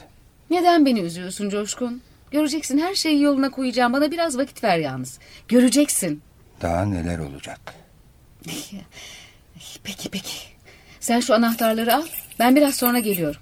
Neden 0.51 0.87
beni 0.87 1.01
üzüyorsun 1.01 1.51
Coşkun? 1.51 2.03
Göreceksin 2.31 2.79
her 2.79 2.95
şeyi 2.95 3.23
yoluna 3.23 3.51
koyacağım. 3.51 3.93
Bana 3.93 4.11
biraz 4.11 4.39
vakit 4.39 4.65
ver 4.65 4.79
yalnız. 4.79 5.19
Göreceksin. 5.49 6.23
Daha 6.63 6.85
neler 6.85 7.19
olacak? 7.19 7.75
Peki 9.85 10.09
peki. 10.11 10.56
Sen 11.07 11.21
şu 11.21 11.35
anahtarları 11.35 11.97
al. 11.97 12.03
Ben 12.39 12.57
biraz 12.57 12.75
sonra 12.75 12.99
geliyorum. 12.99 13.41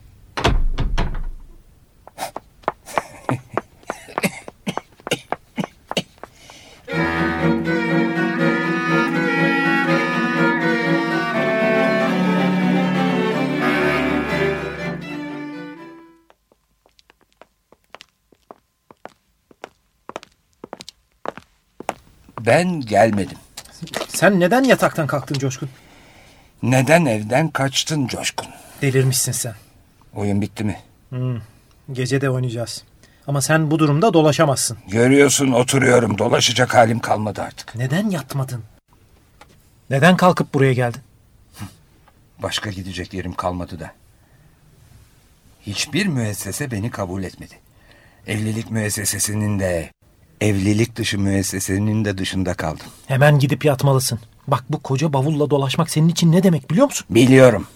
Ben 22.47 22.81
gelmedim. 22.81 23.39
Sen 24.09 24.41
neden 24.41 24.65
yataktan 24.65 25.07
kalktın 25.07 25.39
Coşkun? 25.39 25.69
Neden 26.65 27.05
evden 27.05 27.49
kaçtın 27.49 28.07
Coşkun? 28.07 28.47
Delirmişsin 28.83 29.33
sen. 29.33 29.55
Oyun 30.15 30.41
bitti 30.41 30.65
mi? 30.65 30.81
Hmm, 31.09 31.41
gece 31.93 32.21
de 32.21 32.31
oynayacağız. 32.31 32.85
Ama 33.27 33.41
sen 33.43 33.71
bu 33.71 33.79
durumda 33.79 34.15
dolaşamazsın. 34.15 34.79
Görüyorsun 34.89 35.53
oturuyorum. 35.53 36.19
Dolaşacak 36.19 36.75
halim 36.75 36.99
kalmadı 36.99 37.43
artık. 37.43 37.75
Neden 37.75 38.11
yatmadın? 38.11 38.63
Neden 39.91 40.17
kalkıp 40.17 40.55
buraya 40.55 40.73
geldin? 40.73 41.01
Başka 42.43 42.71
gidecek 42.71 43.15
yerim 43.15 43.35
kalmadı 43.35 43.81
da. 43.81 43.91
Hiçbir 45.67 46.07
müessese 46.07 46.71
beni 46.71 46.91
kabul 46.91 47.23
etmedi. 47.25 47.55
Evlilik 48.27 48.71
müessesesinin 48.71 49.59
de, 49.61 49.91
evlilik 50.41 50.97
dışı 50.97 51.19
müessesenin 51.19 52.05
de 52.05 52.19
dışında 52.19 52.55
kaldım. 52.55 52.87
Hemen 53.07 53.39
gidip 53.39 53.65
yatmalısın. 53.65 54.21
Bak 54.47 54.65
bu 54.71 54.83
koca 54.83 55.13
bavulla 55.13 55.51
dolaşmak 55.51 55.91
senin 55.91 56.09
için 56.09 56.33
ne 56.33 56.43
demek 56.43 56.71
biliyor 56.71 56.87
musun? 56.87 57.07
Biliyorum. 57.11 57.67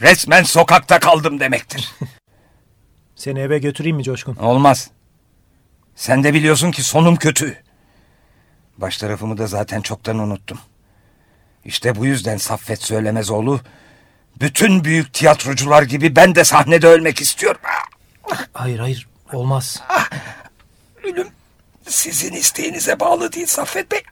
Resmen 0.00 0.42
sokakta 0.42 0.98
kaldım 0.98 1.40
demektir. 1.40 1.92
Seni 3.16 3.38
eve 3.38 3.58
götüreyim 3.58 3.96
mi 3.96 4.04
Coşkun? 4.04 4.36
Olmaz. 4.36 4.90
Sen 5.96 6.24
de 6.24 6.34
biliyorsun 6.34 6.70
ki 6.70 6.82
sonum 6.82 7.16
kötü. 7.16 7.62
Baş 8.78 8.96
tarafımı 8.96 9.38
da 9.38 9.46
zaten 9.46 9.80
çoktan 9.80 10.18
unuttum. 10.18 10.58
İşte 11.64 11.96
bu 11.96 12.06
yüzden 12.06 12.36
Saffet 12.36 12.82
Söylemezoğlu 12.82 13.60
bütün 14.40 14.84
büyük 14.84 15.12
tiyatrocular 15.12 15.82
gibi 15.82 16.16
ben 16.16 16.34
de 16.34 16.44
sahnede 16.44 16.86
ölmek 16.86 17.20
istiyorum. 17.20 17.60
Hayır 18.52 18.78
hayır 18.78 19.08
olmaz. 19.32 19.82
Ölüm 21.04 21.28
sizin 21.88 22.32
isteğinize 22.32 23.00
bağlı 23.00 23.32
değil 23.32 23.46
Saffet 23.46 23.92
Bey. 23.92 24.02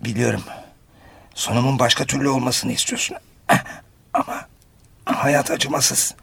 Biliyorum. 0.00 0.42
Sonumun 1.34 1.78
başka 1.78 2.04
türlü 2.04 2.28
olmasını 2.28 2.72
istiyorsun. 2.72 3.16
Ama 4.14 4.48
hayat 5.04 5.50
acımasız. 5.50 6.14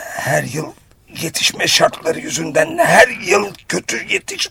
Her 0.00 0.42
yıl 0.42 0.72
yetişme 1.08 1.66
şartları 1.66 2.20
yüzünden 2.20 2.78
her 2.78 3.08
yıl 3.08 3.54
kötü 3.68 4.12
yetiş... 4.12 4.50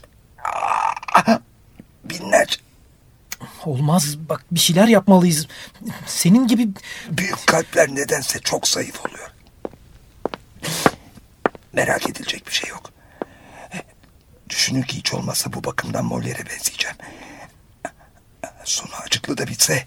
Binlerce 2.04 2.56
Olmaz 3.64 4.16
bak 4.28 4.44
bir 4.50 4.60
şeyler 4.60 4.88
yapmalıyız. 4.88 5.46
Senin 6.06 6.46
gibi... 6.46 6.68
büyük 7.10 7.46
kalpler 7.46 7.88
nedense 7.94 8.38
çok 8.38 8.68
zayıf 8.68 9.06
oluyor. 9.06 9.30
Merak 11.72 12.10
edilecek 12.10 12.46
bir 12.46 12.52
şey 12.52 12.70
yok. 12.70 12.93
Düşünün 14.54 14.82
ki 14.82 14.96
hiç 14.96 15.14
olmazsa 15.14 15.52
bu 15.52 15.64
bakımdan 15.64 16.04
Molière'e 16.04 16.46
benzeyeceğim. 16.46 16.96
Sonu 18.64 18.90
acıklı 19.06 19.38
da 19.38 19.46
bitse 19.46 19.86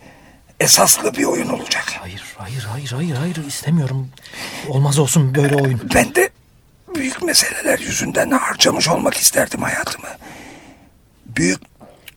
esaslı 0.59 1.13
bir 1.13 1.23
oyun 1.23 1.49
olacak. 1.49 1.93
Hayır 1.99 2.23
hayır 2.37 2.63
hayır 2.63 2.91
hayır 2.91 3.15
hayır 3.15 3.47
istemiyorum. 3.47 4.09
Olmaz 4.67 4.99
olsun 4.99 5.35
böyle 5.35 5.55
oyun. 5.55 5.89
Ben 5.95 6.15
de 6.15 6.29
büyük 6.95 7.23
meseleler 7.23 7.79
yüzünden 7.79 8.31
harcamış 8.31 8.87
olmak 8.87 9.17
isterdim 9.17 9.61
hayatımı. 9.61 10.09
Büyük 11.25 11.61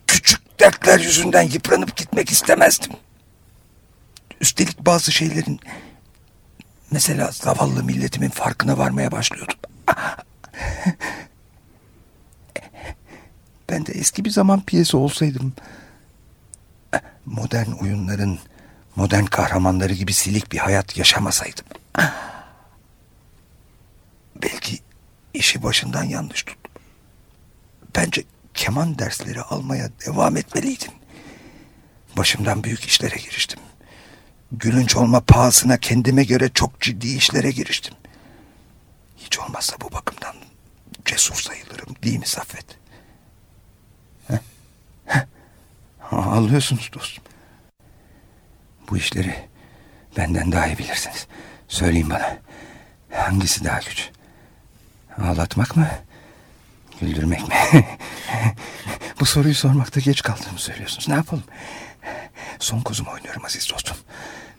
küçük 0.07 0.59
dertler 0.59 0.99
yüzünden 0.99 1.43
yıpranıp 1.43 1.95
gitmek 1.95 2.31
istemezdim. 2.31 2.91
Üstelik 4.41 4.79
bazı 4.79 5.11
şeylerin 5.11 5.59
mesela 6.91 7.31
zavallı 7.31 7.83
milletimin 7.83 8.29
farkına 8.29 8.77
varmaya 8.77 9.11
başlıyordum. 9.11 9.57
Ben 13.71 13.85
de 13.85 13.91
eski 13.91 14.25
bir 14.25 14.29
zaman 14.29 14.61
piyesi 14.61 14.97
olsaydım 14.97 15.53
modern 17.25 17.71
oyunların 17.71 18.39
modern 18.95 19.25
kahramanları 19.25 19.93
gibi 19.93 20.13
silik 20.13 20.51
bir 20.51 20.57
hayat 20.57 20.97
yaşamasaydım. 20.97 21.65
Belki 24.35 24.79
işi 25.33 25.63
başından 25.63 26.03
yanlış 26.03 26.43
tuttum. 26.43 26.71
Bence 27.95 28.23
keman 28.53 28.99
dersleri 28.99 29.41
almaya 29.41 29.89
devam 30.05 30.37
etmeliydim. 30.37 30.91
Başımdan 32.17 32.63
büyük 32.63 32.85
işlere 32.85 33.15
giriştim. 33.15 33.59
Gülünç 34.51 34.95
olma 34.95 35.19
pahasına 35.19 35.77
kendime 35.77 36.23
göre 36.23 36.49
çok 36.53 36.81
ciddi 36.81 37.07
işlere 37.07 37.51
giriştim. 37.51 37.93
Hiç 39.17 39.39
olmazsa 39.39 39.75
bu 39.81 39.91
bakımdan 39.91 40.35
cesur 41.05 41.35
sayılırım 41.35 41.95
değil 42.03 42.19
mi 42.19 42.27
Saffet? 42.27 42.80
Ağlıyorsunuz 46.11 46.89
dostum. 46.93 47.23
Bu 48.89 48.97
işleri 48.97 49.49
benden 50.17 50.51
daha 50.51 50.67
iyi 50.67 50.77
bilirsiniz. 50.77 51.27
Söyleyin 51.67 52.09
bana. 52.09 52.37
Hangisi 53.11 53.63
daha 53.63 53.79
güç? 53.79 54.09
Ağlatmak 55.17 55.75
mı? 55.77 55.87
Güldürmek 57.01 57.47
mi? 57.47 57.55
Bu 59.19 59.25
soruyu 59.25 59.55
sormakta 59.55 59.99
geç 59.99 60.21
kaldığımı 60.21 60.59
söylüyorsunuz. 60.59 61.07
Ne 61.07 61.15
yapalım? 61.15 61.43
Son 62.59 62.81
kozumu 62.81 63.11
oynuyorum 63.11 63.45
aziz 63.45 63.69
dostum. 63.73 63.97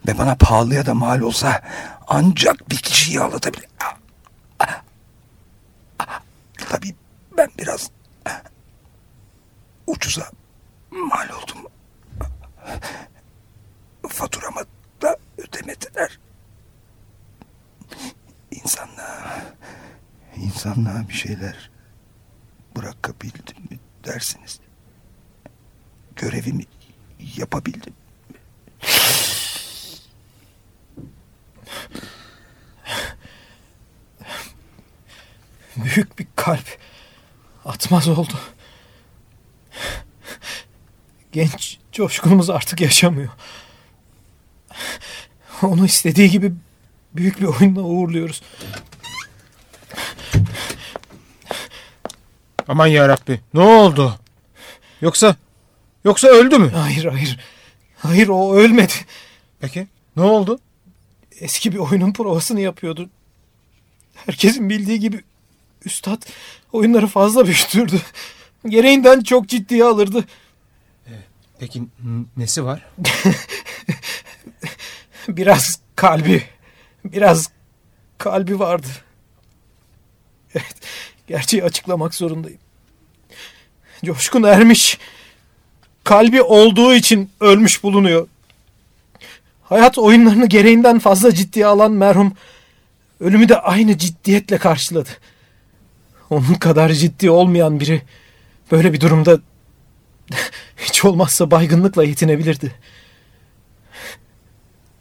Ve 0.07 0.17
bana 0.17 0.35
pahalıya 0.35 0.85
da 0.85 0.93
mal 0.93 1.19
olsa 1.19 1.61
ancak 2.07 2.69
bir 2.69 2.77
kişiyi 2.77 3.19
ağlatabilir. 3.19 3.67
Tabii 6.69 6.95
ben 7.37 7.49
biraz 7.59 7.89
ucuza 9.87 10.31
mal 10.91 11.29
oldum. 11.29 11.67
Faturamı 14.07 14.61
da 15.01 15.17
ödemediler. 15.37 16.19
İnsanlığa, 18.51 19.41
insanlığa 20.35 21.09
bir 21.09 21.13
şeyler 21.13 21.71
bırakabildim 22.75 23.57
mi 23.69 23.79
dersiniz? 24.05 24.59
Görevimi 26.15 26.63
yapabildim. 27.37 27.93
Büyük 35.77 36.19
bir 36.19 36.27
kalp 36.35 36.77
atmaz 37.65 38.07
oldu. 38.07 38.39
Genç 41.31 41.77
coşkunumuz 41.91 42.49
artık 42.49 42.81
yaşamıyor. 42.81 43.29
Onu 45.61 45.85
istediği 45.85 46.29
gibi 46.29 46.53
büyük 47.13 47.41
bir 47.41 47.45
oyunla 47.45 47.81
uğurluyoruz. 47.81 48.41
Aman 52.67 52.87
yarabbi 52.87 53.41
ne 53.53 53.59
oldu? 53.59 54.19
Yoksa 55.01 55.35
yoksa 56.05 56.27
öldü 56.27 56.57
mü? 56.57 56.69
Hayır 56.69 57.05
hayır. 57.05 57.39
Hayır 57.97 58.27
o 58.27 58.55
ölmedi. 58.55 58.93
Peki 59.59 59.87
ne 60.15 60.23
oldu? 60.23 60.59
Eski 61.39 61.71
bir 61.71 61.77
oyunun 61.77 62.13
provasını 62.13 62.61
yapıyordu. 62.61 63.09
Herkesin 64.15 64.69
bildiği 64.69 64.99
gibi 64.99 65.23
üstad 65.85 66.21
oyunları 66.71 67.07
fazla 67.07 67.45
büyütürdü. 67.45 68.01
Gereğinden 68.67 69.21
çok 69.21 69.47
ciddiye 69.47 69.83
alırdı. 69.83 70.25
Peki 71.59 71.83
nesi 72.37 72.65
var? 72.65 72.85
biraz 75.27 75.79
kalbi, 75.95 76.43
biraz 77.05 77.49
kalbi 78.17 78.59
vardı. 78.59 78.87
Evet, 80.55 80.75
gerçeği 81.27 81.63
açıklamak 81.63 82.15
zorundayım. 82.15 82.59
Coşkun 84.05 84.43
ermiş. 84.43 84.97
Kalbi 86.03 86.41
olduğu 86.41 86.93
için 86.93 87.29
ölmüş 87.39 87.83
bulunuyor. 87.83 88.27
Hayat 89.63 89.97
oyunlarını 89.97 90.45
gereğinden 90.45 90.99
fazla 90.99 91.33
ciddiye 91.33 91.65
alan 91.65 91.91
merhum 91.91 92.33
ölümü 93.19 93.49
de 93.49 93.59
aynı 93.59 93.97
ciddiyetle 93.97 94.57
karşıladı. 94.57 95.09
Onun 96.29 96.53
kadar 96.53 96.89
ciddi 96.89 97.29
olmayan 97.29 97.79
biri 97.79 98.01
böyle 98.73 98.93
bir 98.93 99.01
durumda 99.01 99.39
hiç 100.77 101.05
olmazsa 101.05 101.51
baygınlıkla 101.51 102.03
yetinebilirdi. 102.03 102.75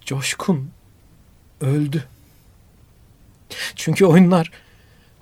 Coşkun 0.04 0.70
öldü. 1.60 2.04
Çünkü 3.76 4.04
oyunlar 4.04 4.52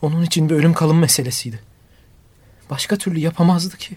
onun 0.03 0.23
için 0.23 0.51
bir 0.51 0.55
ölüm 0.55 0.75
kalım 0.75 0.99
meselesiydi. 0.99 1.61
Başka 2.71 2.97
türlü 2.97 3.19
yapamazdı 3.19 3.77
ki. 3.77 3.97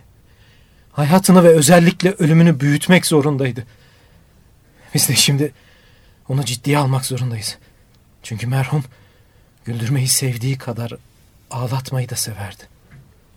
Hayatını 0.92 1.44
ve 1.44 1.50
özellikle 1.50 2.12
ölümünü 2.12 2.60
büyütmek 2.60 3.06
zorundaydı. 3.06 3.66
Biz 4.94 5.10
de 5.10 5.16
şimdi 5.16 5.54
onu 6.30 6.46
ciddiye 6.46 6.78
almak 6.78 7.06
zorundayız. 7.06 7.58
Çünkü 8.24 8.48
merhum 8.48 8.84
güldürmeyi 9.66 10.08
sevdiği 10.08 10.58
kadar 10.58 10.94
ağlatmayı 11.52 12.10
da 12.10 12.16
severdi. 12.16 12.64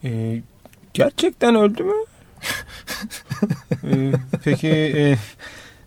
Ee, 0.05 0.43
gerçekten 0.97 1.55
öldü 1.55 1.83
mü? 1.83 1.95
ee, 3.85 4.13
peki 4.45 4.69
e, 4.69 5.17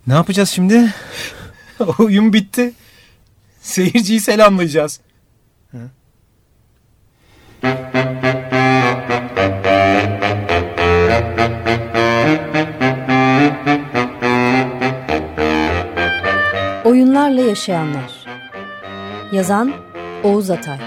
ne 0.07 0.13
yapacağız 0.13 0.49
şimdi? 0.49 0.93
Oyun 1.99 2.33
bitti. 2.33 2.73
Seyirciyi 3.61 4.19
selamlayacağız. 4.19 4.99
Hı. 5.71 5.77
Oyunlarla 16.85 17.41
Yaşayanlar 17.41 18.25
Yazan 19.31 19.73
Oğuz 20.23 20.49
Atay 20.49 20.79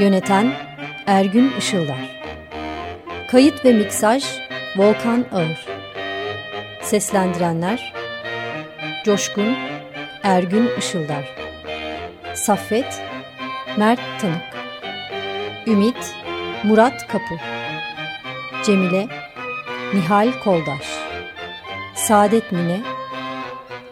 Yöneten 0.00 0.52
Ergün 1.06 1.52
Işıldar 1.58 2.17
Kayıt 3.30 3.64
ve 3.64 3.72
miksaj 3.72 4.24
Volkan 4.76 5.24
Ağır. 5.32 5.66
Seslendirenler 6.82 7.94
Coşkun 9.04 9.56
Ergün 10.22 10.70
Işıldar. 10.78 11.34
Saffet 12.34 13.02
Mert 13.76 14.00
Tanık. 14.20 14.42
Ümit 15.66 16.14
Murat 16.64 17.06
Kapı. 17.08 17.34
Cemile 18.64 19.06
Nihal 19.94 20.28
Koldaş. 20.44 20.86
Saadet 21.94 22.52
Mine 22.52 22.80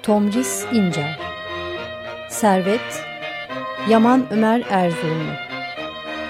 Tomris 0.03 0.65
İncer. 0.73 1.19
Servet 2.29 3.05
Yaman 3.89 4.27
Ömer 4.31 4.63
Erzurumlu. 4.71 5.33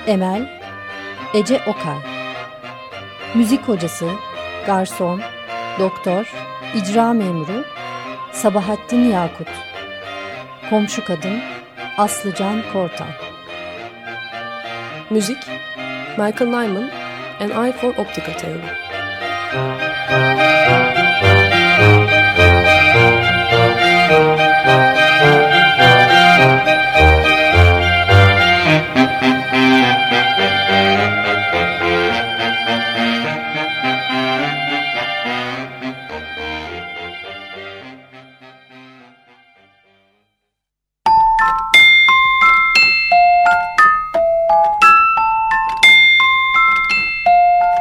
Emel 0.07 0.61
Ece 1.35 1.61
Okay 1.67 2.16
Müzik 3.37 3.69
hocası 3.69 4.11
Garson 4.67 5.21
Doktor 5.79 6.33
İcra 6.75 7.13
memuru 7.13 7.65
Sabahattin 8.33 9.11
Yakut. 9.11 9.49
Komşu 10.71 11.05
kadın 11.05 11.39
Aslıcan 11.99 12.63
Kortan. 12.73 13.09
Müzik 15.11 15.49
Michael 16.19 16.51
Nyman 16.51 16.91
An 17.41 17.65
Eye 17.65 17.73
for 17.73 17.89
Optical 17.89 18.39
Theory 18.39 18.61